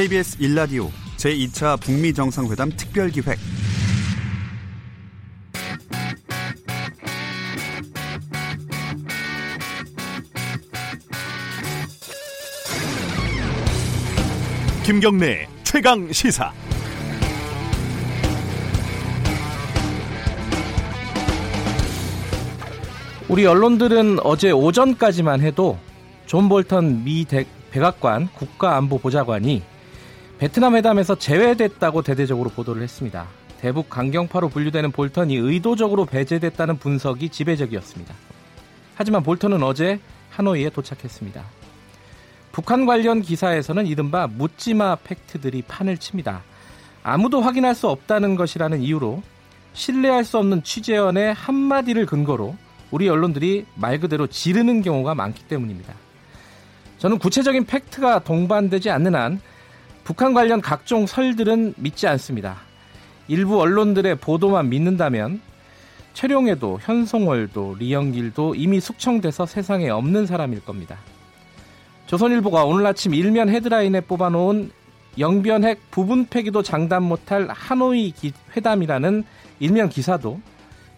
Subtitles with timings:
[0.00, 3.38] KBS 1라디오 제2차 북미 정상회담 특별 기획.
[14.86, 16.50] 김경래 최강 시사.
[23.28, 25.78] 우리 언론들은 어제 오전까지만 해도
[26.24, 29.69] 존 볼턴 미 대, 백악관 국가안보보좌관이
[30.40, 33.26] 베트남 회담에서 제외됐다고 대대적으로 보도를 했습니다.
[33.60, 38.14] 대북 강경파로 분류되는 볼턴이 의도적으로 배제됐다는 분석이 지배적이었습니다.
[38.94, 40.00] 하지만 볼턴은 어제
[40.30, 41.44] 하노이에 도착했습니다.
[42.52, 46.42] 북한 관련 기사에서는 이른바 묻지마 팩트들이 판을 칩니다.
[47.02, 49.22] 아무도 확인할 수 없다는 것이라는 이유로
[49.74, 52.56] 신뢰할 수 없는 취재원의 한마디를 근거로
[52.90, 55.92] 우리 언론들이 말 그대로 지르는 경우가 많기 때문입니다.
[56.96, 59.42] 저는 구체적인 팩트가 동반되지 않는 한
[60.04, 62.56] 북한 관련 각종 설들은 믿지 않습니다.
[63.28, 65.40] 일부 언론들의 보도만 믿는다면
[66.14, 70.98] 최룡해도 현송월도 리영길도 이미 숙청돼서 세상에 없는 사람일 겁니다.
[72.06, 74.72] 조선일보가 오늘 아침 일면 헤드라인에 뽑아놓은
[75.18, 78.12] 영변핵 부분 폐기도 장담 못할 하노이
[78.56, 79.24] 회담이라는
[79.60, 80.40] 일면 기사도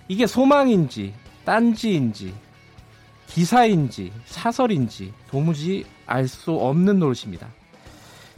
[0.08, 1.12] 이게 소망인지
[1.44, 2.32] 딴지인지
[3.26, 7.48] 기사인지 사설인지 도무지 알 수 없는 노릇입니다.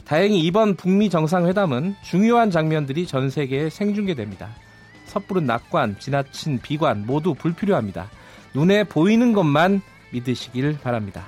[0.05, 4.49] 다행히 이번 북미 정상회담은 중요한 장면들이 전 세계에 생중계됩니다.
[5.05, 8.09] 섣부른 낙관, 지나친 비관 모두 불필요합니다.
[8.53, 11.25] 눈에 보이는 것만 믿으시길 바랍니다.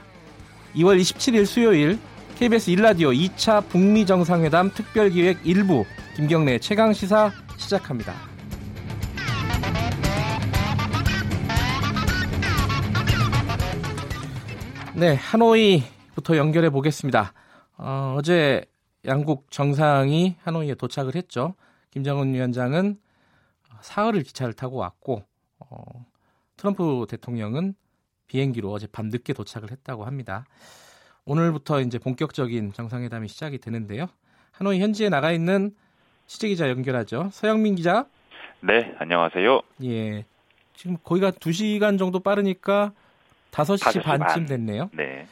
[0.76, 1.98] 2월 27일 수요일
[2.38, 8.14] KBS 1라디오 2차 북미 정상회담 특별기획 1부 김경래 최강 시사 시작합니다.
[14.94, 17.34] 네, 하노이부터 연결해 보겠습니다.
[17.78, 18.66] 어, 제
[19.06, 21.56] 양국 정상이 하노이에 도착을 했죠.
[21.92, 23.00] 김정은 위원장은
[23.82, 25.24] 사흘을 기차를 타고 왔고
[25.60, 26.06] 어,
[26.58, 27.76] 트럼프 대통령은
[28.28, 30.46] 비행기로 어제 밤 늦게 도착을 했다고 합니다.
[31.26, 34.08] 오늘부터 이제 본격적인 정상회담이 시작이 되는데요.
[34.52, 35.72] 하노이 현지에 나가 있는
[36.26, 37.30] 취재 기자 연결하죠.
[37.32, 38.06] 서영민 기자.
[38.62, 39.62] 네, 안녕하세요.
[39.84, 40.26] 예.
[40.74, 42.92] 지금 거기가 2시간 정도 빠르니까
[43.52, 44.90] 5시, 5시 반쯤 됐네요.
[44.94, 45.28] 네.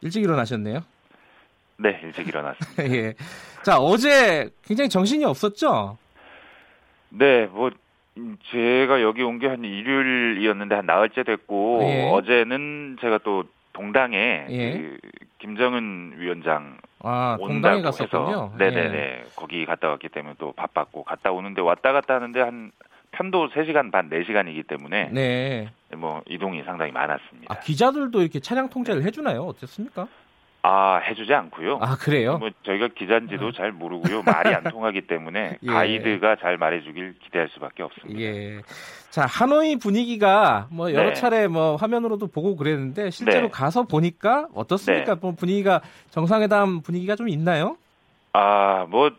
[0.00, 0.82] 일찍 일어나셨네요.
[1.82, 2.84] 네, 일찍 일어났습니다.
[2.94, 3.14] 예.
[3.62, 5.96] 자, 어제 굉장히 정신이 없었죠?
[7.10, 7.70] 네, 뭐
[8.50, 12.08] 제가 여기 온 게 한 일요일이었는데 한 나흘째 됐고 예.
[12.10, 14.72] 어제는 제가 또 동당에 예.
[14.72, 14.98] 그
[15.38, 18.52] 김정은 위원장 아, 동당에 갔었군요.
[18.58, 19.24] 네네네 예.
[19.36, 22.72] 거기 갔다 왔기 때문에 또 바빴고 갔다 오는데 왔다 갔다 하는데 한
[23.12, 25.68] 편도 3시간 반 4시간이기 때문에 네.
[25.96, 27.54] 뭐 이동이 상당히 많았습니다.
[27.54, 29.42] 아, 기자들도 이렇게 차량 통제를 해 주나요?
[29.44, 30.06] 어떻습니까?
[30.62, 31.78] 아 해주지 않고요.
[31.80, 32.36] 아 그래요?
[32.38, 33.52] 뭐 저희가 기자인지도 어.
[33.52, 34.22] 잘 모르고요.
[34.22, 35.66] 말이 안 통하기 때문에 예.
[35.66, 38.20] 가이드가 잘 말해주길 기대할 수밖에 없습니다.
[38.20, 38.60] 예.
[39.08, 41.14] 자 하노이 분위기가 뭐 여러 네.
[41.14, 43.50] 차례 뭐 화면으로도 보고 그랬는데 실제로 네.
[43.50, 45.14] 가서 보니까 어떻습니까?
[45.14, 45.20] 네.
[45.20, 47.76] 뭐 분위기가 정상회담 분위기가 좀 있나요?
[48.32, 49.10] 아 뭐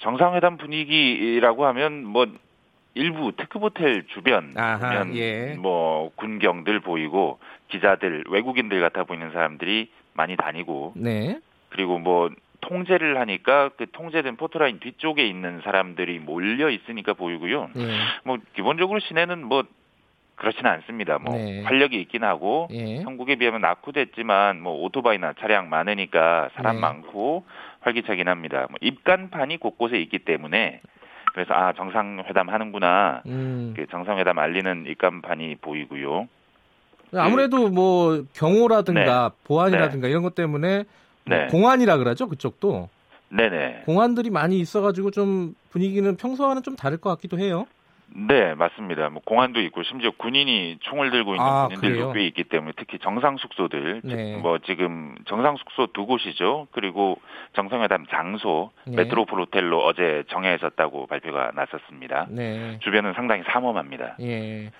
[0.00, 2.26] 정상회담 분위기라고 하면 뭐
[2.94, 5.54] 일부 특급 호텔 주변 아하, 예.
[5.58, 7.38] 뭐 군경들 보이고
[7.68, 11.38] 기자들 외국인들 같아 보이는 사람들이 많이 다니고 네.
[11.70, 12.30] 그리고 뭐
[12.60, 17.70] 통제를 하니까 그 통제된 포토라인 뒤쪽에 있는 사람들이 몰려 있으니까 보이고요.
[17.74, 17.82] 네.
[18.24, 19.64] 뭐 기본적으로 시내는 뭐
[20.36, 21.18] 그렇지는 않습니다.
[21.18, 21.62] 뭐 네.
[21.62, 23.02] 활력이 있긴 하고 예.
[23.02, 26.80] 한국에 비하면 낙후됐지만 뭐 오토바이나 차량 많으니까 사람 네.
[26.80, 27.44] 많고
[27.80, 28.66] 활기차긴 합니다.
[28.70, 30.80] 뭐 입간판이 곳곳에 있기 때문에
[31.34, 33.74] 그래서 아 정상회담 하는구나 음.
[33.76, 36.28] 그 정상회담 알리는 입간판이 보이고요.
[37.14, 39.44] 아무래도 뭐 경호라든가 네.
[39.44, 40.10] 보안이라든가 네.
[40.10, 40.84] 이런 것 때문에
[41.24, 41.46] 뭐 네.
[41.48, 42.88] 공안이라 그러죠 그쪽도.
[43.28, 43.82] 네네.
[43.86, 47.66] 공안들이 많이 있어가지고 좀 분위기는 평소와는 좀 다를 것 같기도 해요.
[48.14, 49.08] 네, 맞습니다.
[49.08, 52.12] 뭐 공안도 있고 심지어 군인이 총을 들고 있는 아, 군인들도 그래요?
[52.12, 54.36] 꽤 있기 때문에 특히 정상 숙소들, 네.
[54.36, 56.66] 뭐 지금 정상 숙소 두 곳이죠.
[56.72, 57.18] 그리고
[57.54, 58.96] 정상회담 장소 네.
[58.96, 62.26] 메트로폴 호텔로 어제 정해졌다고 발표가 났었습니다.
[62.28, 62.78] 네.
[62.82, 64.16] 주변은 상당히 삼엄합니다.
[64.20, 64.70] 예.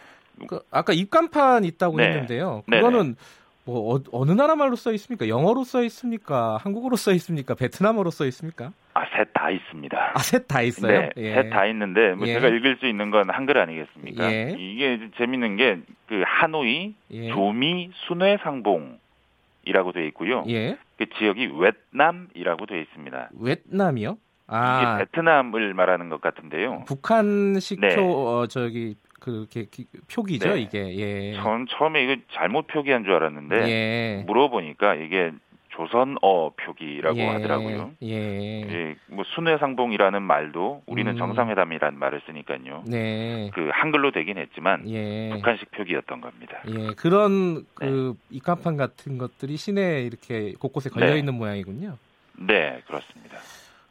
[0.47, 2.09] 그 아까 입간판 있다고 네.
[2.09, 2.63] 했는데요.
[2.71, 3.17] 그거는
[3.65, 5.29] 뭐 어, 느 나라 말로 써 있습니까?
[5.29, 6.59] 영어로 써 있습니까?
[6.63, 7.55] 한국어로 써 있습니까?
[7.55, 8.73] 베트남어로 써 있습니까?
[8.95, 10.13] 아, 셋 다 있습니다.
[10.15, 11.01] 아, 셋 다 있어요?
[11.01, 11.35] 네, 예.
[11.35, 12.35] 셋다 있는데 뭐 예.
[12.35, 14.33] 제가 읽을 수 있는 건 한글 아니겠습니까?
[14.33, 14.57] 예.
[14.59, 15.81] 이게 재밌는 게
[16.13, 17.29] 그 하노이 예.
[17.31, 20.45] 조미 순회 상봉이라고 되어 있고요.
[20.49, 20.77] 예.
[20.99, 23.31] 그 지역이 웨트남이라고 되어 있습니다.
[23.41, 24.19] 웨트남이요?
[24.49, 24.83] 아.
[24.99, 26.85] 이게 베트남을 말하는 것 같은데요.
[26.87, 27.97] 북한식 네.
[27.97, 29.67] 표 어, 저기 그렇게
[30.13, 30.61] 표기죠 네.
[30.63, 30.97] 이게.
[30.97, 31.35] 예.
[31.35, 34.25] 전 처음에 이거 잘못 표기한 줄 알았는데 예.
[34.27, 35.31] 물어보니까 이게
[35.69, 37.93] 조선어 표기라고 예, 하더라고요.
[38.03, 38.09] 예.
[38.11, 41.17] 예, 뭐 순회상봉이라는 말도 우리는 음.
[41.17, 42.83] 정상회담이라는 말을 쓰니까요.
[42.87, 43.51] 네.
[43.55, 45.31] 그 한글로 되긴 했지만 예.
[45.33, 46.61] 북한식 표기였던 겁니다.
[46.69, 48.37] 예, 그런 그 네.
[48.37, 51.21] 입간판 같은 것들이 시내에 이렇게 곳곳에 걸려 네.
[51.21, 51.97] 있는 모양이군요.
[52.39, 53.39] 네, 그렇습니다.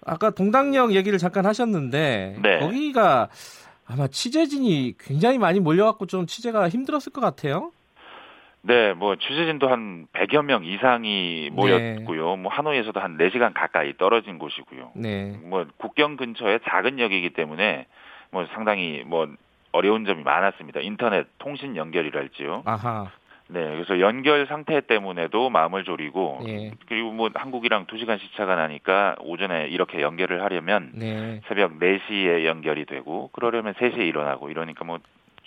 [0.05, 2.59] 아까 동당역 얘기를 잠깐 하셨는데 네.
[2.59, 3.29] 거기가
[3.91, 7.71] 아마 취재진이 굉장히 많이 몰려갖고 좀 취재가 힘들었을 것 같아요.
[8.63, 12.35] 네, 뭐 취재진도 한 100여 명 이상이 모였고요.
[12.35, 12.41] 네.
[12.41, 14.91] 뭐 하노이에서도 한 4시간 가까이 떨어진 곳이고요.
[14.95, 15.37] 네.
[15.43, 17.87] 뭐 국경 근처에 작은 역이기 때문에
[18.29, 19.27] 뭐 상당히 뭐
[19.71, 20.79] 어려운 점이 많았습니다.
[20.81, 22.63] 인터넷 통신 연결이랄지요.
[22.65, 23.11] 아하.
[23.53, 26.71] 네, 그래서 연결 상태 때문에도 마음을 졸이고 네.
[26.87, 31.41] 그리고 뭐 한국이랑 2시간 시차가 나니까 오전에 이렇게 연결을 하려면 네.
[31.47, 34.99] 새벽 4시에 연결이 되고 그러려면 3시에 일어나고 이러니까 뭐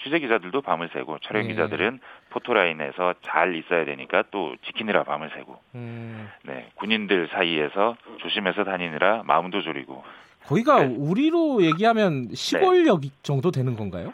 [0.03, 1.55] 취재 기자들도 밤을 새고 촬영 네.
[1.55, 6.29] 기자들은 포토라인에서 잘 있어야 되니까 또 지키느라 밤을 새고 음.
[6.43, 10.05] 네 군인들 사이에서 조심해서 다니느라 마음도 졸이고
[10.47, 10.95] 거기가 네.
[10.99, 13.09] 우리로 얘기하면 시골역 네.
[13.23, 14.13] 정도 되는 건가요?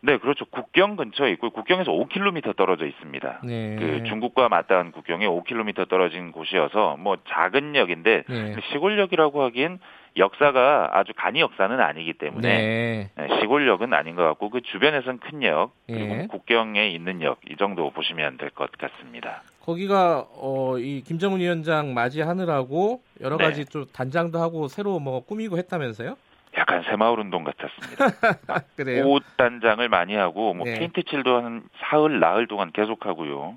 [0.00, 0.44] 네, 그렇죠.
[0.46, 3.40] 국경 근처에 있고 국경에서 5km 떨어져 있습니다.
[3.44, 3.76] 네.
[3.78, 8.56] 그 중국과 맞닿은 국경에 5km 떨어진 곳이어서 뭐 작은 역인데 네.
[8.72, 9.80] 시골역이라고 하기엔
[10.16, 13.10] 역사가 아주 간이 역사는 아니기 때문에 네.
[13.16, 16.26] 네, 시골역은 아닌 것 같고 그 주변에선 큰 역, 그리고 네.
[16.28, 19.42] 국경에 있는 역 이 정도 보시면 될 것 같습니다.
[19.62, 23.44] 거기가 어, 이 김정은 위원장 맞이하느라고 여러 네.
[23.44, 26.16] 가지 좀 단장도 하고 새로 뭐 꾸미고 했다면서요?
[26.58, 28.64] 약간 새마을 운동 같았습니다.
[28.76, 29.06] 그래요?
[29.06, 30.78] 옷 단장을 많이 하고 뭐 네.
[30.78, 33.56] 페인트 칠도 한 사흘 나흘 동안 계속 하고요.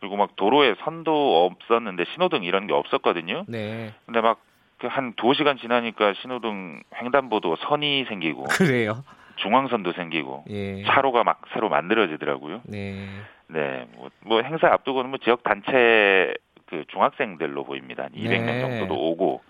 [0.00, 3.44] 그리고 막 도로에 선도 없었는데 신호등 이런 게 없었거든요.
[3.48, 3.94] 네.
[4.06, 4.40] 근데 막
[4.88, 9.04] 한 두 시간 지나니까 신호등 횡단보도 선이 생기고 그래요.
[9.36, 10.82] 중앙선도 생기고 예.
[10.84, 12.62] 차로가 막 새로 만들어지더라고요.
[12.64, 13.06] 네.
[13.48, 13.86] 네.
[13.96, 16.34] 뭐, 뭐 행사 앞두고는 뭐 지역 단체
[16.66, 18.08] 그 중학생들로 보입니다.
[18.14, 18.60] 200명 네.
[18.60, 19.42] 정도도 오고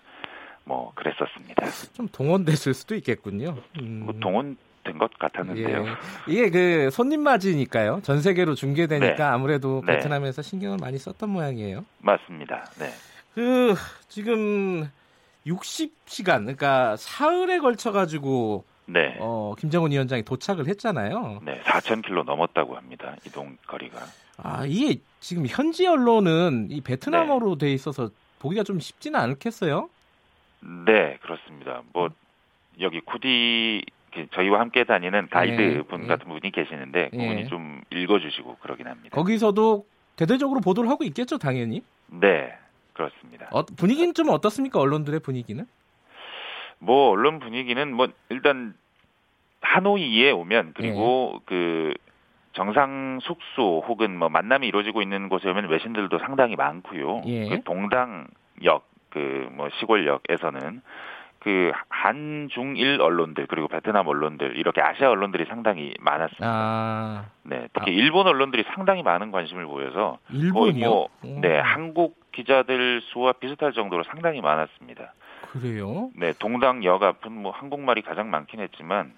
[0.65, 1.65] 뭐 그랬었습니다.
[1.93, 3.57] 좀 동원됐을 수도 있겠군요.
[3.79, 4.03] 음.
[4.05, 5.85] 뭐 동원 된것 같았는데요.
[5.85, 5.93] 예.
[6.27, 8.01] 이게 그 손님 맞이니까요.
[8.03, 9.23] 전 세계로 중계되니까 네.
[9.23, 9.93] 아무래도 네.
[9.93, 11.85] 베트남에서 신경을 많이 썼던 모양이에요.
[11.99, 12.65] 맞습니다.
[12.79, 12.89] 네.
[13.33, 13.75] 그
[14.09, 14.89] 지금
[15.47, 19.15] 60시간 그러니까 사흘에 걸쳐 가지고 네.
[19.19, 21.41] 어, 김정은 위원장이 도착을 했잖아요.
[21.45, 23.15] 네, 4,000km 넘었다고 합니다.
[23.25, 23.99] 이동 거리가.
[24.37, 27.67] 아, 이게 지금 현지 언론은 이 베트남어로 네.
[27.67, 29.89] 돼 있어서 보기가 좀 쉽지는 않겠어요?
[30.85, 31.81] 네, 그렇습니다.
[31.93, 32.09] 뭐
[32.79, 33.85] 여기 쿠디
[34.31, 36.07] 저희와 함께 다니는 가이드 네, 분 네.
[36.07, 37.47] 같은 분이 계시는데 그분이 네.
[37.47, 39.15] 좀 읽어주시고 그러긴 합니다.
[39.15, 41.83] 거기서도 대대적으로 보도를 하고 있겠죠, 당연히.
[42.07, 42.55] 네,
[42.93, 43.47] 그렇습니다.
[43.51, 45.65] 어, 분위기는 좀 어떻습니까, 언론들의 분위기는?
[46.79, 48.75] 뭐 언론 분위기는 뭐 일단
[49.61, 51.43] 하노이에 오면 그리고 네.
[51.45, 51.93] 그
[52.51, 57.21] 정상 숙소 혹은 뭐 만남이 이루어지고 있는 곳에 오면 외신들도 상당히 많고요.
[57.25, 57.49] 예.
[57.49, 60.81] 그 동당역 그 뭐 시골역에서는
[61.39, 66.47] 그 한중일 언론들 그리고 베트남 언론들 이렇게 아시아 언론들이 상당히 많았습니다.
[66.47, 67.25] 아.
[67.43, 67.93] 네, 특히 아.
[67.93, 70.89] 일본 언론들이 상당히 많은 관심을 보여서 일본이요?
[70.89, 75.13] 뭐, 네, 한국 기자들 수와 비슷할 정도로 상당히 많았습니다.
[75.51, 76.09] 그래요?
[76.15, 79.13] 네, 동당역 앞은 뭐 한국말이 가장 많긴 했지만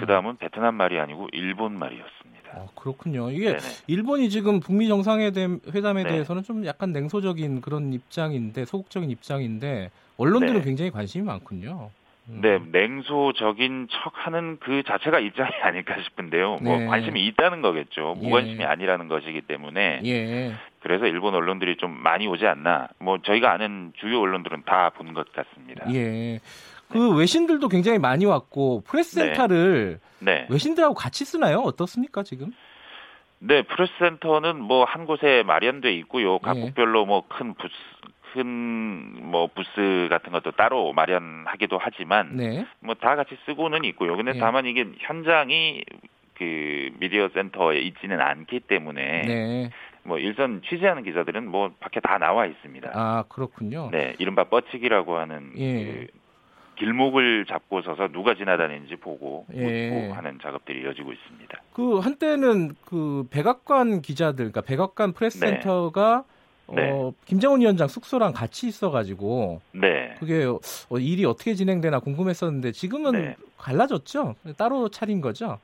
[0.00, 2.35] 그 다음은 베트남 말이 아니고 일본 말이었습니다.
[2.52, 3.30] 아, 그렇군요.
[3.30, 3.58] 이게 네네.
[3.86, 6.08] 일본이 지금 북미 정상회담에 네.
[6.08, 10.64] 대해서는 좀 약간 냉소적인 그런 입장인데 소극적인 입장인데 언론들은 네.
[10.64, 11.90] 굉장히 관심이 많군요.
[12.28, 12.40] 음.
[12.42, 16.58] 네, 냉소적인 척하는 그 자체가 입장이 아닐까 싶은데요.
[16.62, 16.86] 뭐 네.
[16.86, 18.14] 관심이 있다는 거겠죠.
[18.18, 18.64] 무관심이 예.
[18.64, 20.00] 아니라는 것이기 때문에.
[20.04, 20.52] 예.
[20.80, 22.88] 그래서 일본 언론들이 좀 많이 오지 않나.
[22.98, 25.84] 뭐 저희가 아는 주요 언론들은 다 본 것 같습니다.
[25.94, 26.40] 예.
[26.90, 27.18] 그 네.
[27.18, 30.40] 외신들도 굉장히 많이 왔고 프레스 센터를 네.
[30.40, 30.46] 네.
[30.50, 31.58] 외신들하고 같이 쓰나요?
[31.60, 32.52] 어떻습니까 지금?
[33.38, 36.38] 네, 프레스 센터는 뭐 한 곳에 마련돼 있고요.
[36.38, 37.74] 각국별로 뭐 큰 부스
[38.32, 42.66] 큰 뭐 부스 같은 것도 따로 마련하기도 하지만 네.
[42.80, 44.14] 뭐 다 같이 쓰고는 있고요.
[44.16, 44.38] 근데 네.
[44.38, 45.82] 다만 이게 현장이
[46.36, 49.70] 그 미디어 센터에 있지는 않기 때문에 네.
[50.02, 52.90] 뭐 일선 취재하는 기자들은 뭐 밖에 다 나와 있습니다.
[52.94, 53.88] 아 그렇군요.
[53.90, 55.84] 네, 이른바 뻗치기라고 하는 예.
[55.84, 56.06] 그
[56.76, 60.10] 길목을 잡고 서서 누가 지나다니는지 보고 예.
[60.10, 61.62] 하는 작업들이 이어지고 있습니다.
[61.72, 66.34] 그 한때는 그 백악관 기자들, 그러니까 백악관 프레스센터가 네.
[66.68, 67.12] 어, 네.
[67.26, 70.14] 김정은 위원장 숙소랑 같이 있어가지고 네.
[70.18, 73.36] 그게 어, 일이 어떻게 진행되나 궁금했었는데 지금은 네.
[73.58, 74.34] 갈라졌죠?
[74.56, 75.58] 따로 차린 거죠?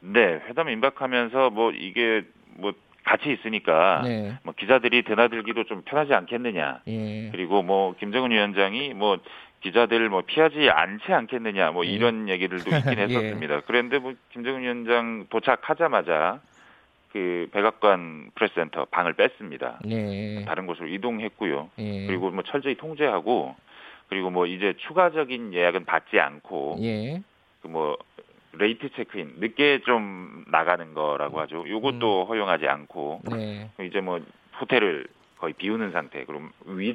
[0.00, 2.22] 네, 회담 임박하면서 뭐 이게
[2.56, 2.72] 뭐
[3.04, 4.34] 같이 있으니까 네.
[4.42, 6.82] 뭐 기자들이 드나들기도 좀 편하지 않겠느냐.
[6.86, 7.30] 예.
[7.30, 9.18] 그리고 뭐 김정은 위원장이 뭐
[9.60, 11.90] 기자들을 뭐 피하지 않지 않겠느냐 뭐 예.
[11.90, 13.02] 이런 얘기들도 있긴 예.
[13.02, 13.56] 했었습니다.
[13.56, 13.60] 예.
[13.66, 16.40] 그런데 뭐 김정은 위원장 도착하자마자
[17.12, 19.80] 그 백악관 프레스센터 방을 뺐습니다.
[19.84, 20.44] 네.
[20.46, 21.70] 다른 곳으로 이동했고요.
[21.76, 22.06] 네.
[22.06, 23.56] 그리고 뭐 철저히 통제하고
[24.08, 27.22] 그리고 뭐 이제 추가적인 예약은 받지 않고 예.
[27.62, 27.98] 그뭐
[28.52, 31.68] late check-in 늦게 좀 나가는 거라고 하죠.
[31.68, 32.28] 요것도 음.
[32.28, 33.70] 허용하지 않고 네.
[33.80, 34.20] 이제 뭐
[34.60, 35.06] 호텔을
[35.38, 36.24] 거의 비우는 상태.
[36.24, 36.94] 그럼 위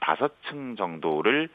[0.00, 1.48] 다섯 층 정도를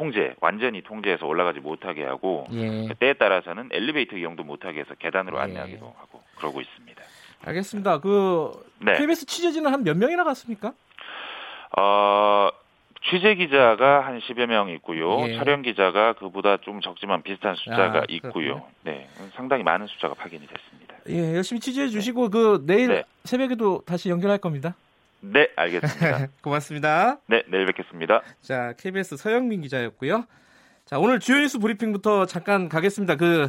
[0.00, 2.88] 통제, 완전히 통제해서 올라가지 못하게 하고 예.
[2.98, 5.42] 때에 따라서는 엘리베이터 이용도 못하게 해서 계단으로 예.
[5.42, 7.02] 안내하기도 하고 그러고 있습니다.
[7.44, 7.98] 알겠습니다.
[8.00, 8.96] 그 네.
[8.96, 10.72] KBS 취재진은 한 몇 명이나 갔습니까?
[11.78, 12.48] 어,
[13.10, 15.20] 취재 기자가 한 10여 명 있고요.
[15.28, 15.36] 예.
[15.36, 18.64] 촬영 기자가 그보다 좀 적지만 비슷한 숫자가 아, 있고요.
[18.82, 19.06] 네.
[19.34, 20.94] 상당히 많은 숫자가 확인이 됐습니다.
[21.10, 22.30] 예, 열심히 취재해 주시고 네.
[22.30, 23.04] 그 내일 네.
[23.24, 24.74] 새벽에도 다시 연결할 겁니다.
[25.20, 26.28] 네, 알겠습니다.
[26.42, 27.20] 고맙습니다.
[27.26, 28.22] 네, 내일 뵙겠습니다.
[28.40, 30.26] 자, KBS 서영민 기자였고요.
[30.84, 33.16] 자, 오늘 주요 뉴스 브리핑부터 잠깐 가겠습니다.
[33.16, 33.48] 그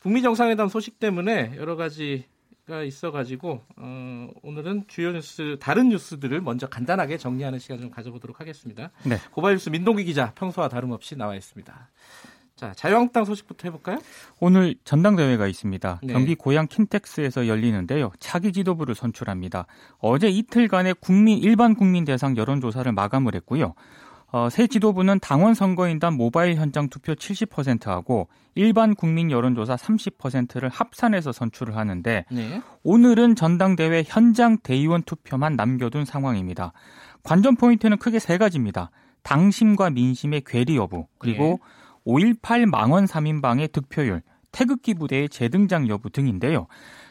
[0.00, 7.16] 북미 정상회담 소식 때문에 여러 가지가 있어가지고 어, 오늘은 주요 뉴스 다른 뉴스들을 먼저 간단하게
[7.16, 8.90] 정리하는 시간 좀 가져보도록 하겠습니다.
[9.04, 9.16] 네.
[9.30, 11.90] 고발 뉴스 민동기 기자 평소와 다름없이 나와 있습니다.
[12.56, 13.98] 자, 자유한국당 소식부터 해볼까요?
[14.38, 16.00] 오늘 전당대회가 있습니다.
[16.04, 16.12] 네.
[16.12, 18.12] 경기 고양 킨텍스에서 열리는데요.
[18.20, 19.66] 차기 지도부를 선출합니다.
[19.98, 23.74] 어제 이틀간의 국민 일반 국민 대상 여론조사를 마감을 했고요.
[24.30, 31.76] 어, 새 지도부는 당원 선거인단 모바일 현장 투표 70%하고 일반 국민 여론조사 30%를 합산해서 선출을
[31.76, 32.62] 하는데 네.
[32.84, 36.72] 오늘은 전당대회 현장 대의원 투표만 남겨둔 상황입니다.
[37.24, 38.90] 관전 포인트는 크게 세 가지입니다.
[39.22, 41.83] 당심과 민심의 괴리 여부 그리고 네.
[42.06, 46.66] 5.18 망원 3인방의 득표율, 태극기 부대의 재등장 여부 등인데요.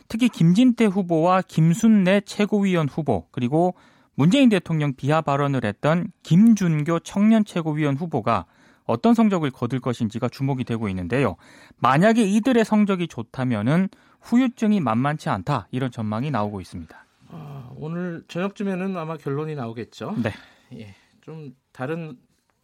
[0.07, 3.75] 특히 김진태 후보와 김순례 최고위원 후보, 그리고
[4.15, 8.45] 문재인 대통령 비하 발언을 했던 김준교 청년 최고위원 후보가
[8.85, 11.35] 어떤 성적을 거둘 것인지가 주목이 되고 있는데요.
[11.79, 13.89] 만약에 이들의 성적이 좋다면은
[14.21, 17.05] 후유증이 만만치 않다 이런 전망이 나오고 있습니다.
[17.29, 20.15] 아, 오늘 저녁쯤에는 아마 결론이 나오겠죠.
[20.21, 20.31] 네.
[20.73, 22.17] 예, 좀 다른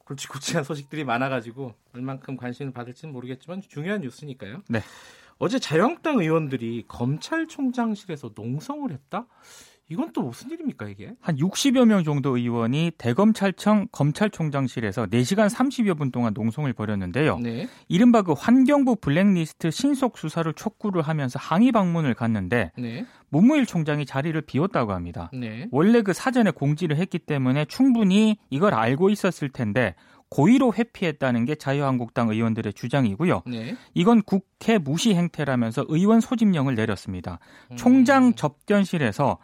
[0.09, 4.63] 굵직굵직한 소식들이 많아가지고 얼만큼 관심을 받을지는 모르겠지만 중요한 뉴스니까요.
[4.67, 4.81] 네.
[5.37, 9.27] 어제 자유한국당 의원들이 검찰총장실에서 농성을 했다?
[9.91, 11.13] 이건 또 무슨 일입니까, 이게?
[11.19, 17.39] 한 60여 명 정도 의원이 대검찰청 검찰총장실에서 4시간 30여 분 동안 농성을 벌였는데요.
[17.39, 17.67] 네.
[17.87, 23.05] 이른바 그 환경부 블랙리스트 신속 수사를 촉구를 하면서 항의 방문을 갔는데 네.
[23.29, 25.29] 문무일 총장이 자리를 비웠다고 합니다.
[25.33, 25.67] 네.
[25.71, 29.95] 원래 그 사전에 공지를 했기 때문에 충분히 이걸 알고 있었을 텐데
[30.29, 33.43] 고의로 회피했다는 게 자유한국당 의원들의 주장이고요.
[33.47, 33.75] 네.
[33.93, 37.39] 이건 국회 무시 행태라면서 의원 소집령을 내렸습니다.
[37.71, 37.75] 음.
[37.75, 39.39] 총장 접견실에서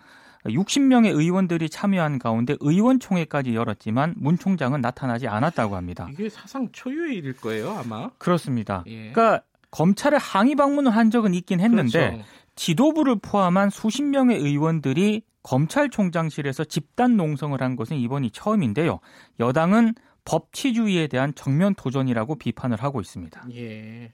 [0.46, 6.08] 60명의 의원들이 참여한 가운데 의원총회까지 열었지만 문 총장은 나타나지 않았다고 합니다.
[6.12, 8.12] 이게 사상 초유의 일일 거예요, 아마.
[8.20, 8.84] 그렇습니다.
[8.86, 9.12] 예.
[9.12, 9.42] 그러니까
[9.76, 12.26] 검찰에 항의 방문을 한 적은 있긴 했는데 그렇죠.
[12.56, 19.02] 지도부를 포함한 수십 명의 의원들이 검찰총장실에서 집단 농성을 한 것은 이번이 처음인데요.
[19.42, 23.48] 여당은 법치주의에 대한 정면 도전이라고 비판을 하고 있습니다.
[23.52, 24.14] 예.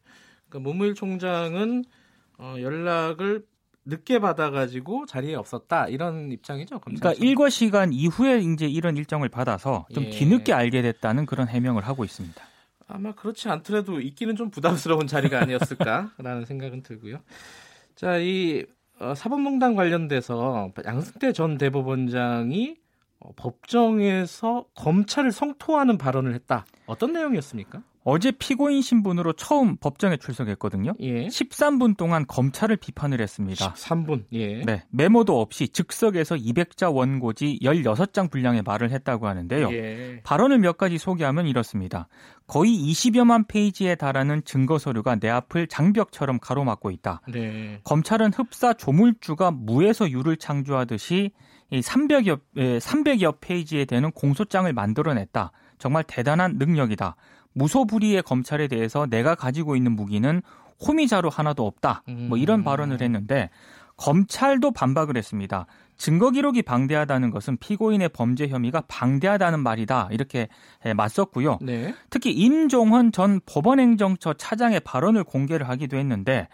[0.49, 1.85] 그러니까 문무일 총장은
[2.39, 3.45] 어, 연락을
[3.85, 6.79] 늦게 받아가지고 자리에 없었다 이런 입장이죠.
[6.79, 10.09] 검찰 그러니까 일과 시간 이후에 이제 이런 일정을 받아서 좀 예.
[10.09, 12.50] 뒤늦게 알게 됐다는 그런 해명을 하고 있습니다.
[12.91, 17.19] 아마 그렇지 않더라도 있기는 좀 부담스러운 자리가 아니었을까라는 생각은 들고요.
[17.95, 18.65] 자, 이
[18.99, 22.75] 어, 사법농단 관련돼서 양승태 전 대법원장이
[23.19, 26.65] 어, 법정에서 검찰을 성토하는 발언을 했다.
[26.85, 27.81] 어떤 내용이었습니까?
[28.03, 30.93] 어제 피고인 신분으로 처음 법정에 출석했거든요.
[31.01, 31.27] 예.
[31.27, 33.73] 13분 동안 검찰을 비판을 했습니다.
[33.73, 34.25] 13분.
[34.33, 34.63] 예.
[34.63, 34.83] 네.
[34.89, 39.71] 메모도 없이 즉석에서 200자 원고지 16장 분량의 말을 했다고 하는데요.
[39.71, 40.21] 예.
[40.23, 42.07] 발언을 몇 가지 소개하면 이렇습니다.
[42.47, 47.21] 거의 20여만 페이지에 달하는 증거 서류가 내 앞을 장벽처럼 가로막고 있다.
[47.31, 47.81] 네.
[47.83, 51.31] 검찰은 흡사 조물주가 무에서 유를 창조하듯이
[51.71, 55.51] 300여 300여 페이지에 되는 공소장을 만들어냈다.
[55.77, 57.15] 정말 대단한 능력이다.
[57.53, 60.41] 무소불위의 검찰에 대해서 내가 가지고 있는 무기는
[60.85, 62.03] 호미자로 하나도 없다.
[62.07, 62.63] 뭐 이런 음.
[62.63, 63.49] 발언을 했는데
[63.97, 65.67] 검찰도 반박을 했습니다.
[65.95, 70.07] 증거 기록이 방대하다는 것은 피고인의 범죄 혐의가 방대하다는 말이다.
[70.09, 70.47] 이렇게
[70.95, 71.59] 맞섰고요.
[71.61, 71.93] 네.
[72.09, 76.47] 특히 임종헌 전 법원행정처 차장의 발언을 공개를 하기도 했는데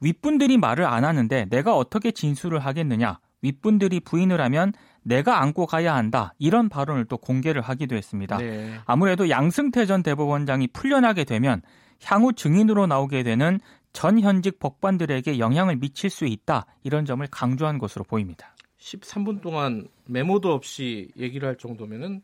[0.00, 3.18] 윗분들이 말을 안 하는데 내가 어떻게 진술을 하겠느냐.
[3.40, 6.32] 윗분들이 부인을 하면 내가 안고 가야 한다.
[6.38, 8.38] 이런 발언을 또 공개를 하기도 했습니다.
[8.38, 8.78] 네.
[8.84, 11.62] 아무래도 양승태 전 대법원장이 풀려나게 되면
[12.04, 13.60] 향후 증인으로 나오게 되는
[13.92, 16.66] 전 현직 법관들에게 영향을 미칠 수 있다.
[16.82, 18.54] 이런 점을 강조한 것으로 보입니다.
[18.78, 22.22] 13분 동안 메모도 없이 얘기를 할 정도면은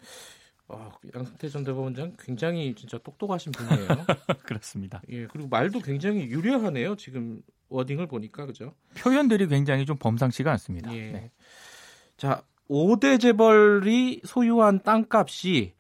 [0.67, 3.89] 어, 양승태 전 대법원장 굉장히 진짜 똑똑하신 분이에요.
[4.45, 5.01] 그렇습니다.
[5.09, 6.97] 예, 그리고 말도 굉장히 유려하네요.
[6.97, 8.75] 지금 워딩을 보니까 그죠?
[8.97, 10.95] 표현들이 굉장히 좀 범상치가 않습니다.
[10.95, 11.11] 예.
[11.11, 11.31] 네.
[12.17, 15.73] 자, 5대 재벌이 소유한 땅값이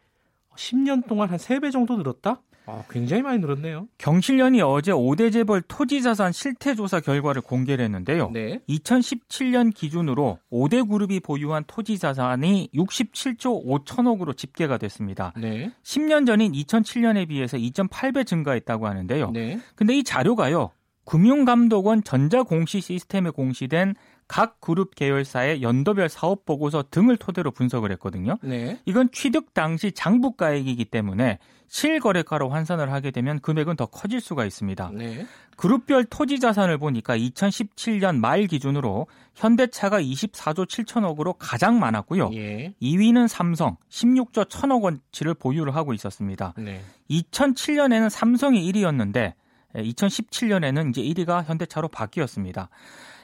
[0.56, 2.42] 10년 동안 한 3배 정도 늘었다?
[2.70, 3.88] 아, 굉장히 많이 늘었네요.
[3.96, 8.30] 경실련이 어제 5대 재벌 토지자산 실태조사 결과를 공개를 했는데요.
[8.30, 8.60] 네.
[8.68, 15.32] 2017년 기준으로 5대 그룹이 보유한 토지자산이 67조 5천억으로 집계가 됐습니다.
[15.38, 15.72] 네.
[15.82, 19.30] 10년 전인 2007년에 비해서 2.8배 증가했다고 하는데요.
[19.30, 19.58] 네.
[19.74, 20.70] 근데 이 자료가요.
[21.06, 23.94] 금융감독원 전자공시 시스템에 공시된
[24.28, 28.36] 각 그룹 계열사의 연도별 사업 보고서 등을 토대로 분석을 했거든요.
[28.42, 28.78] 네.
[28.84, 34.90] 이건 취득 당시 장부가액이기 때문에 실거래가로 환산을 하게 되면 금액은 더 커질 수가 있습니다.
[34.94, 35.26] 네.
[35.56, 42.30] 그룹별 토지 자산을 보니까 2017년 말 기준으로 현대차가 24조 7천억으로 가장 많았고요.
[42.34, 42.74] 예.
[42.80, 46.54] 2위는 삼성 16조 1천억 원치를 보유를 하고 있었습니다.
[46.58, 46.80] 네.
[47.10, 49.32] 2007년에는 삼성이 1위였는데
[49.74, 52.68] 2017년에는 이제 1위가 현대차로 바뀌었습니다.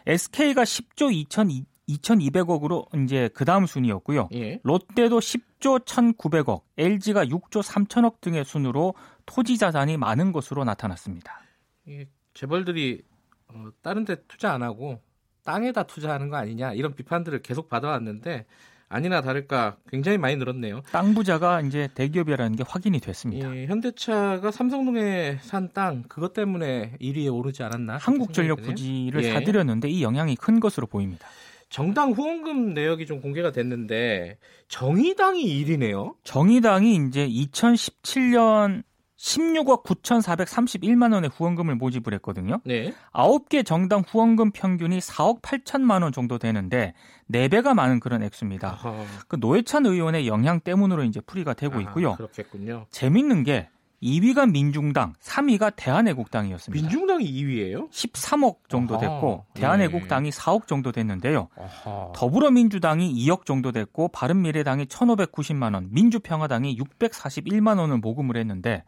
[0.07, 4.29] SK가 10조 2천 2,200억으로 이제 그 다음 순이었고요.
[4.35, 4.61] 예.
[4.63, 8.95] 롯데도 10조 1,900억, LG가 6조 3천억 등의 순으로
[9.27, 11.41] 토지 자산이 많은 것으로 나타났습니다.
[11.87, 13.03] 이 재벌들이
[13.49, 15.01] 어, 다른 데 투자 안 하고
[15.45, 18.47] 땅에다 투자하는 거 아니냐 이런 비판들을 계속 받아왔는데
[18.89, 20.83] 아니나 다를까 굉장히 많이 늘었네요.
[20.93, 23.55] 땅 부자가 이제 대기업이라는 게 확인이 됐습니다.
[23.57, 27.97] 예, 현대차가 삼성동에 산 땅 그것 때문에 1위에 오르지 않았나?
[27.97, 29.33] 한국전력 부지를 예.
[29.33, 31.27] 사들였는데 이 영향이 큰 것으로 보입니다.
[31.71, 34.39] 정당 후원금 내역이 좀 공개가 됐는데
[34.69, 36.15] 정의당이 1위네요.
[36.23, 38.83] 정의당이 이제 2017년
[39.25, 42.61] 16억 9,431만 원의 후원금을 모집을 했거든요.
[42.65, 42.93] 네.
[43.15, 46.93] 9개 정당 후원금 평균이 4억 8천만 원 정도 되는데
[47.31, 48.79] 4배가 많은 그런 액수입니다.
[49.27, 52.13] 그 노회찬 의원의 영향 때문으로 이제 풀이가 되고 있고요.
[52.13, 52.87] 아, 그렇겠군요.
[52.91, 53.71] 재밌는 게
[54.05, 56.83] 2위가 민중당, 3위가 대한애국당이었습니다.
[56.83, 57.91] 민중당이 2위예요?
[57.91, 60.39] 13억 정도 됐고 아하, 대한애국당이 네.
[60.39, 61.49] 4억 정도 됐는데요.
[61.57, 62.13] 아하.
[62.15, 68.85] 더불어민주당이 2억 정도 됐고 바른미래당이 1,590만 원, 민주평화당이 641만 원을 모금을 했는데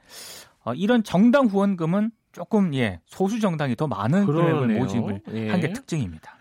[0.64, 5.48] 어, 이런 정당 후원금은 조금 예 소수 정당이 더 많은 금액을 모집을 예.
[5.48, 6.36] 한게 특징입니다.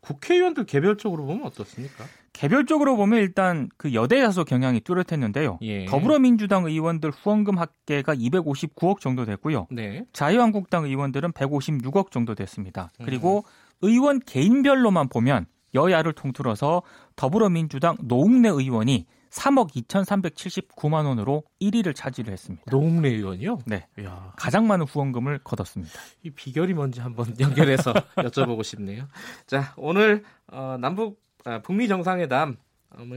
[0.00, 2.04] 국회의원들 개별적으로 보면 어떻습니까?
[2.40, 5.58] 개별적으로 보면 일단 그 여대 야소 경향이 뚜렷했는데요.
[5.60, 5.84] 예.
[5.84, 9.66] 더불어민주당 의원들 후원금 합계가 259억 정도 됐고요.
[9.70, 10.06] 네.
[10.14, 12.92] 자유한국당 의원들은 156억 정도 됐습니다.
[13.04, 13.42] 그리고 음.
[13.82, 16.80] 의원 개인별로만 보면 여야를 통틀어서
[17.14, 22.64] 더불어민주당 노웅래 의원이 3억 2,379만 원으로 1위를 차지를 했습니다.
[22.70, 23.58] 노웅래 의원이요?
[23.66, 23.86] 네.
[23.98, 24.32] 이야.
[24.38, 25.92] 가장 많은 후원금을 거뒀습니다.
[26.22, 29.08] 이 비결이 뭔지 한번 연결해서 여쭤보고 싶네요.
[29.46, 32.56] 자, 오늘 어, 남북 아, 북미 정상회담을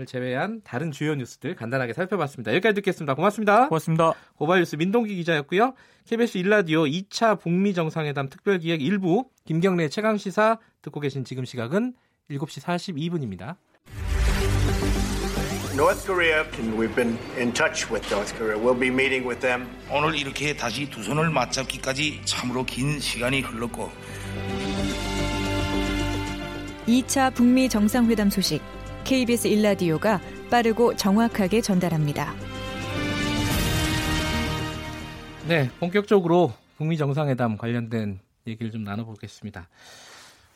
[0.07, 2.51] 제외한 다른 주요 뉴스들 간단하게 살펴봤습니다.
[2.53, 3.15] 여기까지 듣겠습니다.
[3.15, 3.67] 고맙습니다.
[3.67, 4.13] 고맙습니다.
[4.35, 5.73] 고발뉴스 민동기 기자였고요.
[6.05, 11.93] KBS 일라디오 2차 북미 정상회담 특별기획 1부 김경래 최강 시사 듣고 계신 지금 시각은
[12.29, 13.57] 7시 42분입니다.
[15.73, 16.45] North Korea,
[16.77, 18.55] we've been in touch with North Korea.
[18.55, 19.67] We'll be meeting with them.
[19.89, 23.89] 오늘 이렇게 다시 두 손을 맞잡기까지 참으로 긴 시간이 흘렀고
[26.87, 28.61] 2차 북미 정상회담 소식
[29.05, 30.19] KBS 일라디오가
[30.49, 32.33] 빠르고 정확하게 전달합니다.
[35.47, 39.69] 네, 본격적으로 북미 정상회담 관련된 얘기를 좀 나눠보겠습니다.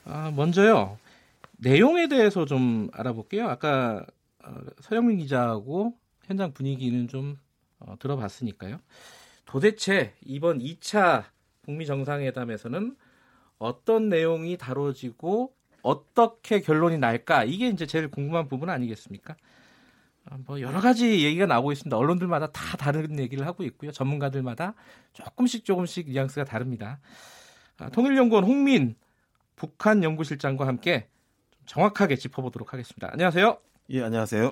[0.05, 0.97] 아, 먼저요,
[1.57, 3.47] 내용에 대해서 좀 알아볼게요.
[3.47, 4.05] 아까
[4.43, 5.93] 어, 서영민 기자하고
[6.25, 7.37] 현장 분위기는 좀
[7.79, 8.79] 어, 들어봤으니까요.
[9.45, 11.25] 도대체 이번 2차
[11.63, 12.95] 북미 정상회담에서는
[13.59, 19.35] 어떤 내용이 다뤄지고 어떻게 결론이 날까 이게 이제 제일 궁금한 부분 아니겠습니까?
[20.29, 21.95] 어, 뭐 여러 가지 얘기가 나오고 있습니다.
[21.95, 23.91] 언론들마다 다 다른 얘기를 하고 있고요.
[23.91, 24.73] 전문가들마다
[25.13, 26.99] 조금씩 조금씩 뉘앙스가 다릅니다.
[27.77, 28.95] 아, 통일연구원 홍민
[29.55, 31.07] 북한 연구실장과 함께
[31.65, 33.09] 정확하게 짚어보도록 하겠습니다.
[33.11, 33.57] 안녕하세요.
[33.89, 34.51] 예, 안녕하세요.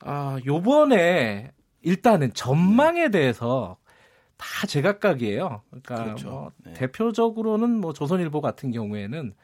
[0.00, 3.76] 아, 요번에 일단은 전망에 대해서
[4.36, 5.62] 다 제각각이에요.
[5.70, 6.28] 그러니까 그렇죠.
[6.28, 6.72] 뭐 네.
[6.72, 9.34] 대표적으로는 뭐 조선일보 같은 경우에는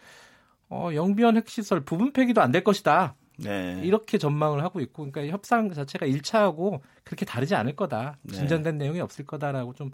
[0.70, 3.14] 어, 영비원 핵시설 부분 폐기도 안 될 것이다.
[3.38, 3.80] 네.
[3.84, 8.18] 이렇게 전망을 하고 있고, 그러니까 협상 자체가 1차하고 그렇게 다르지 않을 거다.
[8.22, 8.34] 네.
[8.34, 8.84] 진전된 네.
[8.84, 9.92] 내용이 없을 거다라고 좀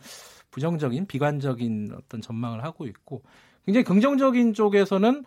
[0.50, 3.22] 부정적인, 비관적인 어떤 전망을 하고 있고,
[3.66, 5.24] 굉장히 긍정적인 쪽에서는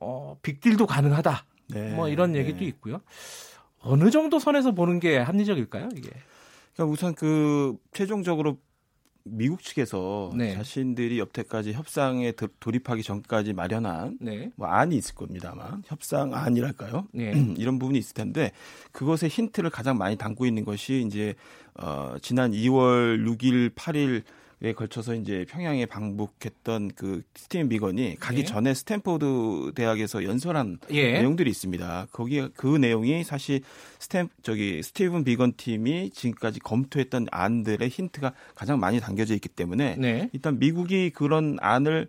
[0.00, 1.44] 어, 빅딜도 가능하다.
[1.68, 1.94] 네.
[1.94, 2.64] 뭐 이런 얘기도 네.
[2.66, 3.00] 있고요.
[3.80, 6.10] 어느 정도 선에서 보는 게 합리적일까요, 이게?
[6.74, 8.58] 그러니까 우선 그 최종적으로
[9.30, 10.54] 미국 측에서 네.
[10.54, 14.50] 자신들이 여태까지 협상에 돌입하기 전까지 마련한 네.
[14.56, 17.32] 뭐 안이 있을 겁니다 아마 협상 안이랄까요 네.
[17.56, 18.52] 이런 부분이 있을 텐데
[18.92, 21.34] 그것의 힌트를 가장 많이 담고 있는 것이 이제
[21.74, 24.22] 어 지난 2월 6일 8일
[24.62, 28.44] 에 걸쳐서 이제 평양에 방북했던 그 스티븐 비건이 가기 예.
[28.44, 31.12] 전에 스탠포드 대학에서 연설한 예.
[31.12, 32.08] 내용들이 있습니다.
[32.12, 33.62] 거기 그 내용이 사실
[33.98, 40.28] 스탠 저기 스티븐 비건 팀이 지금까지 검토했던 안들의 힌트가 가장 많이 담겨져 있기 때문에 네.
[40.34, 42.08] 일단 미국이 그런 안을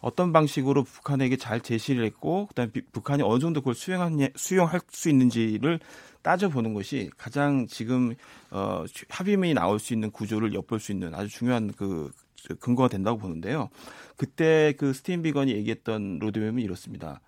[0.00, 5.80] 어떤 방식으로 북한에게 잘 제시를 했고 그다음에 북한이 어느 정도 그걸 수용한 수용할 수 있는지를
[6.26, 8.16] 따져보는 것이 가장 지금
[8.50, 12.10] 어, 합의문이 나올 수 있는 구조를 엿볼 수 있는 아주 중요한 그
[12.58, 13.68] 근거가 된다고 보는데요.
[14.16, 17.20] 그때 그 스티븐 비건이 얘기했던 로드맵은 이렇습니다.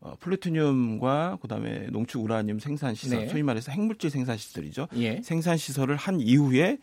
[0.00, 3.28] 어, 플루토늄과 그다음에 농축 우라늄 생산 시설, 네.
[3.28, 4.88] 소위 말해서 핵물질 생산 시설이죠.
[4.96, 5.22] 예.
[5.22, 6.76] 생산 시설을 한 이후에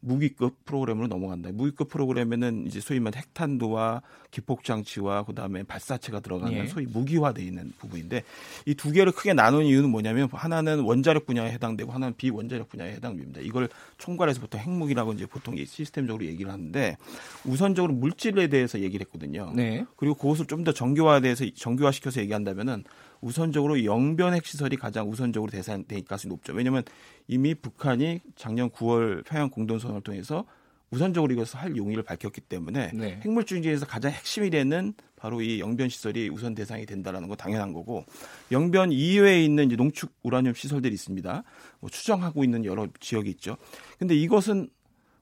[0.00, 1.50] 무기급 프로그램으로 넘어간다.
[1.52, 6.66] 무기급 프로그램에는 이제 소위 말 핵탄두와 기폭 장치와 그다음에 발사체가 들어가는 예.
[6.66, 8.22] 소위 무기화돼 있는 부분인데
[8.66, 13.40] 이 두 개를 크게 나눈 이유는 뭐냐면 하나는 원자력 분야에 해당되고 하나는 비원자력 분야에 해당됩니다.
[13.42, 16.96] 이걸 총괄해서 보통 핵무기라고 이제 보통 시스템적으로 얘기를 하는데
[17.44, 19.52] 우선적으로 물질에 대해서 얘기를 했거든요.
[19.54, 19.84] 네.
[19.96, 22.84] 그리고 그것을 좀 더 정교화돼서 정교화시켜서 얘기한다면은
[23.20, 26.52] 우선적으로 영변 핵시설이 가장 우선적으로 대상될 가능성이 높죠.
[26.52, 26.82] 왜냐하면
[27.28, 30.44] 이미 북한이 작년 9월 평양 공동선언을 통해서
[30.90, 33.20] 우선적으로 이것을 할 용의를 밝혔기 때문에 네.
[33.22, 38.04] 핵물 중에서 가장 핵심이 되는 바로 이 영변 시설이 우선 대상이 된다라는 거 당연한 거고
[38.50, 41.44] 영변 이외에 있는 이제 농축 우라늄 시설들이 있습니다.
[41.80, 43.56] 뭐 추정하고 있는 여러 지역이 있죠.
[43.98, 44.68] 근데 이것은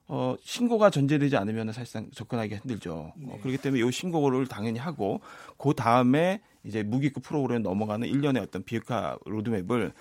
[0.07, 2.93] 어, 신고가 전제되지 않으면 사실상 접근하기 힘들죠.
[2.95, 3.31] 어, 네.
[3.31, 5.21] 어, 그렇기 때문에 이 신고를 당연히 하고
[5.57, 9.93] 그 다음에 이제 무기급 프로그램 넘어가는 일련의 어떤 비핵화 로드맵을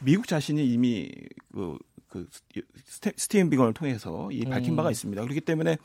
[0.00, 1.10] 미국 자신이 이미
[1.52, 2.26] 그, 그
[3.16, 4.92] 스티븐 비건을 통해서 이 밝힌 바가 음.
[4.92, 5.22] 있습니다.
[5.22, 5.76] 그렇기 때문에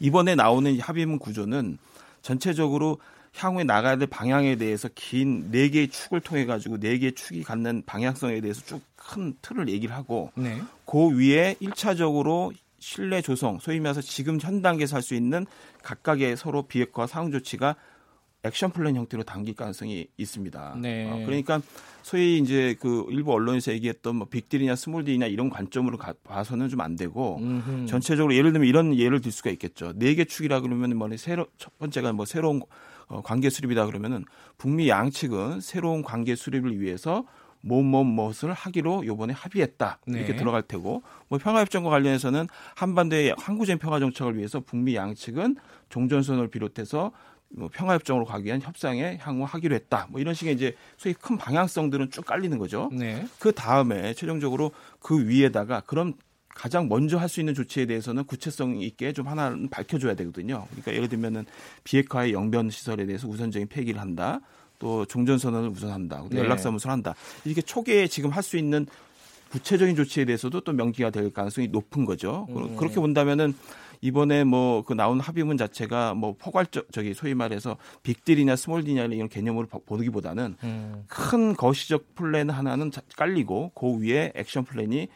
[0.00, 1.78] 이번에 나오는 합의문 구조는
[2.20, 2.98] 전체적으로
[3.34, 7.82] 향후에 나가야 될 방향에 대해서 긴 네 개의 축을 통해 가지고 네 개의 축이 갖는
[7.86, 10.60] 방향성에 대해서 쭉 큰 틀을 얘기를 하고 네.
[10.86, 15.46] 그 위에 1차적으로 신뢰 조성, 소위 말해서 지금 현 단계에서 할 수 있는
[15.82, 17.76] 각각의 서로 비핵화 상응 조치가
[18.44, 20.76] action plan 형태로 담길 가능성이 있습니다.
[20.80, 21.08] 네.
[21.08, 21.60] 어, 그러니까
[22.02, 26.80] 소위 이제 그 일부 언론에서 얘기했던 뭐 빅딜이냐 small deal이냐 이런 관점으로 가, 봐서는 좀
[26.82, 27.86] 안 되고 음흠.
[27.86, 29.92] 전체적으로 예를 들면 이런 예를 들 수가 있겠죠.
[29.94, 32.60] 네 개 축이라 그러면 뭐 새로 첫 번째가 뭐 새로운
[33.06, 34.24] 어, 관계 수립이다 그러면은
[34.58, 37.24] 북미 양측은 새로운 관계 수립을 위해서
[37.64, 40.36] 뭐뭐 무엇을 하기로 요번에 합의했다 이렇게 네.
[40.36, 45.54] 들어갈 테고 뭐 평화협정과 관련해서는 한반도의 항구적 평화 정착을 위해서 북미 양측은
[45.88, 47.12] 종전선을 비롯해서
[47.54, 50.06] 뭐 평화협정으로 가기 위한 협상에 향후 하기로 했다.
[50.10, 52.88] 뭐 이런 식의 이제 소위 큰 방향성들은 쭉 깔리는 거죠.
[52.92, 53.26] 네.
[53.38, 56.14] 그 다음에 최종적으로 그 위에다가 그럼
[56.48, 60.66] 가장 먼저 할 수 있는 조치에 대해서는 구체성 있게 좀 하나는 밝혀줘야 되거든요.
[60.70, 61.46] 그러니까 예를 들면은
[61.84, 64.40] 비핵화의 영변 시설에 대해서 우선적인 폐기를 한다.
[64.78, 66.24] 또 종전 선언을 우선한다.
[66.30, 66.38] 네.
[66.38, 67.14] 연락사무소를 한다.
[67.44, 68.86] 이렇게 초기에 지금 할 수 있는
[69.50, 72.46] 구체적인 조치에 대해서도 또 명기가 될 가능성이 높은 거죠.
[72.50, 72.74] 음.
[72.76, 73.54] 그렇게 본다면은
[74.02, 79.28] 이번에 뭐 그 나온 합의문 자체가 뭐 포괄적 저기 소위 말해서 빅딜이냐 small deal이냐 이런
[79.28, 81.04] 개념으로 보기보다는 음.
[81.08, 85.08] 큰 거시적 플랜 하나는 깔리고 그 위에 action plan이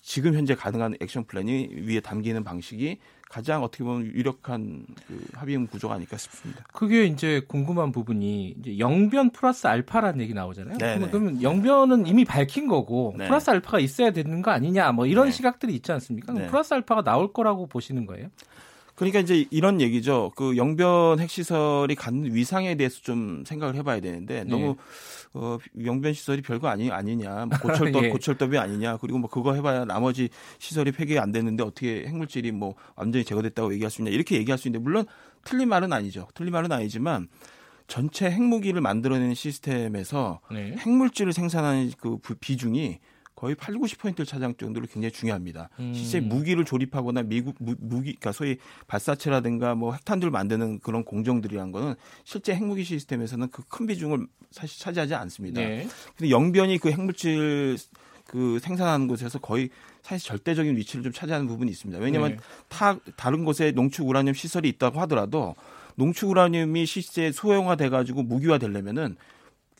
[0.00, 5.94] 지금 현재 가능한 action plan이 위에 담기는 방식이 가장 어떻게 보면 유력한 그 합의문 구조가
[5.94, 6.64] 아닐까 싶습니다.
[6.72, 10.78] 그게 이제 궁금한 부분이 이제 영변 플러스 알파라는 얘기 나오잖아요.
[10.78, 11.08] 네네.
[11.08, 13.26] 그러면 영변은 이미 밝힌 거고 네.
[13.26, 15.32] 플러스 알파가 있어야 되는 거 아니냐 뭐 이런 네.
[15.32, 16.32] 시각들이 있지 않습니까?
[16.32, 16.46] 네.
[16.46, 18.28] 플러스 알파가 나올 거라고 보시는 거예요?
[18.96, 20.32] 그러니까 이제 이런 얘기죠.
[20.34, 24.74] 그 영변 핵시설이 갖는 위상에 대해서 좀 생각을 해봐야 되는데 너무 네.
[25.34, 28.08] 어, 영변 시설이 별거 아니 아니냐, 뭐 고철도 예.
[28.08, 33.24] 고철더비 아니냐, 그리고 뭐 그거 해봐야 나머지 시설이 폐기 안 됐는데 어떻게 핵물질이 뭐 완전히
[33.24, 35.04] 제거됐다고 얘기할 수 있냐 이렇게 얘기할 수 있는데 물론
[35.44, 36.26] 틀린 말은 아니죠.
[36.34, 37.28] 틀린 말은 아니지만
[37.88, 40.74] 전체 핵무기를 만들어내는 시스템에서 네.
[40.78, 42.98] 핵물질을 생산하는 그 비중이
[43.36, 45.68] 거의 8, 90%를 차지할 정도로 굉장히 중요합니다.
[45.78, 45.92] 음.
[45.94, 51.94] 실제 무기를 조립하거나 미국 무, 기 그러니까 소위 발사체라든가 뭐 핵탄두를 만드는 그런 공정들이란 거는
[52.24, 55.60] 실제 핵무기 시스템에서는 그 큰 비중을 사실 차지하지 않습니다.
[55.60, 55.86] 네.
[56.16, 57.76] 근데 영변이 그 핵물질
[58.26, 59.68] 그 생산하는 곳에서 거의
[60.02, 62.00] 사실 절대적인 위치를 좀 차지하는 부분이 있습니다.
[62.02, 62.36] 왜냐하면 네.
[62.68, 65.54] 타, 다른 곳에 농축 우라늄 시설이 있다고 하더라도
[65.96, 69.16] 농축 우라늄이 실제 소형화돼 가지고 무기화 되려면은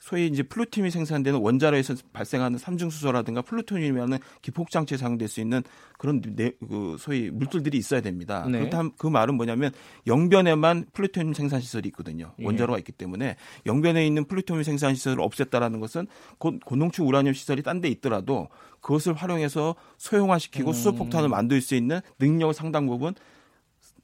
[0.06, 5.64] 소위 이제 플루토늄이 생산되는 원자로에서 발생하는 삼중수소라든가 플루토늄이라는 기폭장치에 사용될 수 있는
[5.98, 8.46] 그런 네, 그 소위 물질들이 있어야 됩니다.
[8.48, 8.60] 네.
[8.60, 9.72] 그렇다면 그 말은 뭐냐면
[10.06, 12.34] 영변에만 플루토늄 생산 시설이 있거든요.
[12.38, 12.44] 예.
[12.44, 13.34] 원자로가 있기 때문에
[13.66, 16.06] 영변에 있는 플루토늄 생산 시설을 없앴다라는 것은
[16.38, 18.48] 곧 고농축 우라늄 시설이 딴 데 있더라도
[18.80, 20.72] 그것을 활용해서 소형화시키고 음.
[20.72, 23.14] 수소폭탄을 만들 수 있는 능력을 상당 부분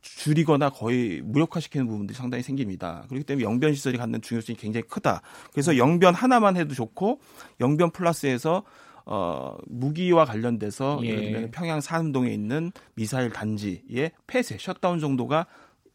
[0.02, 3.04] 줄이거나 거의 무력화시키는 부분들이 상당히 생깁니다.
[3.08, 5.22] 그렇기 때문에 영변 시설이 갖는 중요성이 굉장히 크다.
[5.52, 7.20] 그래서 영변 하나만 해도 좋고
[7.60, 8.64] 영변 플러스에서
[9.06, 11.08] 어, 무기와 관련돼서 예.
[11.08, 15.46] 예를 들면 평양 산음동에 있는 미사일 단지의 폐쇄, 셧다운 정도가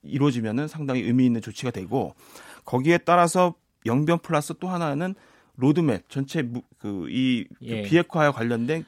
[0.04, 2.16] 이루어지면은 상당히 의미 있는 조치가 되고
[2.66, 5.16] 거기에 따라서 영변 플러스 또 하나는
[5.56, 6.48] 로드맵 전체
[6.80, 7.82] 그이 예.
[7.84, 8.86] 비핵화와 관련된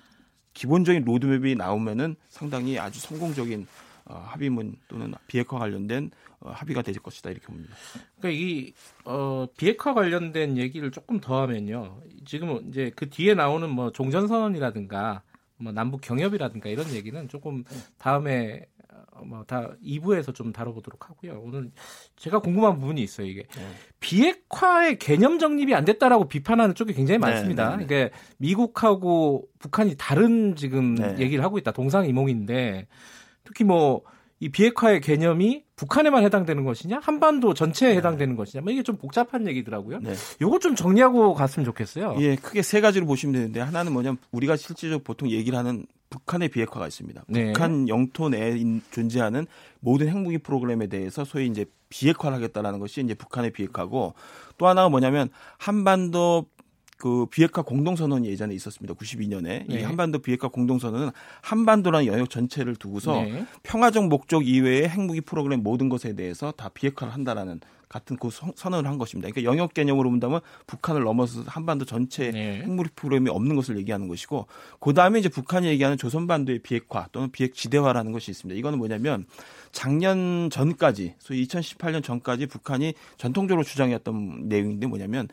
[0.54, 7.30] 기본적인 로드맵이 나오면은 상당히 아주 성공적인 어, 합의문 또는 비핵화 관련된 어, 합의가 될 것이다
[7.32, 7.76] 이렇게 봅니다.
[8.20, 8.74] 그러니까 이
[9.06, 12.02] 어, 비핵화 관련된 얘기를 조금 더 하면요.
[12.26, 15.22] 지금 이제 그 뒤에 나오는 뭐 종전 선언이라든가
[15.58, 17.64] 뭐 남북 경협이라든가 이런 얘기는 조금
[17.98, 18.66] 다음에
[19.20, 21.42] 어, 뭐다 2부에서 좀 다뤄보도록 하고요.
[21.44, 21.72] 오늘
[22.16, 23.28] 제가 궁금한 부분이 있어요.
[23.28, 23.62] 이게 네.
[24.00, 27.72] 비핵화의 개념 정립이 안 됐다라고 비판하는 쪽이 굉장히 네, 많습니다.
[27.72, 31.18] 네, 네, 그러니까 미국하고 북한이 다른 지금 네.
[31.20, 31.72] 얘기를 하고 있다.
[31.72, 32.88] 동상 이몽인데
[33.44, 34.04] 특히 뭐
[34.42, 37.98] 이 비핵화의 개념이 북한에만 해당되는 것이냐, 한반도 전체에 네.
[37.98, 40.00] 해당되는 것이냐, 뭐 이게 좀 복잡한 얘기더라고요.
[40.00, 40.14] 네.
[40.42, 42.16] 요거 좀 정리하고 갔으면 좋겠어요.
[42.20, 46.88] 예, 크게 세 가지로 보시면 되는데 하나는 뭐냐면 우리가 실질적으로 보통 얘기를 하는 북한의 비핵화가
[46.88, 47.26] 있습니다.
[47.28, 47.48] 네.
[47.48, 48.58] 북한 영토 내에
[48.92, 49.46] 존재하는
[49.82, 54.14] 모든 핵무기 프로그램에 대해서 소위 이제 비핵화를 하겠다라는 것이 이제 북한의 비핵화고
[54.58, 56.46] 또 하나가 뭐냐면 한반도
[57.00, 58.94] 그 비핵화 공동선언이 예전에 있었습니다.
[58.94, 59.66] 92년에 네.
[59.70, 63.46] 이 한반도 비핵화 공동선언은 한반도라는 영역 전체를 두고서 네.
[63.64, 68.98] 평화적 목적 이외의 핵무기 프로그램 모든 것에 대해서 다 비핵화를 한다라는 같은 그 선언을 한
[68.98, 69.30] 것입니다.
[69.32, 72.64] 그러니까 영역 개념으로 본다면 북한을 넘어서 한반도 전체 네.
[72.64, 74.48] 핵무기 프로그램이 없는 것을 얘기하는 것이고
[74.82, 78.60] 그 다음에 이제 북한이 얘기하는 조선반도의 비핵화 또는 비핵 지대화라는 것이 있습니다.
[78.60, 79.26] 이거는 뭐냐면
[79.72, 85.30] 작년 전까지 소위 2018년 전까지 북한이 전통적으로 주장했던 내용인데 뭐냐면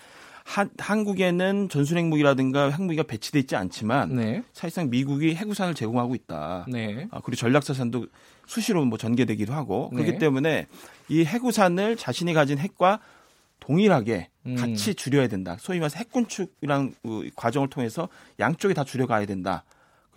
[0.46, 4.42] 한, 한국에는 전술 핵무기라든가 핵무기가 배치돼 있지 않지만 네.
[4.52, 6.66] 사실상 미국이 핵우산을 제공하고 있다.
[6.68, 7.09] 네.
[7.11, 8.06] 아, 그리고 전략자산도
[8.46, 10.18] 수시로 뭐 전개되기도 하고 그렇기 네.
[10.18, 10.68] 때문에
[11.09, 13.00] 이 핵우산을 자신이 가진 핵과
[13.59, 14.54] 동일하게 음.
[14.54, 15.56] 같이 줄여야 된다.
[15.59, 19.64] 소위 말해서 핵군축이라는 그 과정을 통해서 양쪽이 다 줄여가야 된다.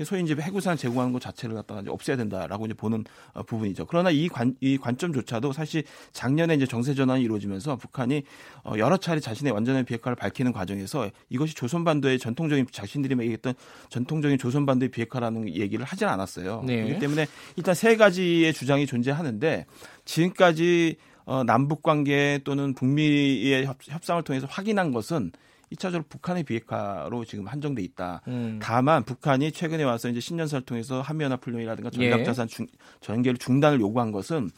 [0.04, 3.86] 소위 이제 해구산 제공하는 것 자체를 갖다가 이제 없애야 된다라고 이제 보는 어, 부분이죠.
[3.86, 5.84] 그러나 이 관, 이 관점조차도 사실
[6.14, 8.24] 작년에 이제 정세 전환이 이루어지면서 북한이
[8.64, 13.54] 어, 여러 차례 자신의 완전한 비핵화를 밝히는 과정에서 이것이 조선 반도의 전통적인 자신들이 얘기했던
[13.90, 16.64] 전통적인 조선 반도의 비핵화라는 얘기를 하진 않았어요.
[16.66, 16.84] 네.
[16.84, 19.66] 그렇기 때문에 일단 세 가지의 주장이 존재하는데
[20.06, 25.32] 지금까지 어, 남북 관계 또는 북미의 협상을 통해서 확인한 것은
[25.74, 28.22] 1차적으로 북한의 비핵화로 지금 한정돼 있다.
[28.28, 28.60] 음.
[28.62, 32.56] 다만 북한이 최근에 와서 이제 신년사를 통해서 한미연합 훈련이라든가 전략자산 예.
[32.56, 32.68] 중,
[33.02, 34.50] 전개를 중단을 요구한 것은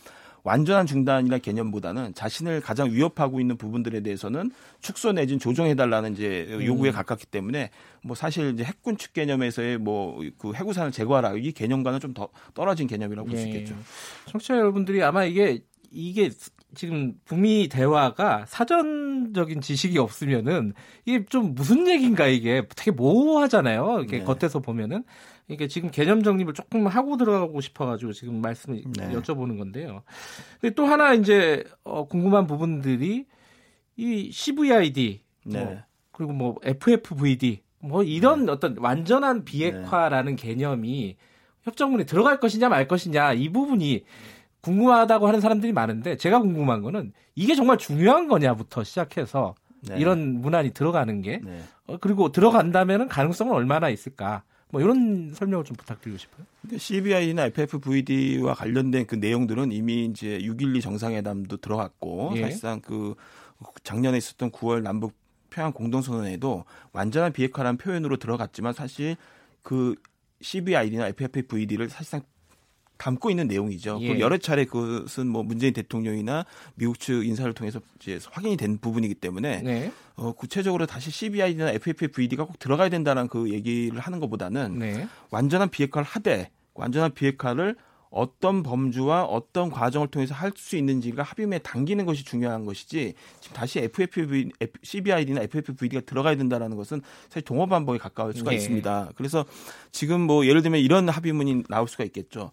[0.43, 6.93] 완전한 중단이나 개념보다는 자신을 가장 위협하고 있는 부분들에 대해서는 축소 내진 조정해달라는 이제 요구에 음.
[6.93, 7.69] 가깝기 때문에
[8.03, 13.27] 뭐 사실 이제 핵군축 개념에서의 뭐 그 해구산을 제거하라 이 개념과는 좀 더 떨어진 개념이라고
[13.27, 13.51] 볼수 예.
[13.51, 13.75] 있겠죠.
[14.29, 15.59] 청취자 여러분들이 아마 이게
[15.91, 16.31] 이게
[16.73, 20.73] 지금 북미 대화가 사전적인 지식이 없으면은
[21.05, 24.01] 이게 좀 무슨 얘기인가 이게 되게 모호하잖아요.
[24.03, 24.23] 이게 네.
[24.23, 25.03] 겉에서 보면은
[25.47, 29.11] 이게 지금 개념 정립을 조금 하고 들어가고 싶어가지고 지금 말씀 을 네.
[29.11, 30.03] 여쭤보는 건데요.
[30.59, 33.25] 근데 또 하나 이제 어, 궁금한 부분들이
[33.97, 35.63] 이 CVID 네.
[35.63, 35.77] 뭐,
[36.11, 38.51] 그리고 뭐 FFVD 뭐 이런 네.
[38.51, 40.41] 어떤 완전한 비핵화라는 네.
[40.41, 41.17] 개념이
[41.63, 44.03] 협정문에 들어갈 것이냐 말 것이냐 이 부분이
[44.61, 49.97] 궁금하다고 하는 사람들이 많은데 제가 궁금한 거는 이게 정말 중요한 거냐부터 시작해서 네.
[49.97, 51.61] 이런 문안이 들어가는 게 네.
[51.87, 56.45] 어, 그리고 들어간다면 가능성은 얼마나 있을까 뭐 이런 설명을 좀 부탁드리고 싶어요.
[56.77, 62.43] CBI나 FFVD와 관련된 그 내용들은 이미 이제 6.12 정상회담도 들어갔고 예.
[62.43, 63.15] 사실상 그
[63.83, 65.13] 작년에 있었던 9월 남북
[65.49, 69.17] 평양 공동선언에도 완전한 비핵화라는 표현으로 들어갔지만 사실
[69.61, 69.95] 그
[70.39, 72.21] CBID나 FFVD를 사실상
[73.01, 73.97] 담고 있는 내용이죠.
[74.01, 74.19] 예.
[74.19, 79.63] 여러 차례 그것은 뭐 문재인 대통령이나 미국 측 인사를 통해서 이제 확인이 된 부분이기 때문에
[79.63, 79.91] 네.
[80.15, 85.07] 어, 구체적으로 다시 CBI나 FFVD가 꼭 들어가야 된다는 그 얘기를 하는 것보다는 네.
[85.31, 87.75] 완전한 비핵화를 하되 완전한 비핵화를
[88.11, 93.79] 어떤 범주와 어떤 과정을 통해서 할 수 있는지가 합의문에 당기는 것이 중요한 것이지 지금 다시
[93.79, 94.51] FFV,
[94.83, 98.57] CBID나 FFVD가 들어가야 된다라는 것은 사실 동업 반복에 가까울 수가 네.
[98.57, 99.13] 있습니다.
[99.15, 99.45] 그래서
[99.91, 102.51] 지금 뭐 예를 들면 이런 합의문이 나올 수가 있겠죠.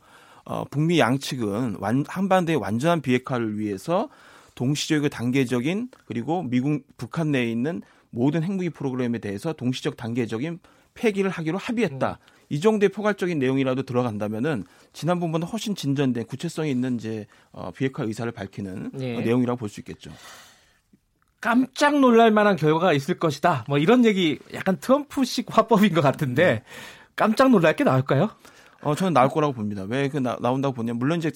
[0.48, 4.08] 어, 북미 양측은 완, 한반도의 완전한 비핵화를 위해서
[4.54, 10.58] 동시적이고 단계적인 그리고 미국 북한 내에 있는 모든 핵무기 프로그램에 대해서 동시적 단계적인
[10.94, 12.18] 폐기를 하기로 합의했다.
[12.18, 12.32] 음.
[12.48, 18.92] 이 정도의 포괄적인 내용이라도 들어간다면은 지난번보다 훨씬 진전된 구체성이 있는 이제 어, 비핵화 의사를 밝히는
[18.94, 19.16] 네.
[19.18, 20.10] 어, 내용이라고 볼 수 있겠죠.
[21.42, 23.66] 깜짝 놀랄 만한 결과가 있을 것이다.
[23.68, 26.62] 뭐 이런 얘기 약간 트럼프식 화법인 것 같은데 네.
[27.14, 28.30] 깜짝 놀랄 게 나올까요?
[28.82, 29.84] 어, 저는 나올 거라고 봅니다.
[29.88, 31.30] 왜 그 나온다고 보냐면 물론 이제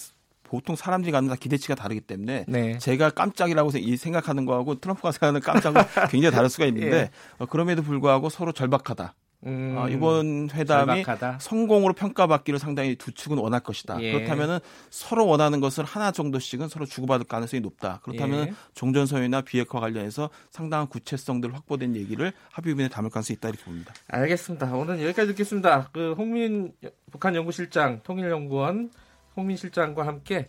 [0.44, 2.78] 보통 사람들이 갖는 다 기대치가 다르기 때문에 네.
[2.78, 7.10] 제가 깜짝이라고 생각하는 거하고 트럼프가 생각하는 깜짝은 굉장히 다를 수가 있는데 예.
[7.38, 9.14] 어, 그럼에도 불구하고 서로 절박하다.
[9.44, 11.38] 음, 어, 이번 회담이 절박하다.
[11.40, 14.00] 성공으로 평가받기를 상당히 두 측은 원할 것이다.
[14.00, 14.12] 예.
[14.12, 18.00] 그렇다면은 서로 원하는 것을 하나 정도씩은 서로 주고받을 가능성이 높다.
[18.04, 18.54] 그렇다면 예.
[18.74, 23.92] 종전선언이나 비핵화 관련해서 상당한 구체성들 확보된 얘기를 합의문에 담을 가능성이 있다 이렇게 봅니다.
[24.08, 24.72] 알겠습니다.
[24.74, 25.88] 오늘 여기까지 듣겠습니다.
[25.92, 26.72] 그 홍민
[27.10, 28.90] 북한 연구실장 통일연구원
[29.36, 30.46] 홍민 실장과 함께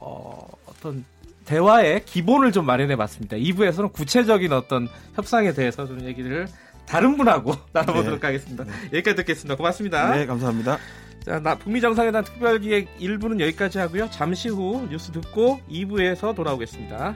[0.00, 1.04] 어, 어떤
[1.44, 3.36] 대화의 기본을 좀 마련해 봤습니다.
[3.36, 6.46] 2부에서는 구체적인 어떤 협상에 대해서 좀 얘기를
[6.88, 8.26] 다른 분하고 나눠보도록 네.
[8.26, 8.64] 하겠습니다.
[8.64, 8.72] 네.
[8.94, 9.56] 여기까지 듣겠습니다.
[9.56, 10.14] 고맙습니다.
[10.16, 10.78] 네, 감사합니다.
[11.24, 14.08] 자, 나 북미 정상회담 특별기획 1부는 여기까지 하고요.
[14.10, 17.14] 잠시 후 뉴스 듣고 2부에서 돌아오겠습니다.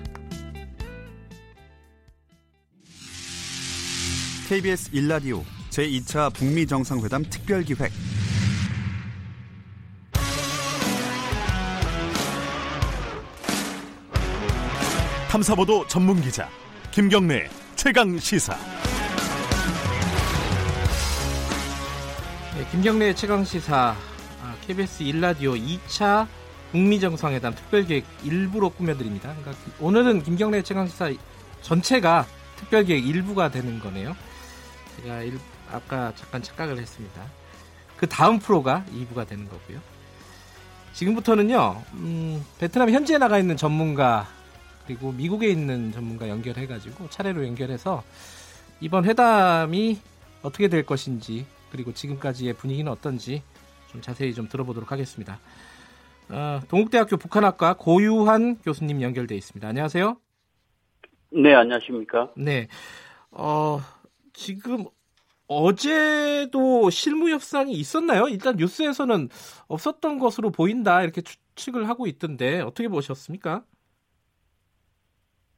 [4.48, 7.90] KBS 일라디오 제2차 북미 정상회담 특별기획
[15.30, 16.46] 탐사보도 전문 기자
[16.90, 18.81] 김경래 최강 시사.
[22.72, 23.94] 김경래 최강 시사
[24.66, 26.26] KBS 일라디오 2차
[26.70, 29.34] 북미 정상회담 특별기획 일부로 꾸며드립니다.
[29.38, 31.12] 그러니까 오늘은 김경래 최강 시사
[31.60, 32.24] 전체가
[32.56, 34.16] 특별기획 일부가 되는 거네요.
[34.96, 35.38] 제가 일,
[35.70, 37.22] 아까 잠깐 착각을 했습니다.
[37.98, 39.78] 그 다음 프로가 2부가 되는 거고요.
[40.94, 44.26] 지금부터는요, 음, 베트남 현지에 나가 있는 전문가
[44.86, 48.02] 그리고 미국에 있는 전문가 연결해가지고 차례로 연결해서
[48.80, 50.00] 이번 회담이
[50.40, 53.42] 어떻게 될 것인지 그리고 지금까지의 분위기는 어떤지
[53.90, 55.40] 좀 자세히 좀 들어보도록 하겠습니다.
[56.28, 59.66] 어, 동국대학교 북한학과 고유한 교수님 연결돼 있습니다.
[59.66, 60.18] 안녕하세요.
[61.30, 62.30] 네, 안녕하십니까?
[62.36, 62.68] 네.
[63.30, 63.78] 어,
[64.34, 64.84] 지금
[65.48, 68.28] 어제도 실무 협상이 있었나요?
[68.28, 69.30] 일단 뉴스에서는
[69.68, 73.64] 없었던 것으로 보인다 이렇게 추측을 하고 있던데 어떻게 보셨습니까?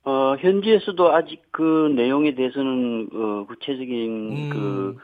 [0.05, 4.51] 어, 현지에서도 아직 그 내용에 대해서는 어, 구체적인 음.
[4.51, 4.97] 그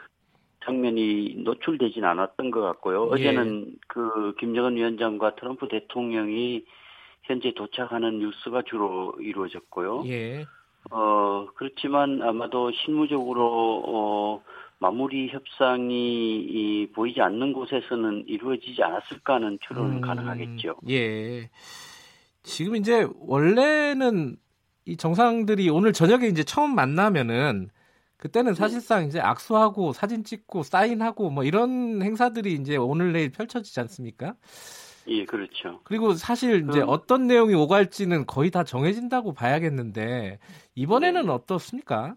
[0.65, 3.11] 장면이 노출되진 않았던 것 같고요.
[3.19, 3.29] 예.
[3.29, 6.65] 어제는 그 김정은 위원장과 트럼프 대통령이
[7.23, 10.05] 현재 도착하는 뉴스가 주로 이루어졌고요.
[10.07, 10.45] 예.
[10.91, 14.43] 어, 그렇지만 아마도 실무적으로 어,
[14.79, 20.77] 마무리 협상이 이, 보이지 않는 곳에서는 이루어지지 않았을까 하는 추론은 음, 가능하겠죠.
[20.89, 21.51] 예.
[22.43, 24.37] 지금 이제 원래는
[24.87, 27.69] 이 정상들이 오늘 저녁에 이제 처음 만나면은
[28.21, 28.55] 그때는 네.
[28.55, 34.35] 사실상 이제 악수하고 사진 찍고 사인하고 뭐 이런 행사들이 이제 오늘 내일 펼쳐지지 않습니까?
[35.09, 35.81] 예, 그렇죠.
[35.85, 40.39] 그리고 사실 이제 어떤 내용이 오갈지는 거의 다 정해진다고 봐야겠는데
[40.75, 41.33] 이번에는 네.
[41.33, 42.15] 어떻습니까?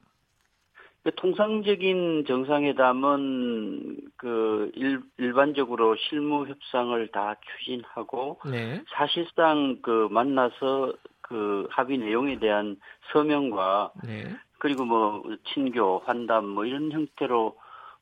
[1.04, 8.84] 그 통상적인 정상회담은 그 일, 일반적으로 실무 협상을 다 추진하고 네.
[8.94, 12.78] 사실상 그 만나서 그 합의 내용에 대한
[13.12, 14.26] 서명과 네.
[14.64, 15.22] 그리고 뭐
[15.54, 17.58] 친교, 환담 뭐 이런 형태로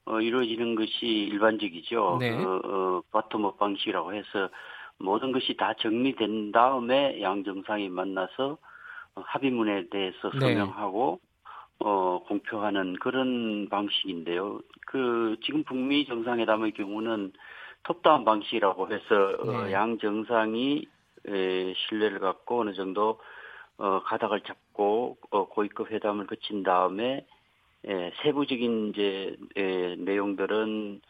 [0.05, 2.17] 어, 이루어지는 것이 일반적이죠.
[2.19, 2.37] 네.
[2.37, 4.49] 그, 어, bottom-up 방식이라고 해서
[4.99, 8.59] 모든 것이 다 정리된 다음에 양 정상이 만나서
[9.15, 10.39] 합의문에 대해서 네.
[10.39, 11.27] 서명하고 네.
[11.79, 14.59] 어, 공표하는 그런 방식인데요.
[14.85, 17.33] 그 지금 북미 정상회담의 경우는
[17.81, 19.73] top-down 방식이라고 해서 어, 네.
[19.73, 20.85] 양 정상이
[21.27, 23.19] 에, 신뢰를 갖고 어느 정도
[23.81, 27.25] 어, 가닥을 잡고 어, 고위급 회담을 거친 다음에
[27.85, 31.01] 에, 세부적인 이제 에, 내용들은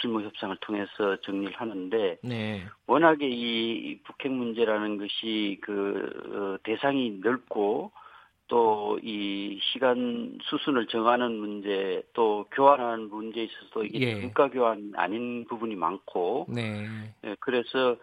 [0.00, 2.64] 실무 협상을 통해서 정리를 하는데 네.
[2.86, 7.90] 워낙에 이 북핵 문제라는 것이 그 어, 대상이 넓고
[8.48, 14.20] 또 이 시간 수순을 정하는 문제 또 교환하는 문제에 있어서도 이게 예.
[14.20, 16.86] 평가 교환 아닌 부분이 많고 네.
[17.24, 17.96] 예, 그래서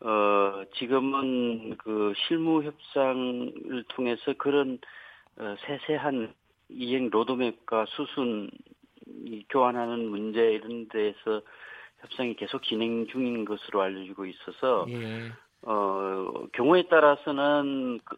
[0.00, 4.78] 어, 지금은 그 실무 협상을 통해서 그런
[5.38, 6.34] 어, 세세한
[6.68, 8.50] 이행 로드맵과 수순
[9.48, 11.42] 교환하는 문제 이런 데에서
[12.00, 15.32] 협상이 계속 진행 중인 것으로 알려지고 있어서 예.
[15.62, 18.16] 어, 경우에 따라서는 그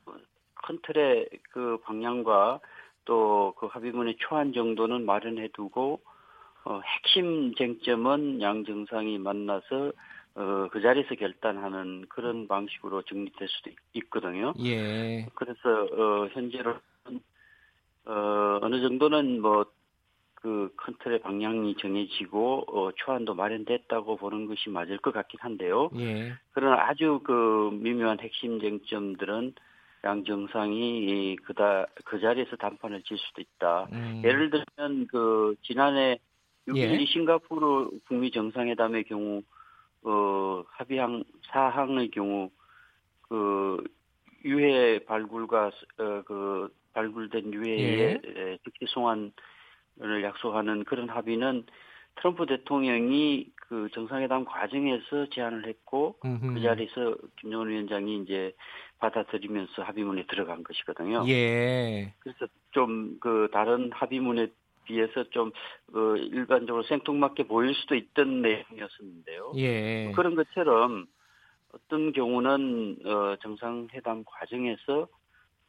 [0.69, 2.61] 큰 틀의 그 방향과
[3.05, 6.01] 또 그 합의문의 초안 정도는 마련해 두고
[6.65, 9.93] 어, 핵심 쟁점은 양 정상이 만나서
[10.39, 15.27] 어, 그 자리에서 결단하는 그런 방식으로 정리될 수도 있, 거든요 예.
[15.35, 16.81] 그래서 어, 현재로는
[18.05, 25.41] 어, 어느 정도는 뭐그큰 틀의 방향이 정해지고 어, 초안도 마련됐다고 보는 것이 맞을 것 같긴
[25.43, 25.91] 한데요.
[25.99, 26.33] 예.
[26.53, 29.55] 그러나 아주 그 미묘한 핵심 쟁점들은
[30.05, 33.89] 양 정상이 그다 그 자리에서 담판을 질 수도 있다.
[33.91, 34.23] 음.
[34.25, 36.21] 예를 들면 그 지난해
[36.69, 37.05] 6.12 예.
[37.07, 39.43] 싱가포르 북미 정상회담의 경우
[40.09, 42.51] 어, 합의항 사항의 경우
[43.23, 43.83] 그
[44.45, 45.67] 유해 발굴과
[45.99, 48.59] 어, 그 발굴된 유해의 예.
[48.65, 49.33] 특히 송환
[50.23, 51.65] 약속하는 그런 합의는
[52.17, 56.55] 트럼프 대통령이 그 정상회담 과정에서 제안을 했고 음흠.
[56.55, 58.55] 그 자리에서 김정은 위원장이 이제
[58.99, 61.25] 받아들이면서 합의문에 들어간 것이거든요.
[61.29, 62.15] 예.
[62.21, 64.49] 그래서 좀 그 다른 합의문에
[64.89, 65.53] 비해서 좀
[65.95, 69.53] 어, 일반적으로 생뚱맞게 보일 수도 있던 내용이었었는데요.
[69.57, 70.13] 예.
[70.17, 71.07] 그런 것처럼
[71.73, 75.07] 어떤 경우는 어, 정상회담 과정에서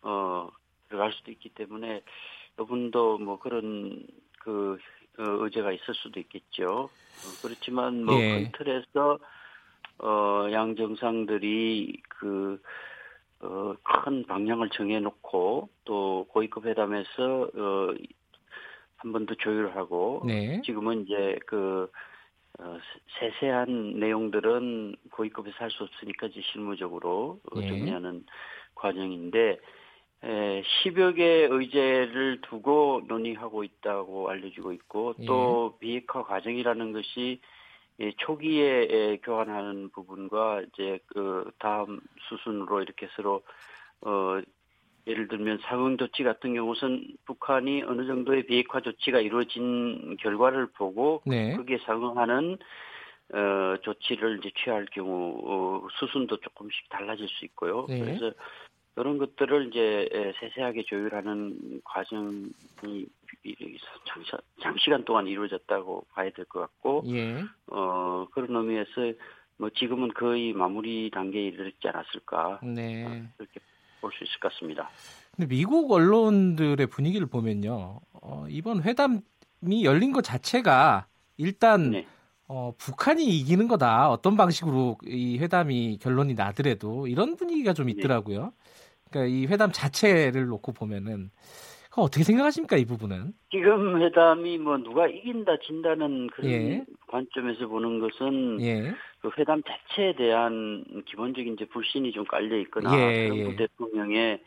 [0.02, 0.50] 어,
[0.88, 2.02] 들어갈 수도 있기 때문에
[2.58, 4.08] 여분도 뭐 그런
[4.40, 4.78] 그
[5.20, 6.90] 어, 의제가 있을 수도 있겠죠.
[6.90, 8.52] 어, 그렇지만 뭐큰 예.
[8.58, 9.20] 틀에서
[10.00, 12.62] 어, 양 정상들이 그
[13.42, 17.94] 어, 큰 방향을 정해놓고 또 고위급 회담에서 어,
[19.00, 20.62] 한 번 더 조율하고 네.
[20.64, 21.90] 지금은 이제 그
[22.60, 22.78] 어,
[23.20, 27.68] 세세한 내용들은 고위급에서 할 수 없으니까 이제 실무적으로 네.
[27.70, 28.26] 정리하는
[28.76, 29.60] 과정인데
[30.24, 35.80] 에, 10여 개 의제를 두고 논의하고 있다고 알려지고 있고 또 예.
[35.80, 37.40] 비핵화 과정이라는 것이
[38.02, 43.44] 예, 초기에 예, 교환하는 부분과 이제 그 다음 수순으로 이렇게 서로
[44.02, 44.42] 어
[45.10, 51.56] 예를 들면 상응 조치 같은 경우는 북한이 어느 정도의 비핵화 조치가 이루어진 결과를 보고 네.
[51.56, 52.58] 거기에 상응하는
[53.34, 57.88] 어 조치를 이제 취할 경우 어, 수순도 조금씩 달라질 수 있고요.
[57.90, 58.00] 네.
[58.00, 58.32] 그래서
[58.96, 62.50] 그런 것들을 이제 세세하게 조율하는 과정이
[64.06, 64.32] 장시,
[64.62, 67.44] 장시간 동안 이루어졌다고 봐야 될 것 같고, 예.
[67.68, 69.14] 어, 그런 의미에서
[69.58, 72.60] 뭐 지금은 거의 마무리 단계에 이르지 않았을까.
[72.64, 73.24] 네.
[73.38, 73.60] 그렇게
[74.02, 74.90] 볼 수 있을 것 같습니다.
[75.36, 82.08] 근데 미국 언론들의 분위기를 보면요, 어, 이번 회담이 열린 것 자체가 일단 네.
[82.48, 84.10] 어, 북한이 이기는 거다.
[84.10, 87.94] 어떤 방식으로 이 회담이 결론이 나더라도 이런 분위기가 좀 네.
[87.94, 88.44] 있더라고요.
[88.46, 88.50] 네.
[89.10, 91.32] 그러니까 이 회담 자체를 놓고 보면은
[91.98, 93.34] 어떻게 생각하십니까 이 부분은?
[93.52, 96.86] 지금 회담이 뭐 누가 이긴다 진다는 그런 예.
[97.08, 98.94] 관점에서 보는 것은 예.
[99.22, 103.30] 그 회담 자체에 대한 기본적인 이제 불신이 좀 깔려 있거나 예.
[103.30, 103.56] 트럼프 예.
[103.56, 104.40] 대통령의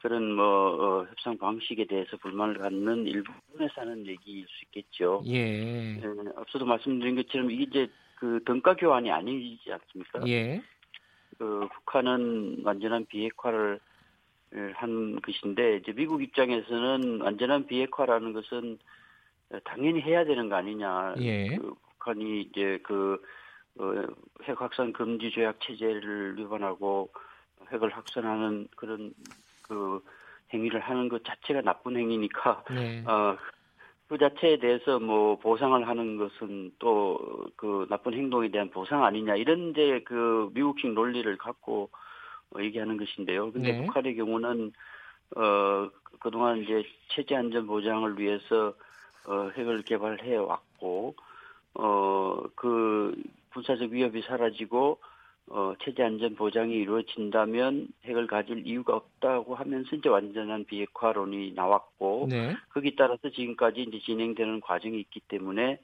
[0.00, 5.22] 그런 뭐 어, 협상 방식에 대해서 불만을 갖는 일부분에서 하는 얘기일 수 있겠죠.
[5.26, 5.96] 예.
[5.96, 6.02] 예.
[6.36, 7.88] 앞서도 말씀드린 것처럼 이게 이제
[8.18, 10.26] 그 등가 교환이 아니지 않습니까?
[10.28, 10.62] 예.
[11.38, 13.80] 그 북한은 완전한 비핵화를
[14.74, 18.78] 한 것인데 이제 미국 입장에서는 완전한 비핵화라는 것은
[19.64, 21.14] 당연히 해야 되는 거 아니냐.
[21.18, 21.56] 예.
[21.56, 23.22] 그 북한이 이제 그
[23.78, 23.92] 어,
[24.44, 27.10] 핵 확산 금지 조약 체제를 위반하고
[27.70, 29.12] 핵을 확산하는 그런
[29.62, 30.02] 그
[30.52, 33.04] 행위를 하는 것 자체가 나쁜 행위니까 네.
[33.06, 33.36] 어,
[34.08, 39.70] 그 자체에 대해서 뭐 보상을 하는 것은 또 그 나쁜 행동에 대한 보상 아니냐 이런
[39.70, 41.98] 이제 그 미국식 논리를 갖고 어,
[42.58, 43.52] 얘기하는 것인데요.
[43.52, 43.84] 근데 네.
[43.84, 44.72] 북한의 경우는
[45.36, 45.90] 어
[46.20, 48.74] 그동안 이제 체제 안전 보장을 위해서
[49.26, 51.14] 어 핵을 개발해 왔고
[51.74, 53.22] 어그
[53.52, 54.98] 군사적 위협이 사라지고
[55.48, 62.56] 어 체제 안전 보장이 이루어진다면 핵을 가질 이유가 없다고 하면서 이제 완전한 비핵화론이 나왔고 네.
[62.70, 65.78] 거기 따라서 지금까지 이제 진행되는 과정이 있기 때문에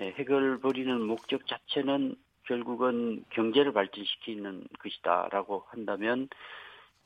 [0.00, 2.16] 핵을 버리는 목적 자체는
[2.46, 6.28] 결국은 경제를 발전시키는 것이다라고 한다면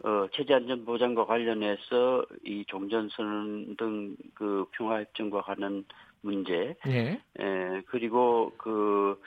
[0.03, 5.85] 어, 체제 안전 보장과 관련해서 이 종전선언 등 그 평화협정과 관한
[6.23, 7.21] 문제, 예.
[7.39, 9.21] 에, 그리고 그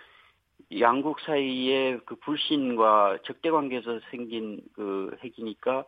[0.79, 5.85] 양국 사이의 그 불신과 적대 관계에서 생긴 그 핵이니까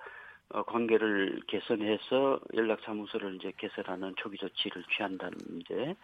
[0.49, 5.95] 어, 관계를 개선해서 연락 사무소를 이제 개설하는 초기 조치를 취한다는 문제,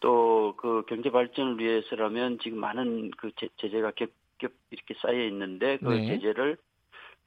[0.00, 6.06] 또 그 경제 발전을 위해서라면 지금 많은 그 제재가 겹겹 이렇게 쌓여 있는데 그 네.
[6.06, 6.58] 제재를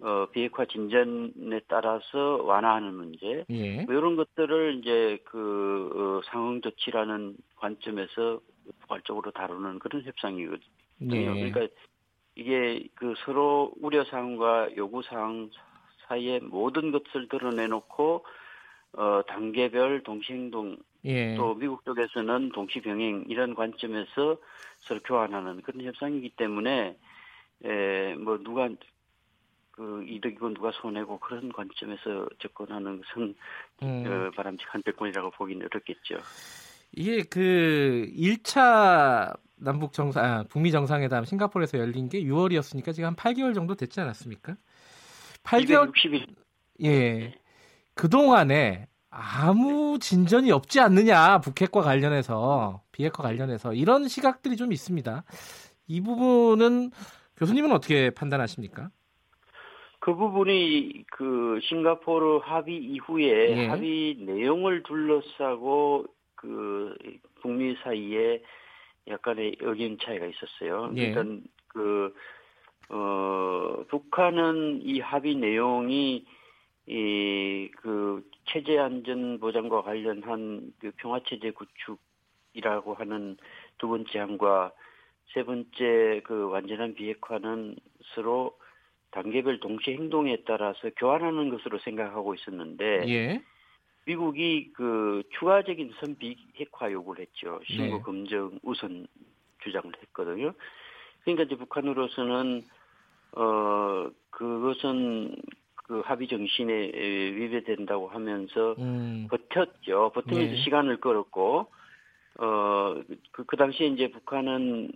[0.01, 3.81] 어, 비핵화 진전에 따라서 완화하는 문제 예.
[3.85, 8.39] 뭐 이런 것들을 이제 그 어, 상응 조치라는 관점에서
[8.81, 10.59] 포괄적으로 다루는 그런 협상이거든요.
[10.99, 11.25] 네.
[11.25, 11.67] 그러니까
[12.35, 15.49] 이게 그 서로 우려 사항과 요구 사항
[16.07, 18.25] 사이에 모든 것을 드러내놓고
[18.93, 21.35] 어, 단계별 동시행동 예.
[21.35, 24.37] 또 미국 쪽에서는 동시 병행 이런 관점에서
[24.79, 26.97] 서로 교환하는 그런 협상이기 때문에
[27.65, 28.69] 에, 뭐 누가
[29.71, 33.35] 그 이득이고 누가 손해고 그런 관점에서 접근하는 것은
[33.81, 34.05] 음.
[34.05, 36.17] 어, 바람직한 결권이라고 보기는 어렵겠죠.
[36.95, 43.55] 이게 그 1차 남북 정상, 아, 북미 정상회담 싱가포르에서 열린 게 6월이었으니까 지금 한 8개월
[43.55, 44.55] 정도 됐지 않았습니까?
[45.43, 46.35] 8개월 260일.
[46.83, 47.33] 예.
[47.95, 55.23] 그 동안에 아무 진전이 없지 않느냐 북핵과 관련해서 비핵화 관련해서 이런 시각들이 좀 있습니다.
[55.87, 56.89] 이 부분은
[57.37, 58.89] 교수님은 어떻게 판단하십니까?
[59.99, 63.67] 그 부분이 그 싱가포르 합의 이후에 예.
[63.67, 66.05] 합의 내용을 둘러싸고
[66.35, 66.95] 그
[67.41, 68.41] 북미 사이에
[69.07, 70.91] 약간의 의견 차이가 있었어요.
[70.97, 71.03] 예.
[71.03, 72.13] 일단 그
[72.89, 76.25] 어, 북한은 이 합의 내용이
[76.85, 83.37] 이그 체제 안전 보장과 관련한 그 평화 체제 구축이라고 하는
[83.77, 84.71] 두 번째 항과
[85.33, 87.75] 세 번째 그 완전한 비핵화는
[88.13, 88.57] 서로
[89.11, 93.43] 단계별 동시 행동에 따라서 교환하는 것으로 생각하고 있었는데 예.
[94.05, 97.59] 미국이 그 추가적인 선비핵화 요구를 했죠.
[97.65, 98.01] 신고 네.
[98.01, 99.07] 검증 우선
[99.63, 100.53] 주장을 했거든요.
[101.21, 102.63] 그러니까 이제 북한으로서는
[103.35, 105.35] 어 그것은
[105.93, 106.71] 그 합의 정신에
[107.35, 109.27] 위배된다고 하면서 음.
[109.29, 110.11] 버텼죠.
[110.15, 110.63] 버티면서 네.
[110.63, 111.67] 시간을 끌었고
[112.39, 114.91] 어그 그 당시에 이제 북한은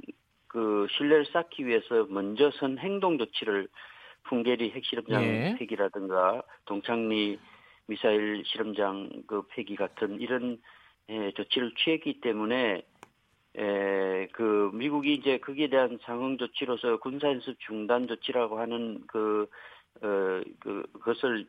[0.48, 3.68] 그 신뢰를 쌓기 위해서 먼저 선 행동 조치를
[4.24, 5.56] 풍계리 핵실험장 네.
[5.60, 7.38] 폐기라든가 동창리
[7.86, 10.60] 미사일 실험장 그 폐기 같은 이런
[11.10, 12.82] 에, 조치를 취했기 때문에
[13.56, 19.48] 에, 그 미국이 이제 거기에 대한 상응 조치로서 군사연습 중단 조치라고 하는 그,
[20.02, 21.48] 어, 그 그것을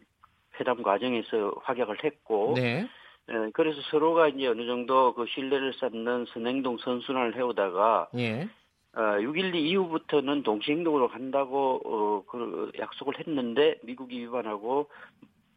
[0.58, 2.88] 회담 과정에서 확약을 했고, 네.
[3.28, 8.48] 에, 그래서 서로가 이제 어느 정도 그 신뢰를 쌓는 선행동 선순환을 해오다가, 예.
[8.94, 14.88] 어, 6.12 이후부터는 동시행동으로 간다고 어, 그 약속을 했는데 미국이 위반하고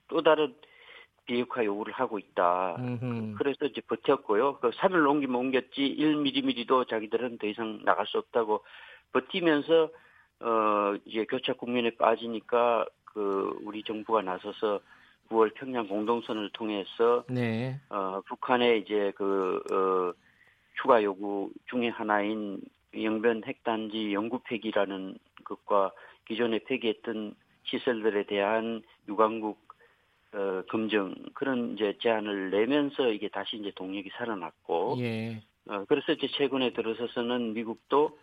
[0.10, 0.54] 또 다른
[1.26, 2.76] 비핵화 요구를 하고 있다.
[2.78, 3.36] 음흠.
[3.38, 4.58] 그래서 이제 버텼고요.
[4.60, 8.64] 그 산을 옮기면 옮겼지 1mm도 자기들은 더 이상 나갈 수 없다고
[9.14, 9.90] 버티면서
[10.42, 14.80] 어 이제 교착 국면에 빠지니까 그 우리 정부가 나서서
[15.30, 17.80] 9월 평양 공동선을 통해서 네.
[17.90, 20.14] 어 북한의 이제 그 어,
[20.82, 22.62] 추가 요구 중에 하나인
[22.94, 25.92] 영변 핵단지 영구 폐기라는 것과
[26.28, 29.60] 기존에 폐기했던 시설들에 대한 유관국
[30.34, 35.42] 어, 검증 그런 이제 제안을 내면서 이게 다시 이제 동력이 살아났고 예.
[35.68, 38.18] 어, 그래서 이제 최근에 들어서서는 미국도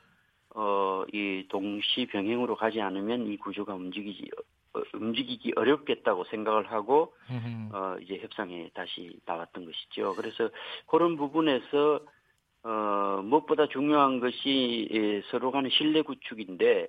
[0.55, 4.31] 어, 이 동시 병행으로 가지 않으면 이 구조가 움직이지
[4.75, 7.15] 어, 움직이기 어렵겠다고 생각을 하고
[7.73, 10.15] 어, 이제 협상에 다시 나왔던 것이죠.
[10.17, 10.51] 그래서
[10.87, 12.01] 그런 부분에서
[12.65, 16.89] 어, 무엇보다 중요한 것이 예, 서로 간의 신뢰 구축인데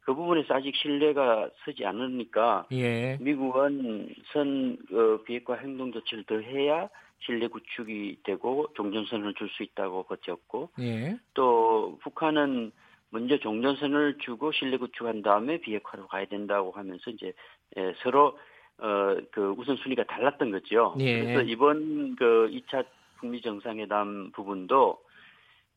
[0.00, 3.18] 그 부분에서 아직 신뢰가 서지 않으니까 예.
[3.20, 6.88] 미국은 선 어, 비핵화 행동 조치를 더 해야
[7.20, 11.16] 신뢰 구축이 되고 종전선을 줄 수 있다고 버텼고 예.
[11.34, 12.72] 또 북한은
[13.16, 17.32] 먼저 종전선을 주고 신뢰 구축한 다음에 비핵화로 가야 된다고 하면서 이제
[17.78, 18.38] 예, 서로
[18.76, 20.94] 어, 그 우선순위가 달랐던 거죠.
[21.00, 21.22] 예.
[21.22, 22.84] 그래서 이번 그 2차
[23.16, 25.00] 북미 정상회담 부분도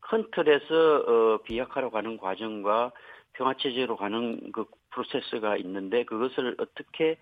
[0.02, 2.92] 큰 틀에서 어, 비핵화로 가는 과정과
[3.32, 7.16] 평화체제로 가는 그 프로세스가 있는데 그것을 어떻게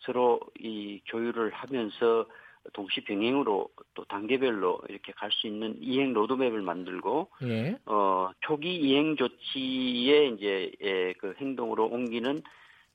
[0.00, 2.26] 서로 이 조율을 하면서
[2.72, 7.76] 동시 병행으로 또 단계별로 이렇게 갈 수 있는 이행 로드맵을 만들고 예.
[7.86, 12.42] 어 초기 이행 조치에 이제 예, 그 행동으로 옮기는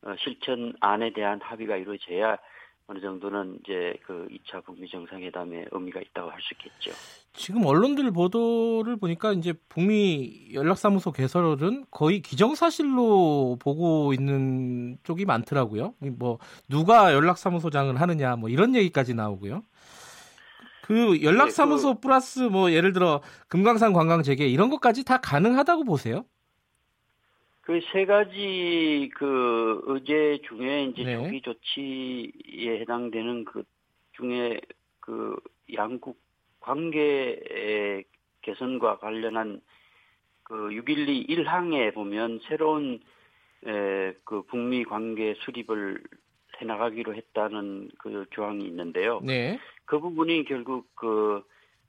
[0.03, 2.37] 어, 실천안에 대한 합의가 이루어져야
[2.87, 6.91] 어느 정도는 이제 그 2차 북미 정상회담의 의미가 있다고 할 수 있겠죠.
[7.33, 15.95] 지금 언론들 보도를 보니까 이제 북미 연락사무소 개설은 거의 기정사실로 보고 있는 쪽이 많더라고요.
[16.17, 16.37] 뭐
[16.69, 19.63] 누가 연락사무소장을 하느냐 뭐 이런 얘기까지 나오고요.
[20.83, 21.99] 그 연락사무소 네, 그...
[22.01, 26.25] 플러스 뭐 예를 들어 금강산 관광 재개 이런 것까지 다 가능하다고 보세요?
[27.65, 31.15] 그 세 가지 그 의제 중에 이제 네.
[31.15, 33.63] 조기 조치에 해당되는 그
[34.13, 34.61] 중에
[34.99, 35.35] 그
[35.73, 36.19] 양국
[36.59, 38.05] 관계
[38.43, 39.61] 개선과 관련한
[40.43, 42.99] 그 6.12 1항에 보면 새로운
[43.65, 46.03] 에, 그 북미 관계 수립을
[46.61, 49.21] 해나가기로 했다는 그 조항이 있는데요.
[49.23, 49.59] 네.
[49.85, 51.43] 그 부분이 결국 그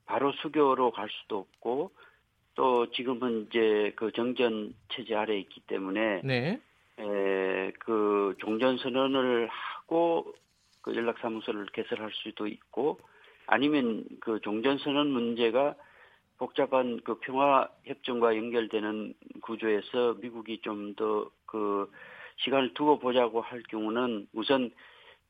[0.07, 1.91] 바로 수교로 갈 수도 없고
[2.57, 6.59] 또 지금은 이제 그 정전 체제 아래에 있기 때문에 네.
[6.99, 10.33] 에, 그 종전 선언을 하고
[10.81, 12.99] 그 연락사무소를 개설할 수도 있고
[13.45, 15.75] 아니면 그 종전 선언 문제가
[16.37, 21.89] 복잡한 그 평화 협정과 연결되는 구조에서 미국이 좀 더 그
[22.37, 24.69] 시간을 두고 보자고 할 경우는 우선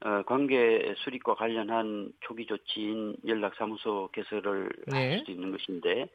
[0.01, 5.09] 어, 관계 수립과 관련한 초기 조치인 연락사무소 개설을 네.
[5.11, 6.07] 할 수도 있는 것인데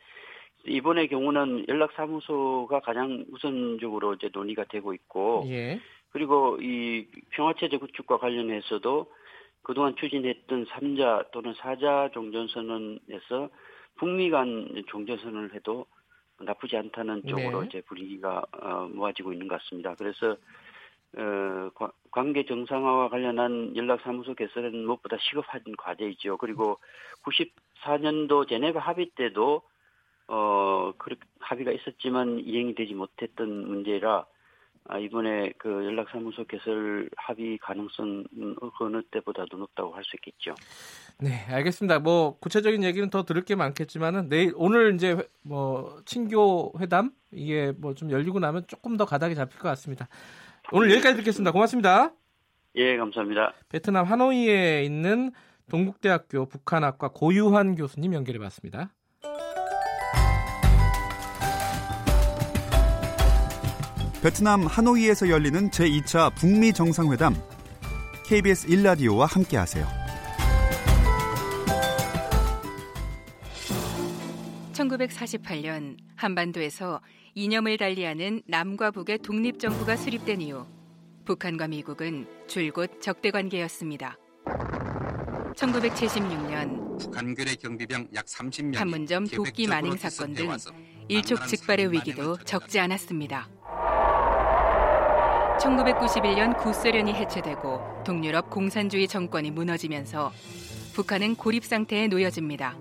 [0.66, 5.80] 이번의 경우는 연락사무소가 가장 우선적으로 이제 논의가 되고 있고, 예.
[6.10, 9.10] 그리고 이 평화체제 구축과 관련해서도
[9.62, 13.48] 그동안 추진했던 3자 또는 4자 종전선언에서
[13.96, 15.86] 북미 간 종전선언을 해도
[16.40, 17.66] 나쁘지 않다는 쪽으로 네.
[17.68, 19.94] 이제 분위기가 어, 모아지고 있는 것 같습니다.
[19.94, 20.36] 그래서
[21.16, 21.70] 어,
[22.10, 26.38] 관계 정상화와 관련한 연락사무소 개설은 무엇보다 시급한 과제이죠.
[26.38, 26.78] 그리고
[27.24, 29.62] 94년도 제네바 합의 때도
[30.28, 34.26] 어, 그 합의가 있었지만 이행이 되지 못했던 문제라
[34.88, 38.24] 아, 이번에 그 연락사무소 개설 합의 가능성
[38.76, 40.54] 그 어느 때보다도 높다고 할 수 있겠죠.
[41.20, 42.00] 네, 알겠습니다.
[42.00, 47.94] 뭐 구체적인 얘기는 더 들을 게 많겠지만은 내일 오늘 이제 뭐 친교 회담 이게 뭐
[47.94, 50.08] 좀 열리고 나면 조금 더 가닥이 잡힐 것 같습니다.
[50.72, 51.52] 오늘 여기까지 듣겠습니다.
[51.52, 52.12] 고맙습니다.
[52.74, 53.52] 예, 감사합니다.
[53.68, 55.30] 베트남 하노이에 있는
[55.70, 58.92] 동국대학교 북한학과 고유환 교수님 연결해 봤습니다.
[64.22, 67.34] 베트남 하노이에서 열리는 제2차 북미 정상회담
[68.24, 69.84] KBS 1라디오와 함께하세요.
[74.74, 77.00] 1948년 한반도에서
[77.34, 80.66] 이념을 달리하는 남과 북의 독립정부가 수립된 이후
[81.24, 84.16] 북한과 미국은 줄곧 적대 관계였습니다.
[85.56, 90.48] 1976년 북한군의 경비병 약 30명 판문점 도끼 만행 사건 등
[91.08, 93.48] 일촉즉발의 위기도 적지 않았습니다.
[95.62, 100.32] 1991년 구소련이 해체되고 동유럽 공산주의 정권이 무너지면서
[100.92, 102.76] 북한은 고립 상태에 놓여집니다.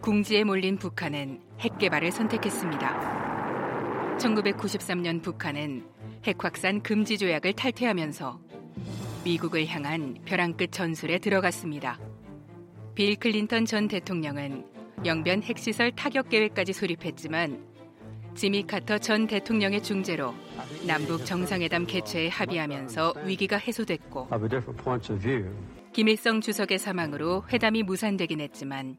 [0.00, 4.16] 궁지에 몰린 북한은 핵 개발을 선택했습니다.
[4.18, 5.84] 1993년 북한은
[6.24, 8.40] 핵 확산 금지 조약을 탈퇴하면서
[9.24, 11.98] 미국을 향한 벼랑 끝 전술에 들어갔습니다.
[12.94, 14.64] 빌 클린턴 전 대통령은
[15.04, 17.71] 영변 핵시설 타격 계획까지 수립했지만
[18.34, 20.34] 지미 카터 전 대통령의 중재로
[20.86, 24.28] 남북 정상회담 개최에 합의하면서 위기가 해소됐고
[25.92, 28.96] 김일성 주석의 사망으로 회담이 무산되긴 했지만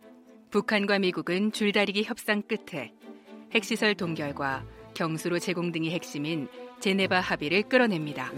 [0.52, 2.94] 북한과 미국은 줄다리기 협상 끝에
[3.54, 4.64] 핵시설 동결과
[4.94, 6.48] 경수로 제공 등이 핵심인
[6.80, 8.32] 제네바 합의를 끌어냅니다.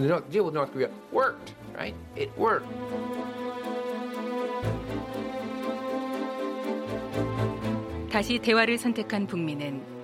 [8.09, 9.94] 다시 대화를 선택한 북미는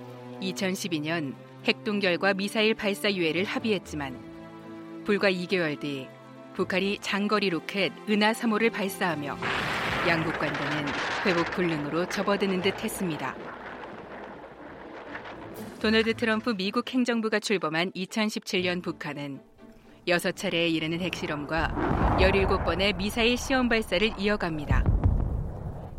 [0.41, 1.35] 2012년
[1.65, 6.07] 핵동결과 미사일 발사 유예를 합의했지만 불과 2개월 뒤
[6.53, 9.37] 북한이 장거리 로켓 은하 3호를 발사하며
[10.07, 10.85] 양국 관계는
[11.25, 13.35] 회복 불능으로 접어드는 듯 했습니다.
[15.79, 19.41] 도널드 트럼프 미국 행정부가 출범한 2017년 북한은
[20.07, 24.83] 6차례에 이르는 핵실험과 17번의 미사일 시험 발사를 이어갑니다.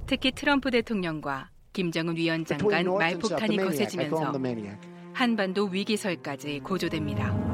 [0.06, 4.34] 특히 트럼프 대통령과 김정은 위원장 간 말폭탄이 거세지면서
[5.14, 7.52] 한반도 위기설까지 고조됩니다.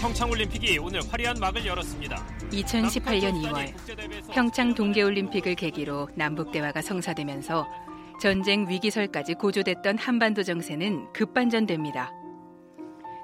[0.00, 2.26] 평창올림픽이 오늘 화려한 막을 열었습니다.
[2.50, 7.66] 2018년 2월 평창 동계올림픽을 계기로 남북 대화가 성사되면서
[8.18, 12.12] 전쟁 위기설까지 고조됐던 한반도 정세는 급반전됩니다.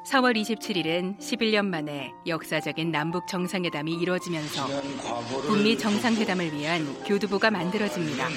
[0.06, 4.66] 4월 27일엔 11년 만에 역사적인 남북 정상회담이 이루어지면서
[5.46, 8.28] 북미 정상회담을 위한 교두보가 만들어집니다.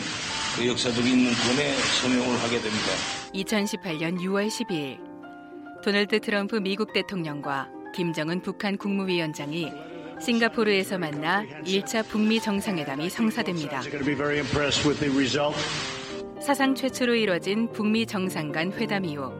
[0.55, 2.87] 그 역사적인 문건에 서명을 하게 됩니다.
[3.33, 9.71] 2018년 6월 12일 도널드 트럼프 미국 대통령과 김정은 북한 국무위원장이
[10.19, 13.81] 싱가포르에서 만나 1차 북미 정상회담이 성사됩니다.
[16.39, 19.33] 사상 최초로 이뤄진 북미 정상 간 회담 이후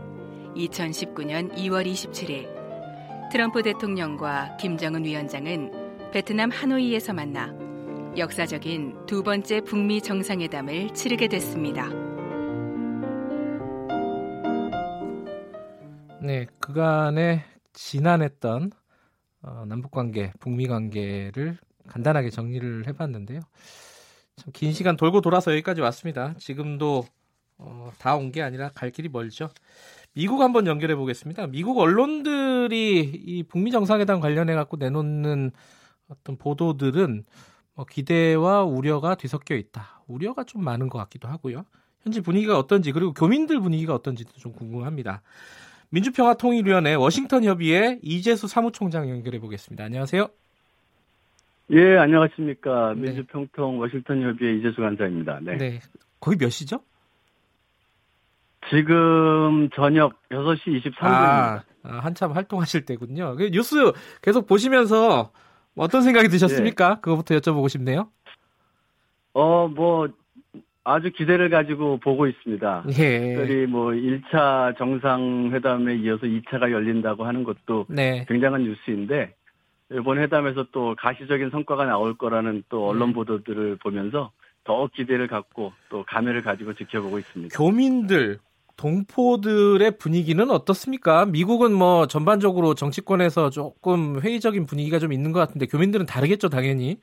[0.56, 2.50] 2019년 2월 27일
[3.32, 7.54] 트럼프 대통령과 김정은 위원장은 베트남 하노이에서 만나
[8.18, 11.88] 역사적인 두 번째 북미 정상회담을 치르게 됐습니다.
[16.20, 18.72] 네, 그간에 지난했던
[19.44, 23.40] 어, 남북 관계, 북미 관계를 간단하게 정리를 해봤는데요.
[24.38, 26.34] 참 긴 시간 돌고 돌아서 여기까지 왔습니다.
[26.38, 27.06] 지금도
[27.58, 29.50] 어, 다 온 게 아니라 갈 길이 멀죠.
[30.14, 31.48] 미국 한번 연결해 보겠습니다.
[31.48, 35.52] 미국 언론들이 이 북미 정상회담 관련해 갖고 내놓는
[36.10, 37.26] 어떤 보도들은
[37.76, 40.04] 뭐 기대와 우려가 뒤섞여 있다.
[40.08, 41.66] 우려가 좀 많은 것 같기도 하고요.
[42.02, 45.22] 현지 분위기가 어떤지 그리고 교민들 분위기가 어떤지도 좀 궁금합니다.
[45.90, 49.84] 민주평화통일위원회 워싱턴 협의회 이재수 사무총장 연결해 보겠습니다.
[49.84, 50.30] 안녕하세요.
[51.72, 52.94] 예, 안녕하십니까.
[52.96, 53.02] 네.
[53.02, 55.40] 민주평통 워싱턴 협의회 이재수 간사입니다.
[55.42, 55.58] 네.
[55.58, 55.80] 네.
[56.20, 56.80] 거기 몇 시죠?
[58.70, 61.02] 지금 저녁 6시 23분입니다.
[61.02, 63.36] 아, 아, 한참 활동하실 때군요.
[63.36, 63.92] 그 뉴스
[64.22, 65.32] 계속 보시면서
[65.76, 66.96] 어떤 생각이 드셨습니까?
[66.98, 67.02] 예.
[67.02, 68.10] 그거부터 여쭤보고 싶네요.
[69.34, 70.08] 어, 뭐,
[70.84, 72.86] 아주 기대를 가지고 보고 있습니다.
[72.98, 73.20] 예.
[73.20, 78.26] 특별히 뭐 1차 정상회담에 이어서 2차가 열린다고 하는 것도 네.
[78.28, 79.34] 굉장한 뉴스인데
[79.92, 83.16] 이번 회담에서 또 가시적인 성과가 나올 거라는 또 언론 네.
[83.16, 84.32] 보도들을 보면서
[84.64, 87.58] 더 기대를 갖고 또 감회를 가지고 지켜보고 있습니다.
[87.58, 88.40] 교민들,
[88.76, 91.26] 동포들의 분위기는 어떻습니까?
[91.26, 96.98] 미국은 뭐 전반적으로 정치권에서 조금 회의적인 분위기가 좀 있는 것 같은데 교민들은 다르겠죠, 당연히.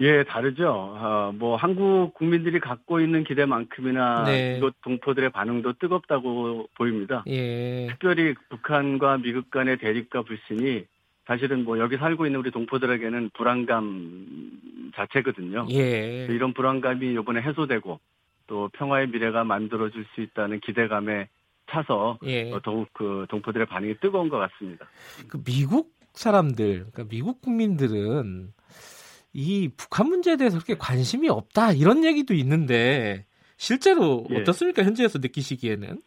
[0.00, 0.70] 예, 다르죠.
[0.70, 4.56] 어, 뭐 한국 국민들이 갖고 있는 기대만큼이나 네.
[4.58, 7.22] 이곳 동포들의 반응도 뜨겁다고 보입니다.
[7.28, 7.86] 예.
[7.90, 10.84] 특별히 북한과 미국 간의 대립과 불신이
[11.26, 15.66] 사실은 뭐 여기 살고 있는 우리 동포들에게는 불안감 자체거든요.
[15.70, 16.26] 예.
[16.30, 17.98] 이런 불안감이 이번에 해소되고
[18.46, 21.28] 또 평화의 미래가 만들어질 수 있다는 기대감에
[21.70, 22.52] 차서 예.
[22.52, 24.86] 어, 더욱 그 동포들의 반응이 뜨거운 것 같습니다.
[25.28, 28.52] 그 미국 사람들, 그러니까 미국 국민들은
[29.32, 34.40] 이 북한 문제에 대해서 그렇게 관심이 없다 이런 얘기도 있는데 실제로 예.
[34.40, 36.02] 어떻습니까 현지에서 느끼시기에는?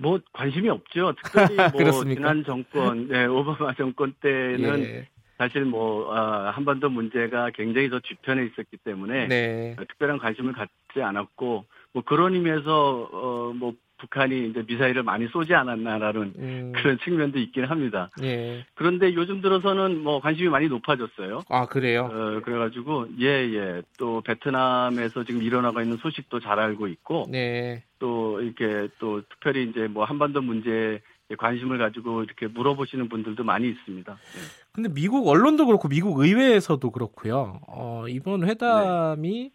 [0.00, 1.12] 뭐 관심이 없죠.
[1.22, 5.08] 특별히 뭐 지난 정권, 네, 오바마 정권 때는 예.
[5.38, 9.76] 사실 뭐 아, 한반도 문제가 굉장히 더 뒤편에 있었기 때문에 네.
[9.76, 16.32] 특별한 관심을 갖지 않았고 뭐 그런 의미에서 어 뭐 북한이 이제 미사일을 많이 쏘지 않았나라는
[16.36, 16.72] 음.
[16.74, 18.10] 그런 측면도 있긴 합니다.
[18.22, 18.64] 예.
[18.74, 21.42] 그런데 요즘 들어서는 뭐 관심이 많이 높아졌어요.
[21.48, 22.08] 아 그래요?
[22.10, 23.82] 어, 그래가지고 예예 예.
[23.98, 27.84] 또 베트남에서 지금 일어나고 있는 소식도 잘 알고 있고 네.
[27.98, 31.00] 또 이렇게 또 특별히 이제 뭐 한반도 문제에
[31.38, 34.12] 관심을 가지고 이렇게 물어보시는 분들도 많이 있습니다.
[34.12, 34.40] 네.
[34.72, 37.60] 근데 미국 언론도 그렇고 미국 의회에서도 그렇고요.
[37.68, 39.50] 어, 이번 회담이 네.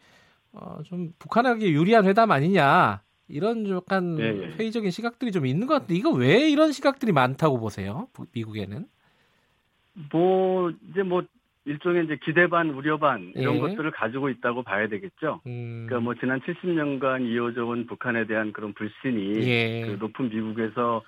[0.54, 4.48] 어, 좀 북한에게 유리한 회담 아니냐 이런 약간 네, 네.
[4.60, 8.08] 회의적인 시각들이 좀 있는 것 같은데 이거 왜 이런 시각들이 많다고 보세요?
[8.34, 8.86] 미국에는?
[10.12, 11.24] 뭐 이제 뭐
[11.66, 13.60] 일종의 이제 기대 반 우려 반 이런 예.
[13.60, 15.42] 것들을 가지고 있다고 봐야 되겠죠.
[15.48, 15.86] 음.
[15.88, 19.86] 그러니까 뭐 지난 70년간 이어져 온 북한에 대한 그런 불신이 예.
[19.86, 21.02] 그 높은 미국에서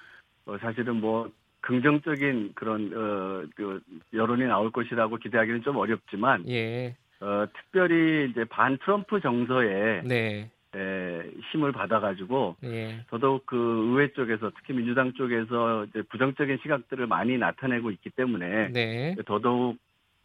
[0.46, 1.30] 어 사실은 뭐
[1.62, 3.82] 긍정적인 그런 어 그
[4.14, 6.96] 여론이 나올 것이라고 기대하기는 좀 어렵지만 예.
[7.20, 10.52] 어 특별히 이제 반 트럼프 정서에 네.
[10.78, 13.04] 에, 힘을 받아가지고 예.
[13.10, 19.16] 더더욱 그 의회 쪽에서 특히 민주당 쪽에서 이제 부정적인 시각들을 많이 나타내고 있기 때문에 네.
[19.26, 19.78] 더더욱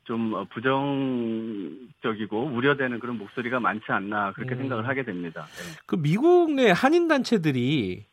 [0.04, 4.58] 좀 부정적이고 우려되는 그런 목소리가 많지 않나 그렇게 음.
[4.58, 5.46] 생각을 하게 됩니다.
[5.46, 5.78] 네.
[5.86, 8.04] 그 미국 내 한인 단체들이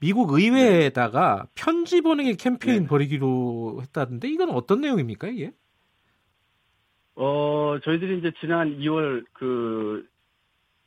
[0.00, 1.50] 미국 의회에다가 네.
[1.54, 2.88] 편지 보내기 캠페인 네.
[2.88, 5.52] 벌이기로 했다던데 이건 어떤 내용입니까 이게?
[7.16, 10.06] 어 저희들이 이제 지난 2월 그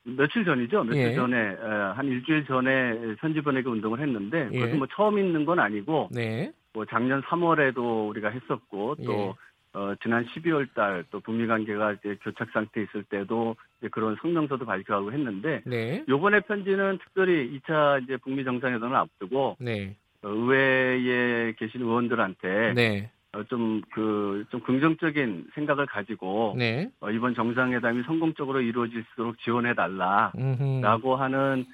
[0.03, 0.83] 며칠 전이죠.
[0.83, 1.15] 며칠 예.
[1.15, 1.55] 전에
[1.95, 4.59] 한 일주일 전에 보내기 운동을 했는데 예.
[4.59, 6.51] 그것은 뭐 처음 있는 건 아니고 네.
[6.73, 9.51] 뭐 작년 3월에도 우리가 했었고 또 예.
[9.73, 13.55] 어, 지난 12월 달 또 북미 관계가 이제 교착 상태에 있을 때도
[13.91, 16.03] 그런 성명서도 발표하고 했는데 네.
[16.09, 19.95] 요번에 편지는 특별히 2차 이제 북미 정상회담을 앞두고 네.
[20.23, 23.11] 어, 의회에 계신 의원들한테 네.
[23.33, 26.89] 어, 좀, 그, 좀 긍정적인 생각을 가지고, 네.
[26.99, 30.33] 어, 이번 정상회담이 성공적으로 이루어질 수 있도록 지원해달라,
[30.81, 31.65] 라고 하는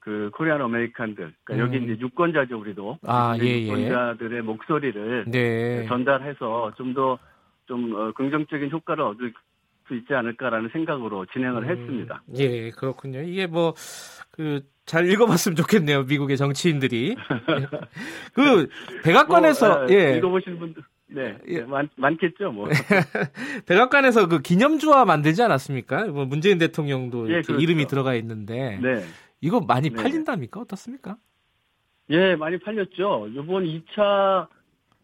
[0.00, 1.58] 그 Korean American들, 그러니까 음.
[1.58, 2.98] 여기 이제 유권자죠, 우리도.
[3.06, 3.66] 아, 예, 예.
[3.66, 5.86] 유권자들의 목소리를 네.
[5.86, 7.18] 전달해서 좀 더,
[7.66, 9.32] 좀, 어, 긍정적인 효과를 얻을
[9.86, 11.68] 수 있지 않을까라는 생각으로 진행을 음.
[11.68, 12.22] 했습니다.
[12.38, 13.20] 예, 그렇군요.
[13.20, 13.74] 이게 뭐,
[14.30, 17.14] 그, 잘 읽어봤으면 좋겠네요, 미국의 정치인들이.
[18.34, 18.68] 그,
[19.04, 20.16] 백악관에서, 뭐, 아, 예.
[20.16, 20.82] 읽어보신 분들.
[21.14, 21.60] 네, 예.
[21.62, 22.68] 많, 많겠죠, 뭐.
[23.66, 26.06] 백악관에서 그 기념주화 만들지 않았습니까?
[26.06, 27.54] 뭐 문재인 대통령도 예, 그렇죠.
[27.54, 28.78] 이름이 들어가 있는데.
[28.82, 29.04] 네.
[29.40, 30.02] 이거 많이 네.
[30.02, 30.60] 팔린답니까?
[30.60, 31.16] 어떻습니까?
[32.10, 33.28] 예, 많이 팔렸죠.
[33.30, 34.48] 이번 2차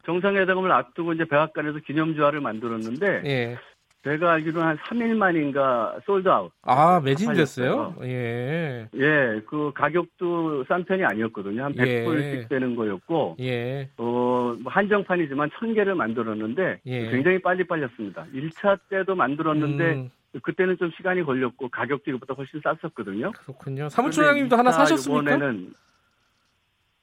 [0.05, 3.23] 정상회담을 앞두고 이제 백악관에서 기념주화를 만들었는데.
[3.27, 3.59] 예.
[4.03, 6.51] 제가 알기로는 한 3일 만인가 솔드아웃.
[6.63, 7.97] 아, 매진됐어요?
[8.03, 8.89] 예.
[8.95, 11.65] 예, 그 가격도 싼 편이 아니었거든요.
[11.65, 12.49] 한 100불씩 예.
[12.49, 13.37] 되는 거였고.
[13.41, 13.91] 예.
[13.99, 17.11] 어, 뭐 한정판이지만 1000개를 만들었는데 예.
[17.11, 18.25] 굉장히 빨리 빨렸습니다.
[18.35, 20.11] 1차 때도 만들었는데 음.
[20.43, 23.33] 그때는 좀 시간이 걸렸고 가격도 이것보다 훨씬 쌌었거든요.
[23.33, 23.89] 그렇군요.
[23.91, 25.35] 사무총장님도 하나 사셨습니까?
[25.35, 25.73] 이번에는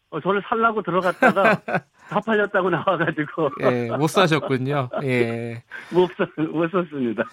[0.10, 1.62] 어, 저를 살라고 들어갔다가
[2.10, 3.50] 다 팔렸다고 나와가지고.
[3.64, 4.90] 예, 못 사셨군요.
[5.04, 5.64] 예.
[5.92, 7.24] 못, 사, 못 썼습니다.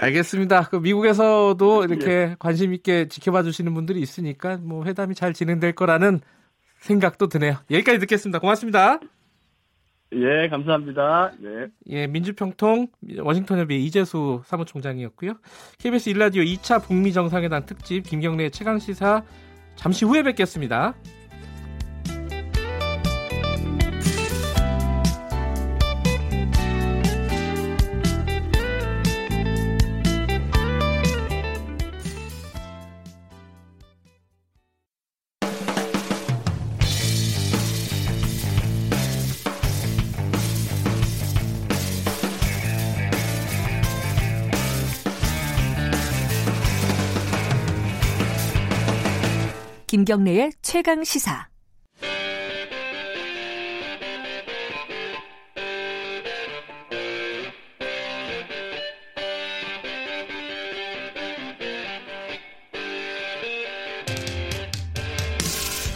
[0.00, 0.68] 알겠습니다.
[0.68, 2.36] 그 미국에서도 이렇게 예.
[2.38, 6.20] 관심 있게 지켜봐 주시는 분들이 있으니까 뭐 회담이 잘 진행될 거라는
[6.80, 7.56] 생각도 드네요.
[7.70, 8.40] 여기까지 듣겠습니다.
[8.40, 8.98] 고맙습니다.
[10.14, 11.32] 예, 감사합니다.
[11.38, 11.68] 네.
[11.88, 12.88] 예, 민주평통
[13.20, 15.34] 워싱턴협의 이재수 사무총장이었고요.
[15.78, 19.22] KBS 일라디오 2차 북미 정상회담 특집 김경래 최강 시사
[19.74, 20.94] 잠시 후에 뵙겠습니다.
[50.12, 51.48] 김경래의 최강 시사.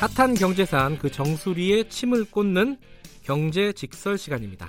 [0.00, 2.78] 핫한 경제산 그 정수리에 침을 꽂는
[3.22, 4.66] 경제 직설 시간입니다.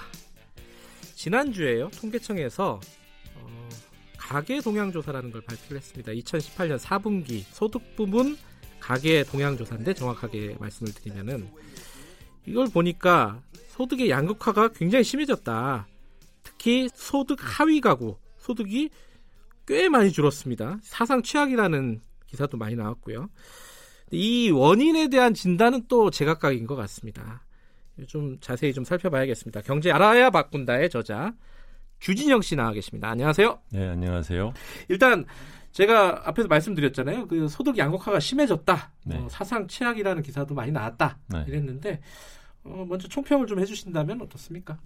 [1.16, 1.90] 지난주에요.
[1.92, 2.82] 통계청에서
[3.36, 3.70] 어,
[4.18, 6.12] 가계 동향 조사라는 걸 발표를 했습니다.
[6.12, 8.36] 2018년 4분기 소득 부분
[8.88, 11.50] 가계 동향 조사인데 정확하게 말씀을 드리면은
[12.46, 15.86] 이걸 보니까 소득의 양극화가 굉장히 심해졌다.
[16.42, 18.90] 특히 소득 하위 가구 소득이
[19.68, 20.80] 꽤 많이 줄었습니다.
[20.84, 23.30] 사상 최악이라는 기사도 많이 나왔고요.
[24.12, 27.44] 이 원인에 대한 진단은 또 제각각인 것 같습니다.
[28.08, 29.64] 좀 자세히 좀 살펴봐야겠습니다.
[29.64, 31.34] 경제 알아야 바꾼다의 저자
[32.00, 33.10] 주진영 씨 나와 계십니다.
[33.10, 33.60] 안녕하세요.
[33.72, 34.54] 네, 안녕하세요.
[34.88, 35.26] 일단
[35.78, 37.28] 제가 앞에서 말씀드렸잖아요.
[37.28, 38.92] 그 소득 양극화가 심해졌다.
[39.06, 39.18] 네.
[39.18, 41.20] 어, 사상 최악이라는 기사도 많이 나왔다.
[41.28, 41.46] 네.
[41.48, 42.00] 이랬는데
[42.64, 44.80] 어, 먼저 총평을 좀 해주신다면 어떻습니까?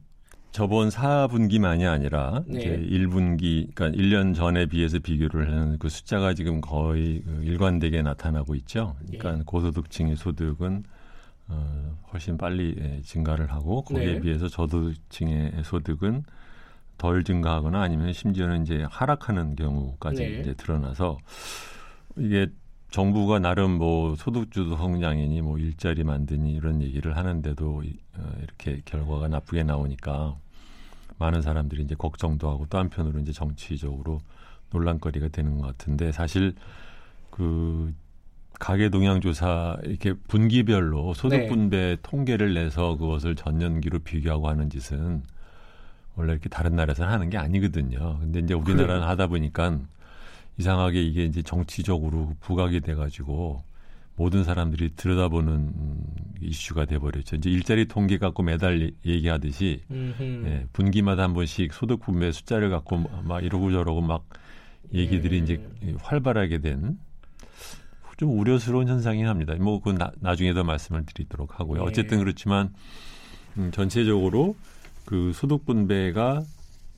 [0.51, 2.59] 저번 4분기만이 아니라 네.
[2.59, 8.53] 이제 1분기, 그러니까 1년 전에 비해서 비교를 하는 그 숫자가 지금 거의 그 일관되게 나타나고
[8.55, 8.97] 있죠.
[8.99, 9.43] 그러니까 네.
[9.45, 10.83] 고소득층의 소득은
[11.47, 14.19] 어, 훨씬 빨리 예, 증가를 하고 거기에 네.
[14.19, 16.25] 비해서 저소득층의 소득은
[17.01, 20.39] 덜 증가하거나 아니면 심지어는 이제 하락하는 경우까지 네.
[20.39, 21.17] 이제 드러나서
[22.15, 22.47] 이게
[22.91, 27.81] 정부가 나름 뭐 소득주도 성장이니 뭐 일자리 만드니 이런 얘기를 하는데도
[28.17, 30.35] 어, 이렇게 결과가 나쁘게 나오니까
[31.17, 34.19] 많은 사람들이 이제 걱정도 하고 또 한편으로 이제 정치적으로
[34.69, 36.53] 논란거리가 되는 것 같은데 사실
[37.31, 37.91] 그
[38.59, 41.47] 가계 동향 조사 이렇게 분기별로 소득 네.
[41.47, 41.97] 분배 네.
[42.03, 45.23] 통계를 내서 그것을 전년기로 비교하고 하는 짓은
[46.21, 48.19] 원래 이렇게 다른 나라에서는 하는 게 아니거든요.
[48.19, 49.09] 근데 이제 우리나라는 그래요.
[49.09, 49.79] 하다 보니까
[50.57, 53.63] 이상하게 이게 이제 정치적으로 부각이 돼가지고
[54.15, 55.73] 모든 사람들이 들여다보는
[56.41, 57.37] 이슈가 돼버렸죠.
[57.37, 63.43] 이제 일자리 통계 갖고 매달 얘기하듯이 예, 분기마다 한 번씩 소득 분배 숫자를 갖고 막
[63.43, 64.23] 이러고 저러고 막
[64.93, 65.39] 얘기들이 예.
[65.39, 65.61] 이제
[66.01, 66.97] 활발하게 된
[68.21, 69.55] 좀 우려스러운 현상이 합니다.
[69.55, 71.81] 뭐그 나중에 더 말씀을 드리도록 하고요.
[71.81, 71.83] 예.
[71.83, 72.71] 어쨌든 그렇지만
[73.57, 74.55] 음, 전체적으로
[75.05, 76.43] 그 소득 분배가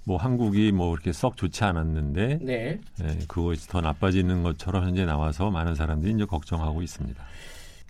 [0.05, 2.79] 뭐 한국이 뭐 이렇게 썩 좋지 않았는데 네.
[2.99, 7.23] 네, 그것이 더 나빠지는 것처럼 현재 나와서 많은 사람들이 이제 걱정하고 있습니다.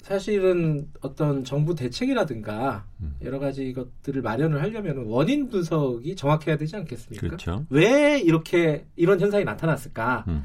[0.04, 3.16] 사실은 어떤 정부 대책이라든가 음.
[3.24, 7.26] 여러 가지 것들을 마련을 하려면 원인 분석이 정확해야 되지 않겠습니까?
[7.26, 7.66] 그렇죠.
[7.70, 10.26] 왜 이렇게 이런 현상이 나타났을까?
[10.28, 10.44] 음.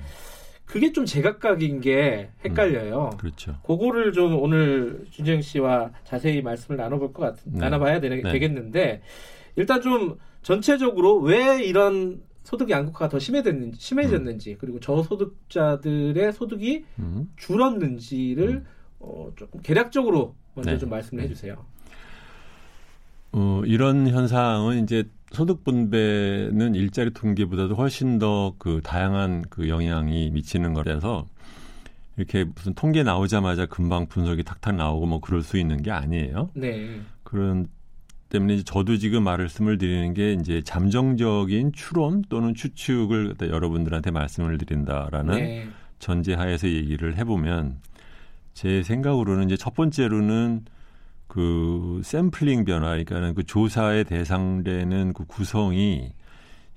[0.65, 3.11] 그게 좀 제각각인 게 헷갈려요.
[3.15, 3.17] 음.
[3.17, 3.59] 그렇죠.
[3.65, 7.59] 그거를 좀 오늘 준정 씨와 자세히 말씀을 나눠볼 것 같, 네.
[7.59, 8.39] 나눠봐야 되, 네.
[8.39, 9.03] 겠는데
[9.59, 14.57] 일단 좀 전체적으로 왜 이런 소득 양극화가 더 심해졌는지, 심해졌는지 음.
[14.59, 17.29] 그리고 저소득자들의 소득이 음.
[17.37, 18.65] 줄었는지를 음.
[19.01, 20.79] 어, 조금 개략적으로 먼저 네.
[20.79, 21.29] 좀 말씀을 네.
[21.29, 21.65] 해주세요.
[23.33, 30.73] 어, 이런 현상은 이제 소득 분배는 일자리 통계보다도 훨씬 더 그 다양한 그 영향이 미치는
[30.73, 31.27] 거라서
[32.17, 36.51] 이렇게 무슨 통계 나오자마자 금방 분석이 탁탁 나오고 뭐 그럴 수 있는 게 아니에요.
[36.55, 37.01] 네.
[37.23, 37.69] 그런
[38.29, 45.69] 때문에 저도 지금 말씀을 드리는 게 이제 잠정적인 추론 또는 추측을 여러분들한테 말씀을 드린다라는 네.
[45.99, 47.81] 전제하에서 얘기를 해보면
[48.55, 50.65] 제 생각으로는 이제 첫 번째로는
[51.27, 56.13] 그 샘플링 변화, 그러니까는 그 조사의 대상되는 그 구성이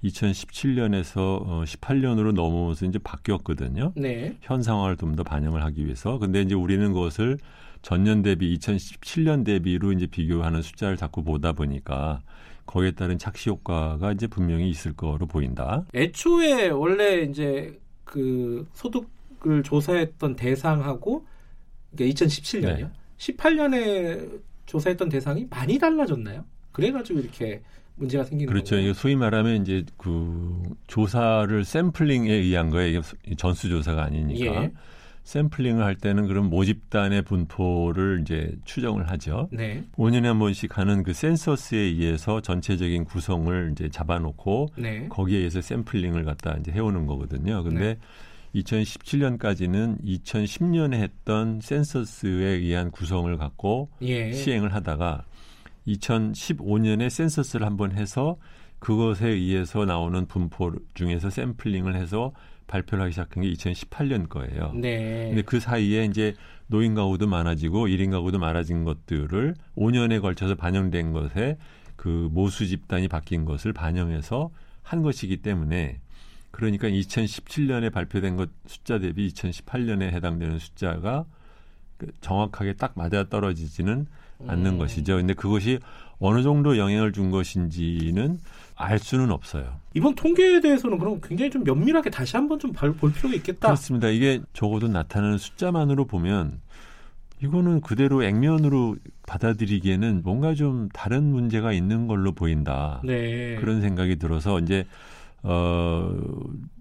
[0.04, 3.94] 2017년에서 어 18년으로 넘어오면서 이제 바뀌었거든요.
[3.96, 4.38] 네.
[4.42, 6.18] 현 상황을 좀 더 반영을 하기 위해서.
[6.18, 7.38] 근데 이제 우리는 그것을
[7.82, 12.22] 전년 대비 2017년 대비로 이제 비교하는 숫자를 자꾸 보다 보니까
[12.66, 15.86] 거기에 따른 착시 효과가 이제 분명히 있을 거로 보인다.
[15.94, 21.26] 애초에 원래 이제 그 소득을 조사했던 대상하고
[21.96, 22.78] 그러니까 2017년이요.
[22.78, 22.90] 네.
[23.18, 26.46] 18년에 조사했던 대상이 많이 달라졌나요?
[26.72, 27.62] 그래가지고 이렇게
[27.96, 28.76] 문제가 생기는 그렇죠.
[28.76, 28.94] 거예요.
[28.94, 33.02] 소위 말하면 이제 그 조사를 샘플링에 의한 거예요.
[33.26, 34.64] 이게 전수조사가 아니니까.
[34.64, 34.72] 예.
[35.24, 39.50] 샘플링을 할 때는 그런 모집단의 분포를 이제 추정을 하죠.
[39.52, 39.84] 네.
[39.96, 45.08] 5년에 한 번씩 하는 그 센서스에 의해서 전체적인 구성을 이제 잡아놓고 네.
[45.10, 47.64] 거기에 의해서 샘플링을 갖다 이제 해오는 거거든요.
[47.64, 48.00] 근데 네.
[48.56, 54.34] 2017년까지는 2010년에 했던 센서스에 의한 구성을 갖고 예.
[54.34, 55.24] 시행을 하다가
[55.88, 58.38] 2015년에 센서스를 한번 해서
[58.80, 62.34] 그것에 의해서 나오는 분포 중에서 샘플링을 해서
[62.72, 64.72] 발표를 하기 시작한 게 2018년 거예요.
[64.74, 65.28] 네.
[65.28, 66.34] 근데 그 사이에 이제
[66.68, 71.58] 노인 가구도 많아지고 1인 가구도 많아진 것들을 5년에 걸쳐서 반영된 것에
[71.98, 74.50] 그 모수 집단이 바뀐 것을 반영해서
[74.82, 76.00] 한 것이기 때문에
[76.50, 81.26] 그러니까 2017년에 발표된 것 숫자 대비 2018년에 해당되는 숫자가
[81.98, 84.08] 그 정확하게 딱 맞아 떨어지지는
[84.48, 84.78] 않는 음.
[84.80, 85.18] 것이죠.
[85.18, 85.80] 근데 그것이
[86.20, 88.40] 어느 정도 영향을 준 것인지는
[88.82, 89.80] 알 수는 없어요.
[89.94, 93.68] 이번 통계에 대해서는 그럼 굉장히 좀 면밀하게 다시 한번 좀 볼 필요가 있겠다.
[93.68, 94.10] 그렇습니다.
[94.10, 96.60] 이게 적어도 나타나는 숫자만으로 보면
[97.44, 103.02] 이거는 그대로 액면으로 받아들이기에는 뭔가 좀 다른 문제가 있는 걸로 보인다.
[103.04, 103.56] 네.
[103.56, 104.86] 그런 생각이 들어서 이제
[105.44, 106.14] 어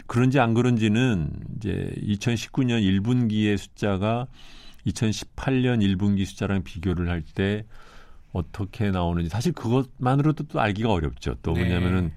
[0.06, 4.26] 그런지 안 그런지는 이제 2019년 1분기의 숫자가
[4.86, 7.64] 2018년 1분기 숫자랑 비교를 할 때
[8.32, 11.36] 어떻게 나오는지 사실 그것만으로도 또 알기가 어렵죠.
[11.42, 11.62] 또 네.
[11.62, 12.12] 왜냐면은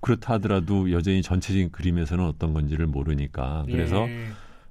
[0.00, 4.26] 그렇다 하더라도 여전히 전체적인 그림에서는 어떤 건지를 모르니까 그래서 네.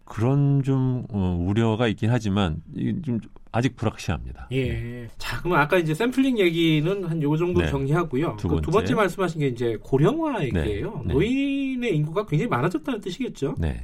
[0.05, 2.63] 그런 좀 어, 우려가 있긴 하지만
[3.03, 3.19] 좀
[3.51, 4.47] 아직 불확실합니다.
[4.51, 4.63] 예.
[4.73, 5.07] 네.
[5.19, 7.67] 자, 그럼 아까 이제 샘플링 얘기는 한 요 정도 네.
[7.69, 8.37] 정리하고요.
[8.39, 8.61] 두 번째.
[8.61, 11.03] 그 두 번째 말씀하신 게 이제 고령화 얘기예요.
[11.05, 11.13] 네.
[11.13, 13.55] 노인의 인구가 굉장히 많아졌다는 뜻이겠죠.
[13.59, 13.83] 네.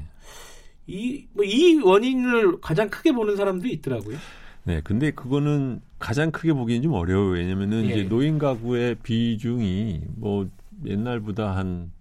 [0.88, 4.18] 이, 뭐 이 원인을 가장 크게 보는 사람들이 있더라고요.
[4.66, 7.30] 네, 근데 그거는 가장 크게 보기엔 좀 어려워요.
[7.30, 7.90] 왜냐면은 예.
[7.92, 10.50] 이제 노인 가구의 비중이 뭐
[10.86, 11.92] 옛날보다 한,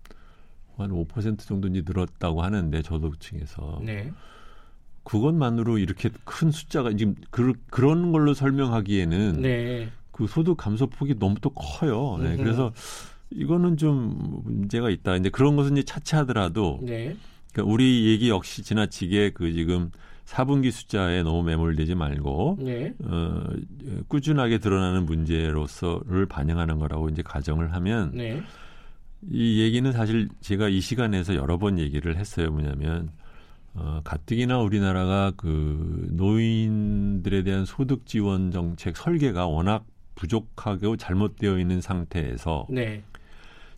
[0.77, 3.81] 한 5% 정도인지 늘었다고 하는데 저도층에서.
[3.85, 4.11] 네.
[5.05, 9.91] 그것만으로 이렇게 큰 숫자가 지금 그, 그런 걸로 설명하기에는 네.
[10.11, 12.19] 그 소득 감소 폭이 너무 또 커요.
[12.23, 12.73] 네, 그래서
[13.31, 15.17] 이거는 좀 문제가 있다.
[15.17, 17.15] 이제 그런 것은 이제 차치하더라도 네.
[17.53, 19.91] 그러니까 우리 얘기 역시 지나치게 그 지금
[20.25, 22.95] 4분기 숫자에 너무 매몰되지 말고 네.
[23.05, 23.45] 어,
[24.09, 28.43] 꾸준하게 드러나는 문제로서를 반영하는 거라고 이제 가정을 하면 네.
[29.31, 32.51] 이 얘기는 사실 제가 이 시간에서 여러 번 얘기를 했어요.
[32.51, 33.11] 뭐냐면
[33.75, 42.67] 어, 가뜩이나 우리나라가 그 노인들에 대한 소득 지원 정책 설계가 워낙 부족하고 잘못되어 있는 상태에서
[42.71, 43.03] 네.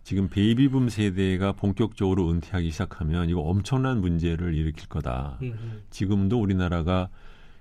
[0.07, 5.37] 지금 베이비붐 세대가 본격적으로 은퇴하기 시작하면 이거 엄청난 문제를 일으킬 거다.
[5.41, 5.53] 음흠.
[5.89, 7.09] 지금도 우리나라가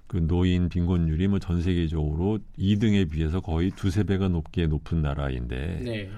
[0.06, 6.08] 그 노인 빈곤율이 뭐 전 세계적으로 2등에 비해서 거의 두세 배가 높게 높은 나라인데 네.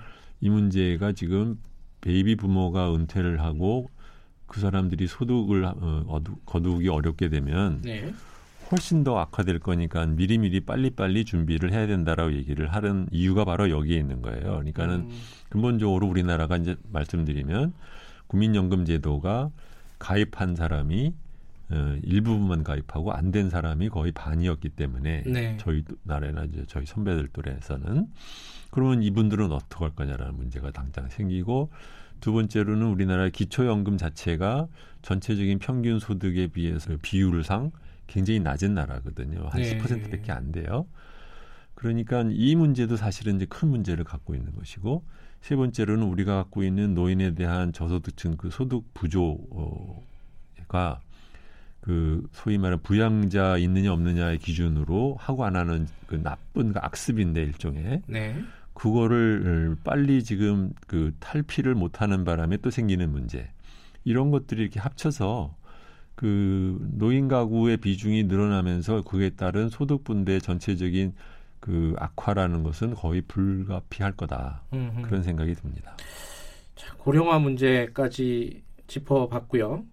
[0.43, 1.59] 이 문제가 지금
[2.03, 3.89] 베이비 부모가 은퇴를 하고
[4.47, 8.13] 그 사람들이 소득을 어, 거두기 어렵게 되면 네.
[8.71, 14.21] 훨씬 더 악화될 거니까 미리미리 빨리빨리 준비를 해야 된다라고 얘기를 하는 이유가 바로 여기에 있는
[14.23, 14.43] 거예요.
[14.43, 15.21] 그러니까는 음.
[15.49, 17.73] 근본적으로 우리나라가 이제 말씀드리면
[18.27, 19.51] 국민연금 제도가
[19.99, 21.15] 가입한 사람이
[21.71, 25.57] 어, 일부분만 가입하고 안 된 사람이 거의 반이었기 때문에 네.
[25.61, 28.07] 저희 나라나 이제 저희 선배들 또래에서는
[28.71, 31.71] 그러면 이분들은 어떻게 할 거냐라는 문제가 당장 생기고
[32.21, 34.67] 두 번째로는 우리나라의 기초연금 자체가
[35.03, 37.71] 전체적인 평균 소득에 비해서 비율상
[38.09, 39.47] 굉장히 낮은 나라거든요.
[39.51, 39.79] 한 네.
[39.79, 40.87] 10%밖에 안 돼요.
[41.75, 45.05] 그러니까 이 문제도 사실은 이제 큰 문제를 갖고 있는 것이고
[45.41, 50.01] 세 번째로는 우리가 갖고 있는 노인에 대한 저소득층 그 소득 부조가
[51.81, 58.03] 그 소위 말하는 부양자 있느냐 없느냐의 기준으로 하고 안 하는 그 나쁜 그 악습인데 일종의
[58.09, 58.43] 네.
[58.75, 63.49] 그거를 빨리 지금 그 탈피를 못하는 바람에 또 생기는 문제
[64.05, 65.55] 이런 것들이 이렇게 합쳐서
[66.19, 71.15] 그 노인 가구의 비중이 늘어나면서 그에 따른 소득 분배 전체적인
[71.61, 75.03] 그 악화라는 것은 거의 불가피할 거다 음흠.
[75.03, 75.97] 그런 생각이 듭니다.
[76.75, 79.85] 자, 고령화 문제까지 짚어봤고요.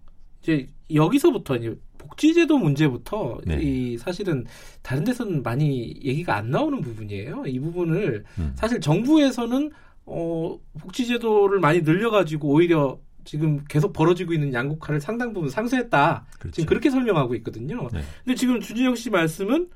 [0.42, 3.62] 이제 여기서부터 이제 복지제도 문제부터 네.
[3.62, 4.46] 이 사실은
[4.82, 7.44] 다른 데서는 많이 얘기가 안 나오는 부분이에요.
[7.46, 8.52] 이 부분을 음.
[8.56, 9.70] 사실 정부에서는
[10.06, 16.24] 어 복지제도를 많이 늘려가지고 오히려 지금 계속 벌어지고 있는 양극화를 상당 부분 상쇄했다.
[16.38, 16.54] 그렇죠.
[16.54, 17.88] 지금 그렇게 설명하고 있거든요.
[17.92, 18.00] 네.
[18.24, 19.68] 근데 지금 주진영 씨 말씀은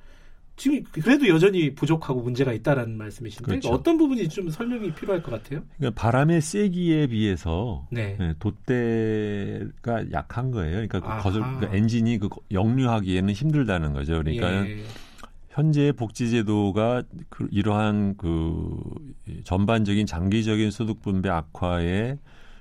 [0.56, 3.70] 지금 그래도 여전히 부족하고 문제가 있다라는 말씀이신데 그렇죠.
[3.70, 5.62] 어떤 부분이 좀 설명이 필요할 것 같아요?
[5.78, 8.16] 그러니까 바람의 세기에 비해서 네.
[8.18, 10.86] 네, 돛대가 약한 거예요.
[10.86, 14.22] 그러니까 그 거슬, 그 엔진이 그 역류하기에는 힘들다는 거죠.
[14.22, 14.84] 그러니까 예.
[15.48, 18.78] 현재 복지제도가 그 이러한 그
[19.44, 22.18] 전반적인 장기적인 소득 분배 악화에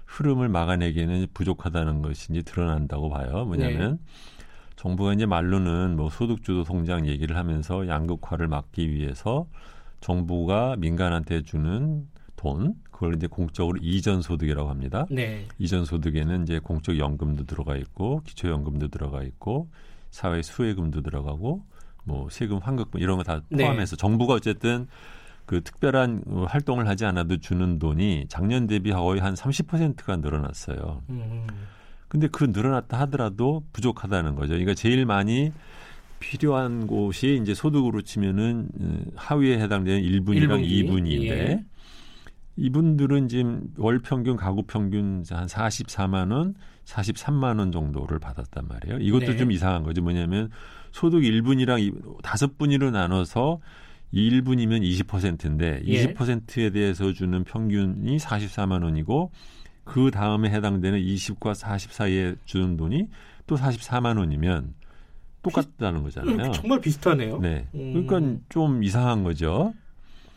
[0.10, 3.46] 흐름을 막아내기에는 부족하다는 것이 이제 드러난다고 봐요.
[3.46, 4.14] 뭐냐면 네.
[4.76, 9.48] 정부가 이제 말로는 뭐 소득주도 성장 얘기를 하면서 양극화를 막기 위해서
[10.02, 15.06] 정부가 민간한테 주는 돈 그걸 이제 공적으로 이전 소득이라고 합니다.
[15.12, 15.46] 네.
[15.60, 19.70] 이전 소득에는 이제 공적 연금도 들어가 있고 기초 연금도 들어가 있고
[20.10, 21.64] 사회 수혜금도 들어가고
[22.04, 23.64] 뭐 세금 환급금 이런 거다 네.
[23.64, 24.00] 포함해서 네.
[24.00, 24.88] 정부가 어쨌든
[25.50, 31.02] 그 특별한 활동을 하지 않아도 주는 돈이 작년 대비 거의 한 30%가 늘어났어요.
[31.10, 31.48] 음.
[32.08, 34.50] 근데 그 늘어났다 하더라도 부족하다는 거죠.
[34.50, 35.52] 그러니까 제일 많이
[36.20, 40.88] 필요한 곳이 이제 소득으로 치면은 어, 하위에 해당되는 1분이랑 1분기.
[40.88, 41.66] 2분인데 예.
[42.56, 46.54] 이분들은 지금 월 평균 가구 평균 한 44만 원,
[46.86, 49.00] 43만 원 정도를 받았단 말이에요.
[49.00, 49.38] 이것도 네.
[49.38, 50.04] 좀 이상한 거죠.
[50.04, 50.52] 뭐냐면
[50.92, 53.60] 소득 1분이랑 다섯 분위로 나눠서
[54.14, 56.14] 1분이면 20%인데 예.
[56.14, 59.32] 20%에 대해서 주는 평균이 44만 원이고
[59.84, 63.08] 그 다음에 해당되는 20과 40 사이에 주는 돈이
[63.48, 64.74] 또 44만 원이면
[65.42, 66.48] 똑같다는 거잖아요.
[66.48, 67.40] 음, 정말 비슷하네요.
[67.40, 67.68] 네.
[67.74, 68.06] 음.
[68.06, 69.74] 그러니까 좀 이상한 거죠.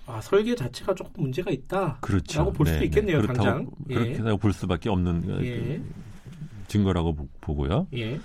[0.06, 1.98] 아, 설계 자체가 조금 문제가 있다.
[2.00, 2.40] 그렇죠.
[2.40, 3.26] 라고 볼 네, 수도 있겠네요, 네.
[3.26, 3.70] 그렇다고, 당장.
[3.88, 4.36] 그렇게 예.
[4.36, 5.80] 볼 수밖에 없는 예.
[6.68, 7.86] 증거라고 보고요.
[7.94, 8.18] 예.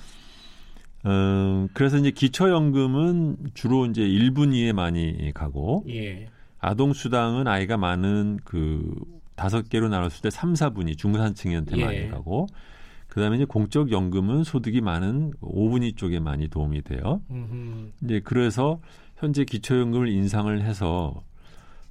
[1.08, 6.28] 음, 그래서 이제 기초연금은 주로 이제 1분위에 많이 가고 예.
[6.60, 8.94] 아동 수당은 아이가 많은 그
[9.36, 11.86] 다섯 개로 나눴을 때 3, 4분위 중산층한테 예.
[11.86, 12.48] 많이 가고
[13.08, 17.22] 그다음에 이제 공적 연금은 소득이 많은 5분위 쪽에 많이 도움이 돼요.
[17.32, 17.92] 음흠.
[18.04, 18.80] 이제 그래서
[19.16, 21.24] 현재 기초연금을 인상을 해서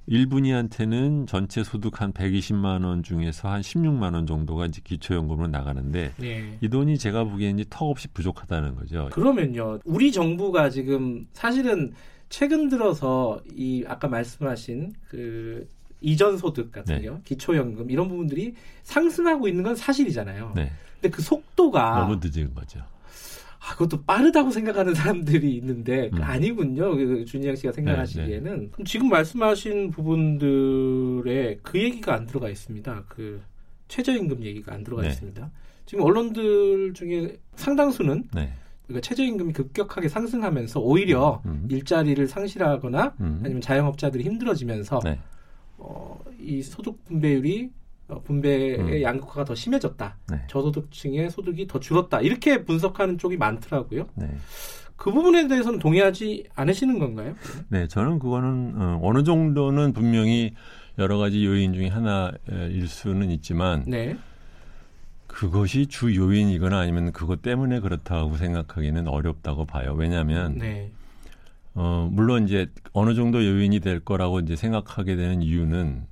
[0.09, 6.57] 1분위한테는 전체 소득 한 120만 원 중에서 한 16만 원 정도가 이제 기초연금으로 나가는데 네.
[6.61, 9.09] 이 돈이 제가 보기에는 턱없이 부족하다는 거죠.
[9.11, 9.79] 그러면요.
[9.85, 11.93] 우리 정부가 지금 사실은
[12.29, 15.67] 최근 들어서 이 아까 말씀하신 그
[16.01, 17.21] 이전 소득 같은 요 네.
[17.25, 18.53] 기초연금 이런 부분들이
[18.83, 20.53] 상승하고 있는 건 사실이잖아요.
[20.55, 20.71] 네.
[21.01, 22.79] 근데 그 속도가 너무 늦은 거죠.
[23.59, 26.21] 아, 그것도 빠르다고 생각하는 사람들이 있는데 음.
[26.21, 26.95] 아니군요.
[26.95, 28.83] 그 준희양 씨가 생각하시기에는 네, 네.
[28.85, 33.05] 지금 말씀하신 부분들에 그 얘기가 안 들어가 있습니다.
[33.07, 33.41] 그
[33.87, 35.09] 최저임금 얘기가 안 들어가 네.
[35.09, 35.51] 있습니다.
[35.85, 38.53] 지금 언론들 중에 상당수는 네.
[38.85, 41.63] 그러니까 최저임금이 급격하게 상승하면서 오히려 음.
[41.63, 41.67] 음.
[41.69, 43.41] 일자리를 상실하거나 음.
[43.43, 45.19] 아니면 자영업자들이 힘들어지면서 네.
[45.77, 49.01] 어, 이 소득 분배율이 어, 분배의 음.
[49.01, 50.17] 양극화가 더 심해졌다.
[50.31, 50.41] 네.
[50.47, 52.21] 저소득층의 소득이 더 줄었다.
[52.21, 54.07] 이렇게 분석하는 쪽이 많더라고요.
[54.15, 54.27] 네.
[54.95, 57.35] 그 부분에 대해서는 동의하지 않으시는 건가요?
[57.69, 60.53] 네, 저는 그거는 어, 어느 정도는 분명히
[60.97, 64.17] 여러 가지 요인 중에 하나일 수는 있지만 네.
[65.27, 69.93] 그것이 주 요인이거나 아니면 그것 때문에 그렇다고 생각하기는 어렵다고 봐요.
[69.95, 70.91] 왜냐하면 네.
[71.75, 76.07] 어, 물론 이제 어느 정도 요인이 될 거라고 이제 생각하게 되는 이유는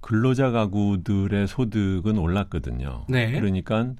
[0.00, 3.04] 근로자 가구들의 소득은 올랐거든요.
[3.08, 3.32] 네.
[3.32, 3.92] 그러니까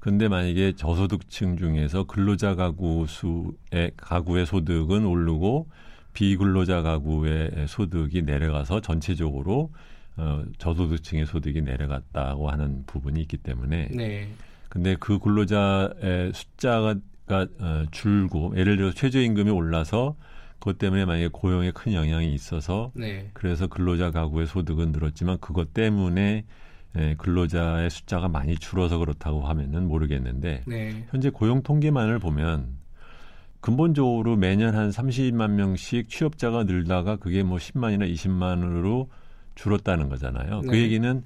[0.00, 5.68] 근데 만약에 저소득층 중에서 근로자 가구 수의 가구의 소득은 오르고
[6.12, 9.70] 비근로자 가구의 소득이 내려가서 전체적으로
[10.16, 14.28] 어, 저소득층의 소득이 내려갔다고 하는 부분이 있기 때문에 네.
[14.68, 16.96] 근데 그 근로자의 숫자가
[17.28, 20.16] 어, 줄고 예를 들어 최저임금이 올라서
[20.58, 23.30] 그것 때문에 만약에 고용에 큰 영향이 있어서 네.
[23.32, 26.44] 그래서 근로자 가구의 소득은 늘었지만 그것 때문에
[26.96, 31.06] 예, 근로자의 숫자가 많이 줄어서 그렇다고 하면은 모르겠는데 네.
[31.10, 32.78] 현재 고용 통계만을 보면
[33.60, 39.08] 근본적으로 매년 한 30만 명씩 취업자가 늘다가 그게 뭐 10만이나 20만으로
[39.54, 40.60] 줄었다는 거잖아요.
[40.62, 40.70] 그 네.
[40.70, 41.22] 그 얘기는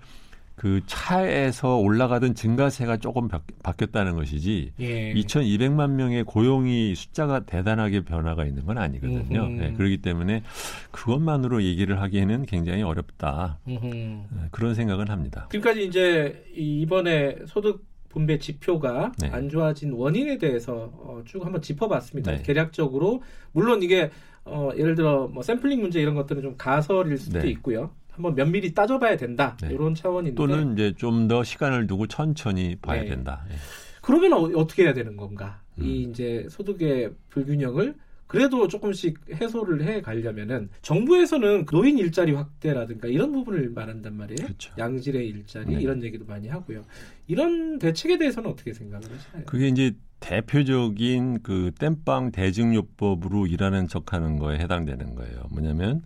[0.54, 3.40] 그 차에서 올라가던 증가세가 조금 바,
[3.72, 5.14] 뀌었다는 것이지 예.
[5.14, 9.48] 2,200만 명의 고용이 숫자가 대단하게 변화가 있는 건 아니거든요.
[9.48, 10.42] 네, 그렇기 때문에
[10.90, 13.58] 그것만으로 얘기를 하기에는 굉장히 어렵다.
[13.66, 15.48] 네, 그런 생각은 합니다.
[15.50, 19.30] 지금까지 이제 이번에 소득 분배 지표가 네.
[19.30, 22.32] 안 좋아진 원인에 대해서 어, 쭉 한번 짚어봤습니다.
[22.32, 22.42] 네.
[22.42, 23.22] 개략적으로
[23.52, 24.10] 물론 이게
[24.44, 27.48] 어, 예를 들어 뭐 샘플링 문제 이런 것들은 좀 가설일 수도 네.
[27.50, 27.90] 있고요.
[28.22, 29.70] 한번 면밀히 따져봐야 된다 네.
[29.72, 33.08] 이런 차원인데 또는 이제 좀 더 시간을 두고 천천히 봐야 네.
[33.08, 33.44] 된다.
[33.48, 33.54] 네.
[34.00, 35.60] 그러면 어, 떻게 해야 되는 건가?
[35.78, 35.84] 음.
[35.84, 37.94] 이 이제 소득의 불균형을
[38.26, 44.46] 그래도 조금씩 해소를 해 가려면은 정부에서는 노인 일자리 확대라든가 이런 부분을 말한단 말이에요.
[44.46, 44.74] 그렇죠.
[44.78, 45.80] 양질의 일자리 네.
[45.82, 46.84] 이런 얘기도 많이 하고요.
[47.28, 49.44] 이런 대책에 대해서는 어떻게 생각을 하시나요?
[49.46, 55.42] 그게 이제 대표적인 그 땜빵 대증요법으로 일하는 척하는 거에 해당되는 거예요.
[55.50, 56.02] 뭐냐면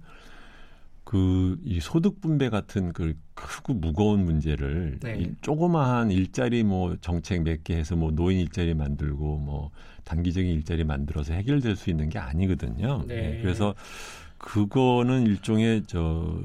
[1.06, 5.18] 그 이 소득 분배 같은 그 크고 무거운 문제를 네.
[5.20, 9.70] 이 조그마한 일자리 뭐 정책 몇 개 해서 뭐 노인 일자리 만들고 뭐
[10.04, 13.04] 단기적인 일자리 만들어서 해결될 수 있는 게 아니거든요.
[13.06, 13.14] 네.
[13.14, 13.40] 네.
[13.42, 13.74] 그래서
[14.38, 16.40] 그거는 일종의 저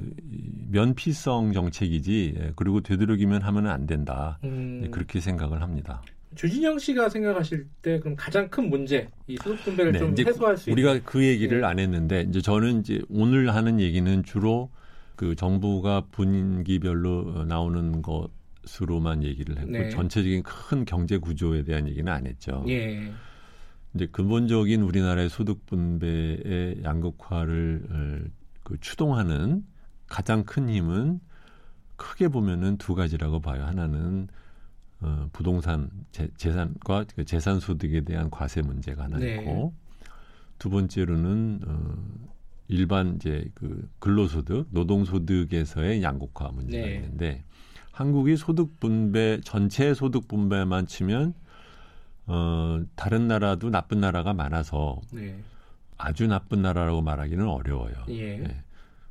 [0.69, 4.38] 면피성 정책이지 예, 그리고 되도록이면 하면 안 된다.
[4.43, 4.81] 음.
[4.83, 6.01] 네, 그렇게 생각을 합니다.
[6.35, 10.71] 주진영 씨가 생각하실 때 그럼 가장 큰 문제 이 소득 분배를 네, 좀 해소할 수
[10.71, 11.03] 우리가 있는.
[11.05, 11.67] 그 얘기를 네.
[11.67, 14.69] 안 했는데 이제 저는 이제 오늘 하는 얘기는 주로
[15.15, 19.89] 그 정부가 분기별로 나오는 것으로만 얘기를 했고 네.
[19.89, 22.63] 전체적인 큰 경제 구조에 대한 얘기는 안 했죠.
[22.69, 23.11] 예.
[23.93, 28.29] 이제 근본적인 우리나라의 소득 분배의 양극화를 어,
[28.63, 29.65] 그 추동하는
[30.07, 31.19] 가장 큰 힘은
[31.97, 33.63] 크게 보면은 두 가지라고 봐요.
[33.65, 34.27] 하나는
[35.02, 39.36] 어, 부동산 재, 산과 그 재산 소득에 대한 과세 문제가 하나 네.
[39.36, 39.73] 있고
[40.60, 42.30] 두 번째로는 어,
[42.68, 46.95] 일반 이제 그 근로소득, 노동소득에서의 양극화 문제가 네.
[46.95, 47.44] 있는데
[47.91, 51.34] 한국이 소득 분배 전체 소득 분배만 치면
[52.28, 55.38] 어 다른 나라도 나쁜 나라가 많아서 네.
[55.98, 57.94] 아주 나쁜 나라라고 말하기는 어려워요.
[58.10, 58.38] 예.
[58.38, 58.64] 네.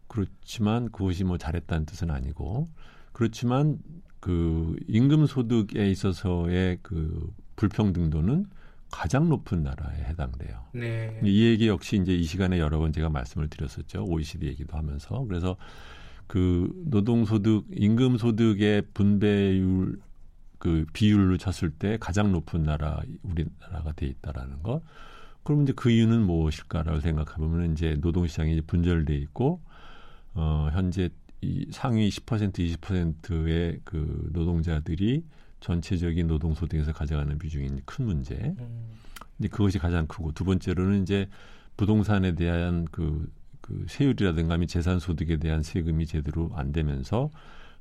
[0.07, 2.67] 그렇지만 그것이 뭐 잘했다는 뜻은 아니고
[3.13, 3.79] 그렇지만
[4.21, 8.47] 그 임금 소득에 있어서의 그 불평등도는
[8.91, 10.67] 가장 높은 나라에 해당돼요.
[10.73, 11.19] 네.
[11.23, 14.05] 이 얘기 역시 이제 이 시간에 여러 번 제가 말씀을 드렸었죠.
[14.05, 15.57] OECD 얘기도 하면서 그래서
[16.27, 19.99] 그 노동 소득, 임금 소득의 분배율
[20.59, 24.83] 그 비율로 쳤을 때 가장 높은 나라 우리나라가 돼 있다라는 것.
[25.43, 29.61] 그럼 이제 그 이유는 무엇일까라고 생각해보면 이제 노동 시장이 분절돼 있고
[30.35, 31.09] 어 현재
[31.43, 35.25] 이 상위 10% 20%의 그 노동자들이
[35.61, 38.35] 전체적인 노동 소득에서 가져가는 비중이 큰 문제.
[38.35, 38.91] 음.
[39.39, 41.29] 이제 그것이 가장 크고 두 번째로는 이제
[41.77, 43.31] 부동산에 대한 그,
[43.61, 47.31] 그 세율이라든가 및 재산 소득에 대한 세금이 제대로 안 되면서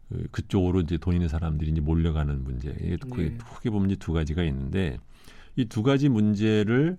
[0.08, 2.70] 그, 그쪽으로 이제 돈 있는 사람들이 이제 몰려가는 문제.
[2.82, 3.38] 이게 네.
[3.38, 4.98] 크게 보면 이제 두 가지가 있는데
[5.56, 6.98] 이 두 가지 문제를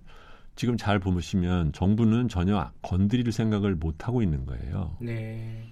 [0.55, 4.97] 지금 잘 보시면 정부는 전혀 건드릴 생각을 못 하고 있는 거예요.
[4.99, 5.67] 네.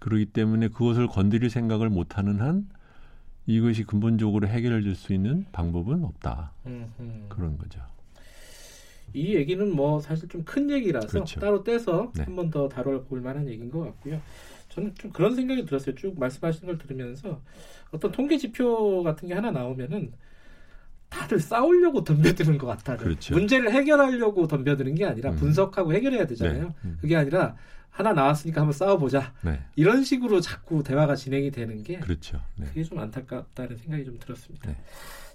[0.00, 2.68] 그렇기 때문에 그것을 건드릴 생각을 못 하는 한
[3.46, 6.52] 이것이 근본적으로 해결해 줄수 있는 방법은 없다.
[6.66, 7.26] 음흠.
[7.28, 7.80] 그런 거죠.
[9.12, 11.40] 이 얘기는 뭐 사실 좀 큰 얘기라서 그렇죠.
[11.40, 12.22] 따로 떼서 네.
[12.24, 14.20] 한번 더 다뤄볼 만한 얘기인 것 같고요.
[14.68, 15.94] 저는 좀 그런 생각이 들었어요.
[15.96, 17.40] 쭉 말씀하시는 걸 들으면서
[17.90, 20.12] 어떤 통계 지표 같은 게 하나 나오면은
[21.08, 22.98] 다들 싸우려고 덤벼드는 것 같아요.
[22.98, 23.34] 그렇죠.
[23.34, 25.36] 문제를 해결하려고 덤벼드는 게 아니라 음.
[25.36, 26.68] 분석하고 해결해야 되잖아요.
[26.68, 26.74] 네.
[26.84, 26.98] 음.
[27.00, 27.56] 그게 아니라
[27.90, 29.34] 하나 나왔으니까 한번 싸워보자.
[29.42, 29.60] 네.
[29.76, 32.40] 이런 식으로 자꾸 대화가 진행이 되는 게 그렇죠.
[32.56, 32.66] 네.
[32.66, 34.70] 그게 좀 안타깝다는 생각이 좀 들었습니다.
[34.70, 34.76] 네.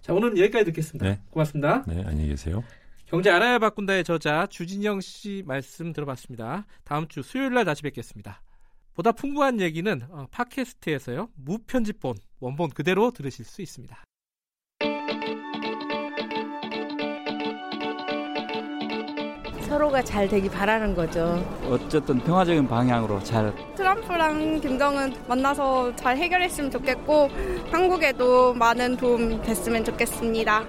[0.01, 1.05] 자 오늘은 여기까지 듣겠습니다.
[1.05, 1.21] 네.
[1.29, 1.83] 고맙습니다.
[1.87, 2.63] 네, 안녕히 계세요.
[3.05, 6.65] 경제 알아야 바꾼다의 저자 주진영 씨 말씀 들어봤습니다.
[6.83, 8.41] 다음 주 수요일 날 다시 뵙겠습니다.
[8.95, 11.29] 보다 풍부한 얘기는 어, 팟캐스트에서요.
[11.35, 14.03] 무편집본 원본 그대로 들으실 수 있습니다.
[19.75, 21.45] 서로가 잘 되기 바라는 거죠.
[21.69, 23.53] 어쨌든 평화적인 방향으로 잘.
[23.75, 27.29] 트럼프랑 김정은 만나서 잘 해결했으면 좋겠고
[27.69, 30.63] 한국에도 많은 도움 됐으면 좋겠습니다.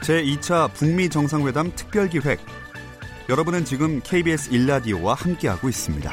[0.00, 2.40] 제2차 북미 정상회담 특별기획.
[3.28, 6.10] 여러분은 지금 KBS 일라디오와 함께하고 있습니다.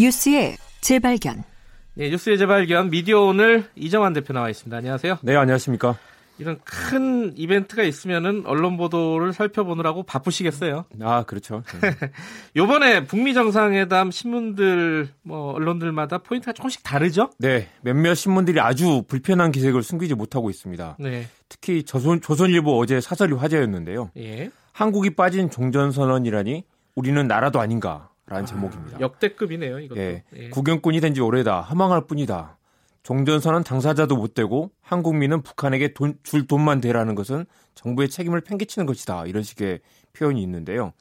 [0.00, 1.44] 뉴스의 재발견.
[1.92, 4.74] 네, 뉴스의 재발견 미디어 오늘 이정환 대표 나와 있습니다.
[4.74, 5.18] 안녕하세요.
[5.20, 5.98] 네, 안녕하십니까.
[6.38, 10.86] 이런 큰 이벤트가 있으면은 언론 보도를 살펴보느라고 바쁘시겠어요.
[11.02, 11.62] 아, 그렇죠.
[12.56, 17.28] 요번에 북미 정상회담 신문들 뭐 언론들마다 포인트가 조금씩 다르죠?
[17.36, 17.68] 네.
[17.82, 20.96] 몇몇 신문들이 아주 불편한 기색을 숨기지 못하고 있습니다.
[20.98, 21.26] 네.
[21.50, 24.12] 특히 조선 조선일보 어제 사설이 화제였는데요.
[24.16, 24.50] 예.
[24.72, 26.64] 한국이 빠진 종전 선언이라니
[26.94, 29.00] 우리는 나라도 아닌가 라는 아, 제목입니다.
[29.00, 30.00] 역대급이네요, 이것도.
[30.00, 30.48] 예, 예.
[30.50, 31.62] 구경꾼이 된 지 오래다.
[31.62, 32.56] 허망할 뿐이다.
[33.02, 37.44] 종전선언 당사자도 못 되고 한국민은 북한에게 돈, 줄 돈만 대라는 것은
[37.74, 39.26] 정부의 책임을 팽개치는 것이다.
[39.26, 39.80] 이런 식의
[40.12, 40.92] 표현이 있는데요.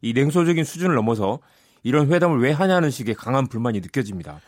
[0.00, 1.40] 이 냉소적인 수준을 넘어서
[1.82, 4.40] 이런 회담을 왜 하냐는 식의 강한 불만이 느껴집니다.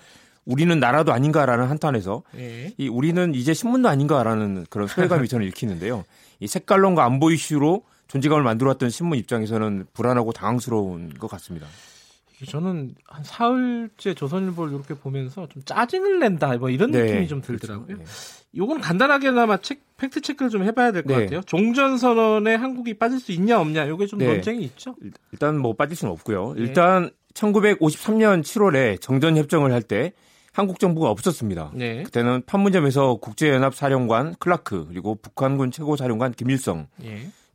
[0.47, 2.73] 우리는 나라도 아닌가라는 한탄에서 예.
[2.79, 6.05] 이 우리는 이제 신문도 아닌가라는 그런 소외감이 저는 읽히는데요.
[6.39, 11.67] 이 색깔론과 안보 이슈로 존재감을 만들어왔던 신문 입장에서는 불안하고 당황스러운 것 같습니다.
[12.47, 17.61] 저는 한 사흘째 조선일보를 이렇게 보면서 좀 짜증을 낸다 뭐 이런 네, 느낌이 좀 그렇죠.
[17.61, 17.87] 들더라고요.
[17.87, 18.03] 그렇죠.
[18.05, 18.11] 네.
[18.57, 21.25] 요건 간단하게나마 책, fact check를 좀 해봐야 될것 네.
[21.25, 21.43] 같아요.
[21.43, 24.27] 종전 선언에 한국이 빠질 수 있냐 없냐 요게 좀 네.
[24.27, 24.97] 논쟁이 있죠.
[25.33, 26.55] 일단 뭐 빠질 수는 없고요.
[26.55, 26.63] 네.
[26.63, 30.13] 일단 1953년 7월에 정전 협정을 할 때
[30.53, 31.71] 한국 정부가 없었습니다.
[31.75, 32.03] 네.
[32.03, 36.89] 그때는 판문점에서 국제연합 사령관 클라크 그리고 북한군 최고 사령관 김일성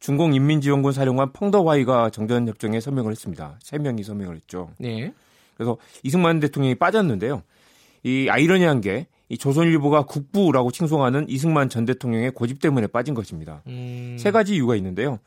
[0.06, 3.58] 중공인민지원군 사령관 펑더화이가 정전협정에 서명을 했습니다.
[3.62, 4.72] 세 명이 서명을 했죠.
[4.78, 5.14] 네.
[5.56, 7.44] 그래서 이승만 대통령이 빠졌는데요.
[8.04, 13.64] 이 아이러니한 게 이 조선일보가 국부라고 칭송하는 이승만 전 대통령의 고집 때문에 빠진 것입니다.
[13.68, 14.18] 음.
[14.20, 15.20] 세 가지 이유가 있는데요.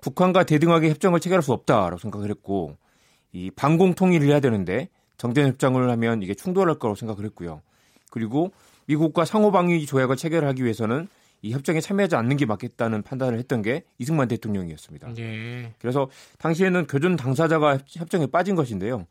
[0.00, 2.76] 북한과 대등하게 협정을 체결할 수 없다라고 생각을 했고,
[3.32, 7.60] 이 반공 통일을 해야 되는데 정전 협정을 하면 이게 충돌할 거라고 생각을 했고요.
[8.10, 8.52] 그리고
[8.86, 11.08] 미국과 상호방위 조약을 체결하기 위해서는
[11.42, 15.14] 이 협정에 참여하지 않는 게 맞겠다는 판단을 했던 게 이승만 대통령이었습니다.
[15.14, 15.72] 네.
[15.78, 16.08] 그래서
[16.38, 19.06] 당시에는 교전 당사자가 협정에 빠진 것인데요.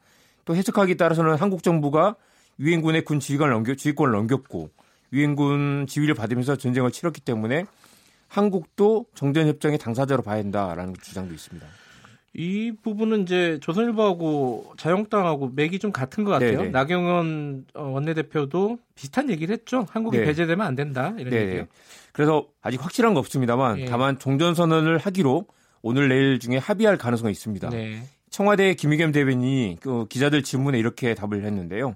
[0.46, 2.16] 또 해석하기에 따라서는 한국 정부가
[2.60, 4.70] 유엔군의 군 지휘관을 넘겨 지휘권을 넘겼고
[5.14, 7.66] 유엔군 지휘를 받으면서 전쟁을 치렀기 때문에
[8.28, 11.66] 한국도 정전 협정의 당사자로 봐야 한다라는 주장도 있습니다.
[12.34, 16.60] 이 부분은 이제 조선일보하고 자유한국당하고 맥이 좀 같은 것 같아요.
[16.60, 16.70] 네네.
[16.70, 19.86] 나경원 어, 원내대표도 비슷한 얘기를 했죠.
[19.90, 20.26] 한국이 네.
[20.26, 21.48] 배제되면 안 된다 이런 네네.
[21.48, 21.66] 얘기요.
[22.14, 23.86] 그래서 아직 확실한 거 없습니다만 예.
[23.86, 25.48] 다만 종전선언을 하기로
[25.82, 27.70] 오늘 내일 중에 합의할 가능성이 있습니다.
[27.70, 28.04] 네.
[28.30, 31.96] 청와대 김의겸 대변인이 그 기자들 질문에 이렇게 답을 했는데요.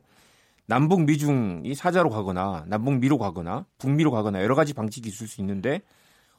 [0.65, 5.81] 남북 미중이 사자로 가거나 남북 미로 가거나 북미로 가거나 여러 가지 방식이 있을 수 있는데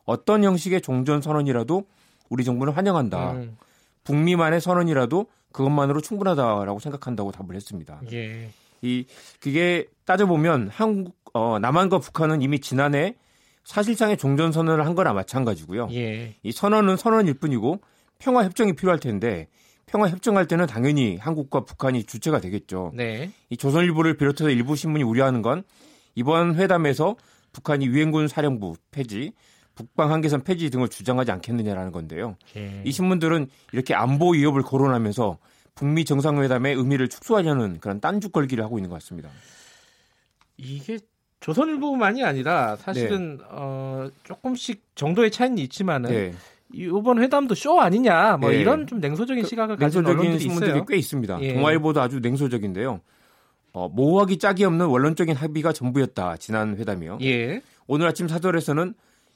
[0.04, 1.84] 어떤 형식의 종전 선언이라도
[2.30, 3.32] 우리 정부는 환영한다.
[3.32, 3.56] 음.
[4.04, 8.00] 북미만의 선언이라도 그것만으로 충분하다라고 생각한다고 답을 했습니다.
[8.12, 8.50] 예.
[8.82, 9.06] 이
[9.40, 13.16] 그게 따져 보면 한국 어, 남한과 북한은 이미 지난해
[13.64, 15.88] 사실상의 종전 선언을 한 거나 마찬가지고요.
[15.92, 16.36] 예.
[16.42, 17.80] 이 선언은 선언일 뿐이고
[18.18, 19.48] 평화 협정이 필요할 텐데
[19.86, 22.92] 평화 협정할 때는 당연히 한국과 북한이 주체가 되겠죠.
[22.94, 23.30] 네.
[23.50, 25.62] 이 조선일보를 비롯해서 일부 신문이 우려하는 건
[26.14, 27.16] 이번 회담에서
[27.52, 29.32] 북한이 유엔군 사령부 폐지,
[29.74, 32.36] 북방 한계선 폐지 등을 주장하지 않겠느냐라는 건데요.
[32.56, 32.82] 예.
[32.84, 35.38] 이 신문들은 이렇게 안보 위협을 거론하면서
[35.74, 39.28] 북미 정상회담의 의미를 축소하려는 그런 딴죽 걸기를 하고 있는 것 같습니다.
[40.56, 40.98] 이게
[41.40, 43.44] 조선일보만이 아니라 사실은 네.
[43.50, 46.34] 어, 조금씩 정도의 차이는 있지만은 네.
[46.72, 48.60] 이번 회담도 쇼 아니냐 뭐 네.
[48.60, 50.84] 이런 좀 냉소적인 그 시각을 가진 냉소적인 신문들이 있어요.
[50.86, 51.42] 꽤 있습니다.
[51.42, 51.54] 예.
[51.54, 53.00] 동아일보도 아주 냉소적인데요.
[53.72, 57.18] 어, 모호하기 짝이 없는 원론적인 합의가 전부였다 지난 회담이요.
[57.22, 57.60] 예.
[57.86, 58.94] 오늘 아침 사설에서는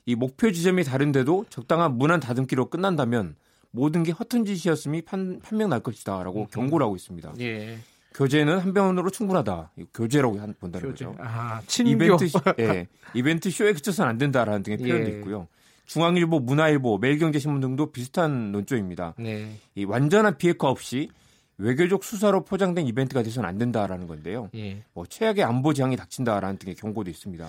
[0.08, 3.36] 이 목표 지점이 다른데도 적당한 무난 다듬기로 끝난다면
[3.70, 6.46] 모든 게 허튼 짓이었음이 판, 판명 날 것이다라고 음.
[6.50, 7.34] 경고를 하고 있습니다.
[7.40, 7.76] 예.
[8.14, 9.70] 교재는 한 병으로 충분하다.
[9.92, 11.04] 교재라고 본다는 교재.
[11.04, 11.14] 거죠.
[11.20, 11.90] 아, 친교.
[11.90, 12.24] 이벤트,
[12.58, 15.18] 예, 이벤트 쇼에 그쳐서는 안 된다라는 등의 표현도 예.
[15.18, 15.46] 있고요.
[15.84, 19.14] 중앙일보, 문화일보, 매일경제신문 등도 비슷한 논조입니다.
[19.18, 19.58] 네.
[19.74, 21.10] 이 완전한 비핵화 없이
[21.58, 24.48] 외교적 수사로 포장된 이벤트가 돼서는 안 된다라는 건데요.
[24.54, 24.84] 예.
[24.94, 27.46] 뭐 최악의 안보 지향이 닥친다라는 등의 경고도 있습니다.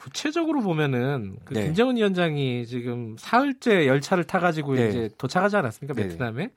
[0.00, 1.64] 구체적으로 보면은 그 네.
[1.64, 4.88] 김정은 위원장이 지금 사흘째 열차를 타가지고 네.
[4.88, 6.08] 이제 도착하지 않았습니까 네.
[6.08, 6.50] 베트남에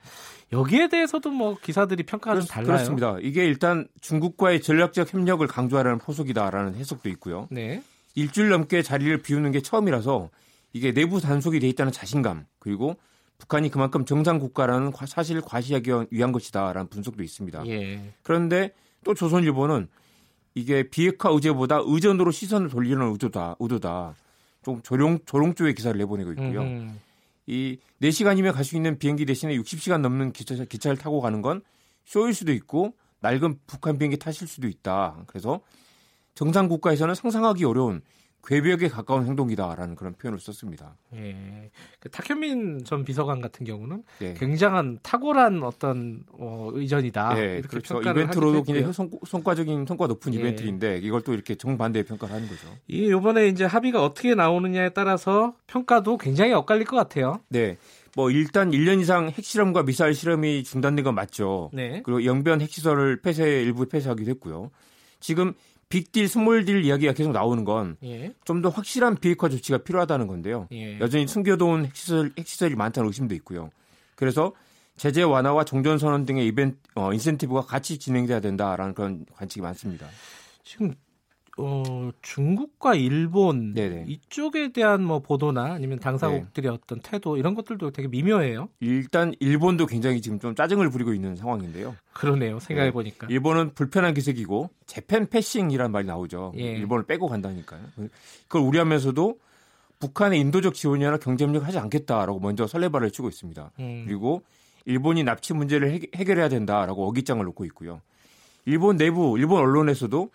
[0.54, 2.68] 여기에 대해서도 뭐 기사들이 평가가 좀 달라요.
[2.68, 3.18] 그렇습니다.
[3.22, 7.50] 이게 일단 중국과의 전략적 협력을 강조하라는 포석이다라는 해석도 있고요.
[7.52, 7.84] 네.
[8.16, 10.30] 일주일 넘게 자리를 비우는 게 처음이라서
[10.72, 12.96] 이게 내부 단속이 돼 있다는 자신감 그리고
[13.40, 17.68] 북한이 그만큼 정상 국가라는 사실을 과시하기 위한 것이다라는 분석도 있습니다.
[17.68, 18.14] 예.
[18.22, 18.72] 그런데
[19.04, 19.90] 또 조선일보는
[20.56, 23.56] 이게 비핵화 의제보다 의전으로 시선을 돌리는 의도다.
[23.60, 24.16] 의도다.
[24.64, 26.62] 좀 조롱 조롱 쪽의 기사를 내보내고 있고요.
[26.62, 27.00] 음.
[27.48, 31.62] 이 4시간이면 갈 수 있는 비행기 대신에 60시간 넘는 기차, 기차를 타고 가는 건
[32.06, 35.24] 쇼일 수도 있고 낡은 북한 비행기 타실 수도 있다.
[35.28, 35.60] 그래서
[36.36, 38.02] 정상 국가에서는 상상하기 어려운
[38.46, 40.98] 괴벽에 가까운 행동이다라는 그런 표현을 썼습니다.
[41.16, 41.72] 예.
[42.00, 44.34] 그 탁현민 전 비서관 같은 경우는 예.
[44.34, 47.36] 굉장한 탁월한 어떤 어, 의전이다.
[47.38, 48.02] 예, 그렇죠.
[48.02, 50.40] 이벤트로도 굉장히 성, 성과적인 성과 높은 예.
[50.40, 52.68] 이벤트인데 이걸 또 이렇게 정반대의 평가를 하는 거죠.
[52.88, 57.40] 이 이번에 이제 합의가 어떻게 나오느냐에 따라서 평가도 굉장히 엇갈릴 것 같아요.
[57.48, 57.78] 네.
[58.16, 61.72] 뭐 일단 1년 이상 핵실험과 미사일 실험이 중단된 건 맞죠.
[61.74, 62.02] 네.
[62.04, 64.70] 그리고 영변 핵시설을 폐쇄 일부 폐쇄하기도 했고요.
[65.20, 65.54] 지금
[65.94, 67.98] 빅딜, small deal 이야기가 계속 나오는 건
[68.46, 68.74] 좀더 예.
[68.74, 70.68] 확실한 비핵화 조치가 필요하다는 건데요.
[70.72, 71.00] 예.
[71.00, 73.70] 여전히 숨겨둔 핵시설, 핵시설이 많다는 의심도 있고요.
[74.16, 74.54] 그래서
[74.98, 80.08] 제재 완화와 종전선언 등의 이벤트, 어, 인센티브가 같이 진행돼야 된다라는 그런 관측이 많습니다.
[80.64, 80.96] 지금
[81.58, 84.06] 어, 중국과 일본 네네.
[84.08, 86.76] 이쪽에 대한 뭐 보도나 아니면 당사국들의 네.
[86.76, 88.70] 어떤 태도 이런 것들도 되게 미묘해요.
[88.80, 91.96] 일단 일본도 굉장히 지금 좀 짜증을 부리고 있는 상황인데요.
[92.14, 92.60] 그러네요.
[92.60, 93.28] 생각해 보니까.
[93.28, 93.34] 네.
[93.34, 96.54] 일본은 불편한 기색이고 재팬 패싱이라는 말이 나오죠.
[96.58, 96.64] 예.
[96.64, 97.82] 일본을 빼고 간다니까요.
[98.48, 99.38] 그걸 우려하면서도
[100.00, 103.72] 북한의 인도적 지원이나 경제협력을 하지 않겠다라고 먼저 설레발을 치고 있습니다.
[103.80, 104.04] 음.
[104.06, 104.42] 그리고
[104.86, 108.02] 일본이 납치 문제를 해결해야 된다라고 어깃장을 놓고 있고요.
[108.66, 110.30] 일본 내부 일본 언론에서도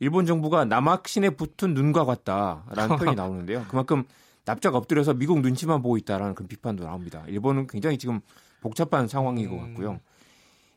[0.00, 3.64] 일본 정부가 남학신에 붙은 눈과 같다라는 표현이 나오는데요.
[3.68, 4.04] 그만큼
[4.44, 7.24] 납작 엎드려서 미국 눈치만 보고 있다라는 그런 비판도 나옵니다.
[7.28, 8.20] 일본은 굉장히 지금
[8.60, 9.60] 복잡한 상황인 것 음.
[9.60, 10.00] 같고요.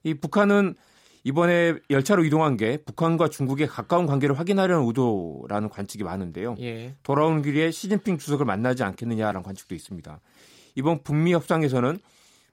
[0.03, 0.75] 이 북한은
[1.23, 6.55] 이번에 열차로 이동한 게 북한과 중국의 가까운 관계를 확인하려는 의도라는 관측이 많은데요.
[6.59, 6.95] 예.
[7.03, 10.19] 돌아오는 길에 시진핑 주석을 만나지 않겠느냐라는 관측도 있습니다.
[10.75, 11.99] 이번 북미 협상에서는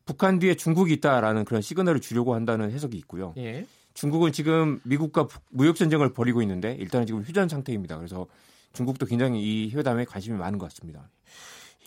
[0.05, 3.35] 북한 뒤에 중국이 있다라는 그런 시그널을 주려고 한다는 해석이 있고요.
[3.39, 3.67] 예.
[3.99, 7.97] 중국은 지금 미국과 무역 전쟁을 벌이고 있는데 일단은 지금 휴전 상태입니다.
[7.97, 8.29] 그래서
[8.73, 11.11] 중국도 굉장히 이 회담에 관심이 많은 것 같습니다.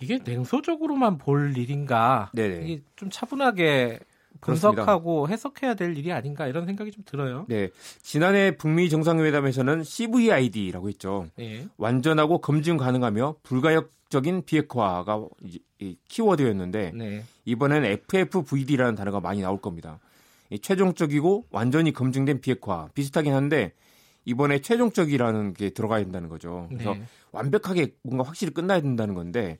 [0.02, 2.30] 이게 냉소적으로만 볼 일인가?
[2.34, 2.66] 네네.
[2.66, 4.00] 이게 좀 차분하게
[4.42, 5.32] 분석하고 그렇습니다.
[5.32, 7.46] 해석해야 될 일이 아닌가 이런 생각이 좀 들어요.
[7.48, 7.70] 네.
[8.02, 11.28] 지난해 북미 정상회담에서는 CVID라고 했죠.
[11.38, 11.66] 네.
[11.78, 15.28] 완전하고 검증 가능하며 불가역적인 비핵화가
[16.10, 17.24] 키워드였는데 네.
[17.46, 20.00] 이번에는 FFVD라는 단어가 많이 나올 겁니다.
[20.60, 23.73] 최종적이고 완전히 검증된 비핵화 비슷하긴 한데
[24.26, 26.68] 이번에 최종적이라는 게 들어가야 된다는 거죠.
[26.69, 27.03] 그래서 네.
[27.32, 29.57] 완벽하게 뭔가 확실히 끝나야 된다는 건데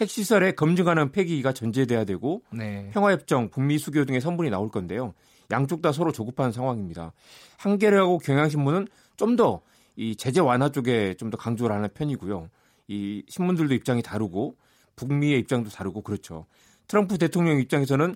[0.00, 2.90] 핵시설에 검증하는 폐기가 전제돼야 되고 네.
[2.92, 5.14] 평화협정, 북미 수교 등의 선분이 나올 건데요.
[5.52, 7.12] 양쪽 다 서로 조급한 상황입니다.
[7.58, 9.62] 한겨레하고 경향신문은 좀 더
[9.96, 12.48] 이 제재 완화 쪽에 좀 더 강조를 하는 편이고요.
[12.88, 14.56] 이 신문들도 입장이 다르고
[14.96, 16.46] 북미의 입장도 다르고 그렇죠.
[16.86, 18.14] 트럼프 대통령 입장에서는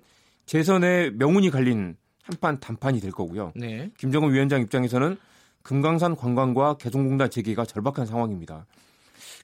[0.48, 3.52] 재선에 명운이 갈린 한판 단판이 될 거고요.
[3.54, 3.90] 네.
[3.98, 5.18] 김정은 위원장 입장에서는
[5.62, 8.66] 금강산 관광과 개성공단 재개가 절박한 상황입니다.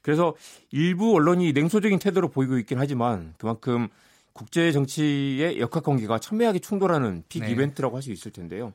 [0.01, 0.35] 그래서
[0.71, 3.87] 일부 언론이 냉소적인 태도를 보이고 있긴 하지만 그만큼
[4.33, 7.51] 국제 정치의 역학 관계가 첨예하게 충돌하는 빅 네.
[7.51, 8.73] 이벤트라고 할 수 있을 텐데요.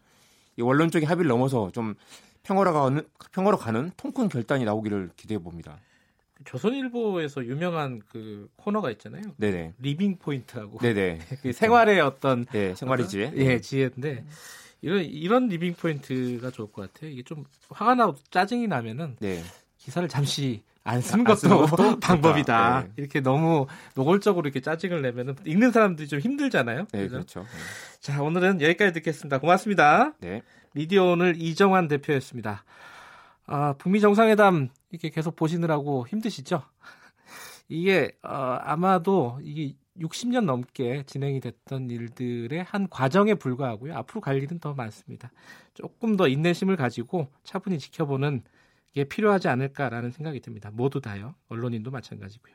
[0.57, 1.97] 이 원론적인 합의를 넘어서 좀
[2.45, 3.03] 평화로 가는
[3.33, 5.79] 평화로 가는 통큰 결단이 나오기를 기대해 봅니다.
[6.45, 9.23] 조선일보에서 유명한 그 코너가 있잖아요.
[9.37, 9.75] 네네.
[9.79, 10.79] 리빙 포인트라고.
[10.79, 11.19] 네네.
[11.43, 13.33] 그 생활의 어떤 네, 생활의 지혜.
[13.37, 14.25] 예, 지혜인데
[14.83, 17.11] 이런 이런 리빙 포인트가 좋을 것 같아요.
[17.11, 19.43] 이게 좀 화가 나고 짜증이 나면은 네.
[19.79, 22.85] 기사를 잠시 안 쓰는 것도, 안 것도 방법이다.
[22.85, 22.93] 네.
[22.97, 26.87] 이렇게 너무 노골적으로 이렇게 짜증을 내면은 읽는 사람들이 좀 힘들잖아요.
[26.93, 27.45] 네, 그렇죠.
[28.01, 29.39] 자, 오늘은 여기까지 듣겠습니다.
[29.39, 30.15] 고맙습니다.
[30.21, 30.43] 네.
[30.73, 32.65] 미디어 오늘 이정환 대표였습니다.
[33.53, 36.63] 아, 북미 정상회담 이렇게 계속 보시느라고 힘드시죠?
[37.69, 43.97] 이게 어, 아마도 이게 60년 넘게 진행이 됐던 일들의 한 과정에 불과하고요.
[43.97, 45.33] 앞으로 갈 일은 더 많습니다.
[45.75, 48.45] 조금 더 인내심을 가지고 차분히 지켜보는
[48.93, 50.71] 게 필요하지 않을까라는 생각이 듭니다.
[50.73, 51.35] 모두 다요.
[51.49, 52.55] 언론인도 마찬가지고요.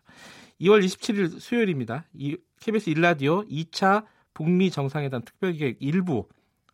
[0.62, 2.06] 2월 27일 수요일입니다.
[2.14, 6.26] 이, KBS 일라디오 2차 북미 정상회담 특별기획 1부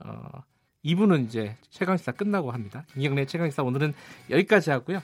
[0.06, 0.44] 어,
[0.86, 2.86] 2부는 이제 최강시사 끝나고 합니다.
[2.94, 3.94] 김경래 최강시사 오늘은
[4.30, 5.02] 여기까지 하고요.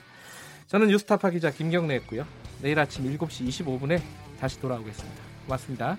[0.66, 2.26] 저는 뉴스타파 기자 김경래였고요.
[2.62, 4.00] 내일 아침 7시 25분에
[4.40, 5.22] 다시 돌아오겠습니다.
[5.46, 5.96] 고맙습니다.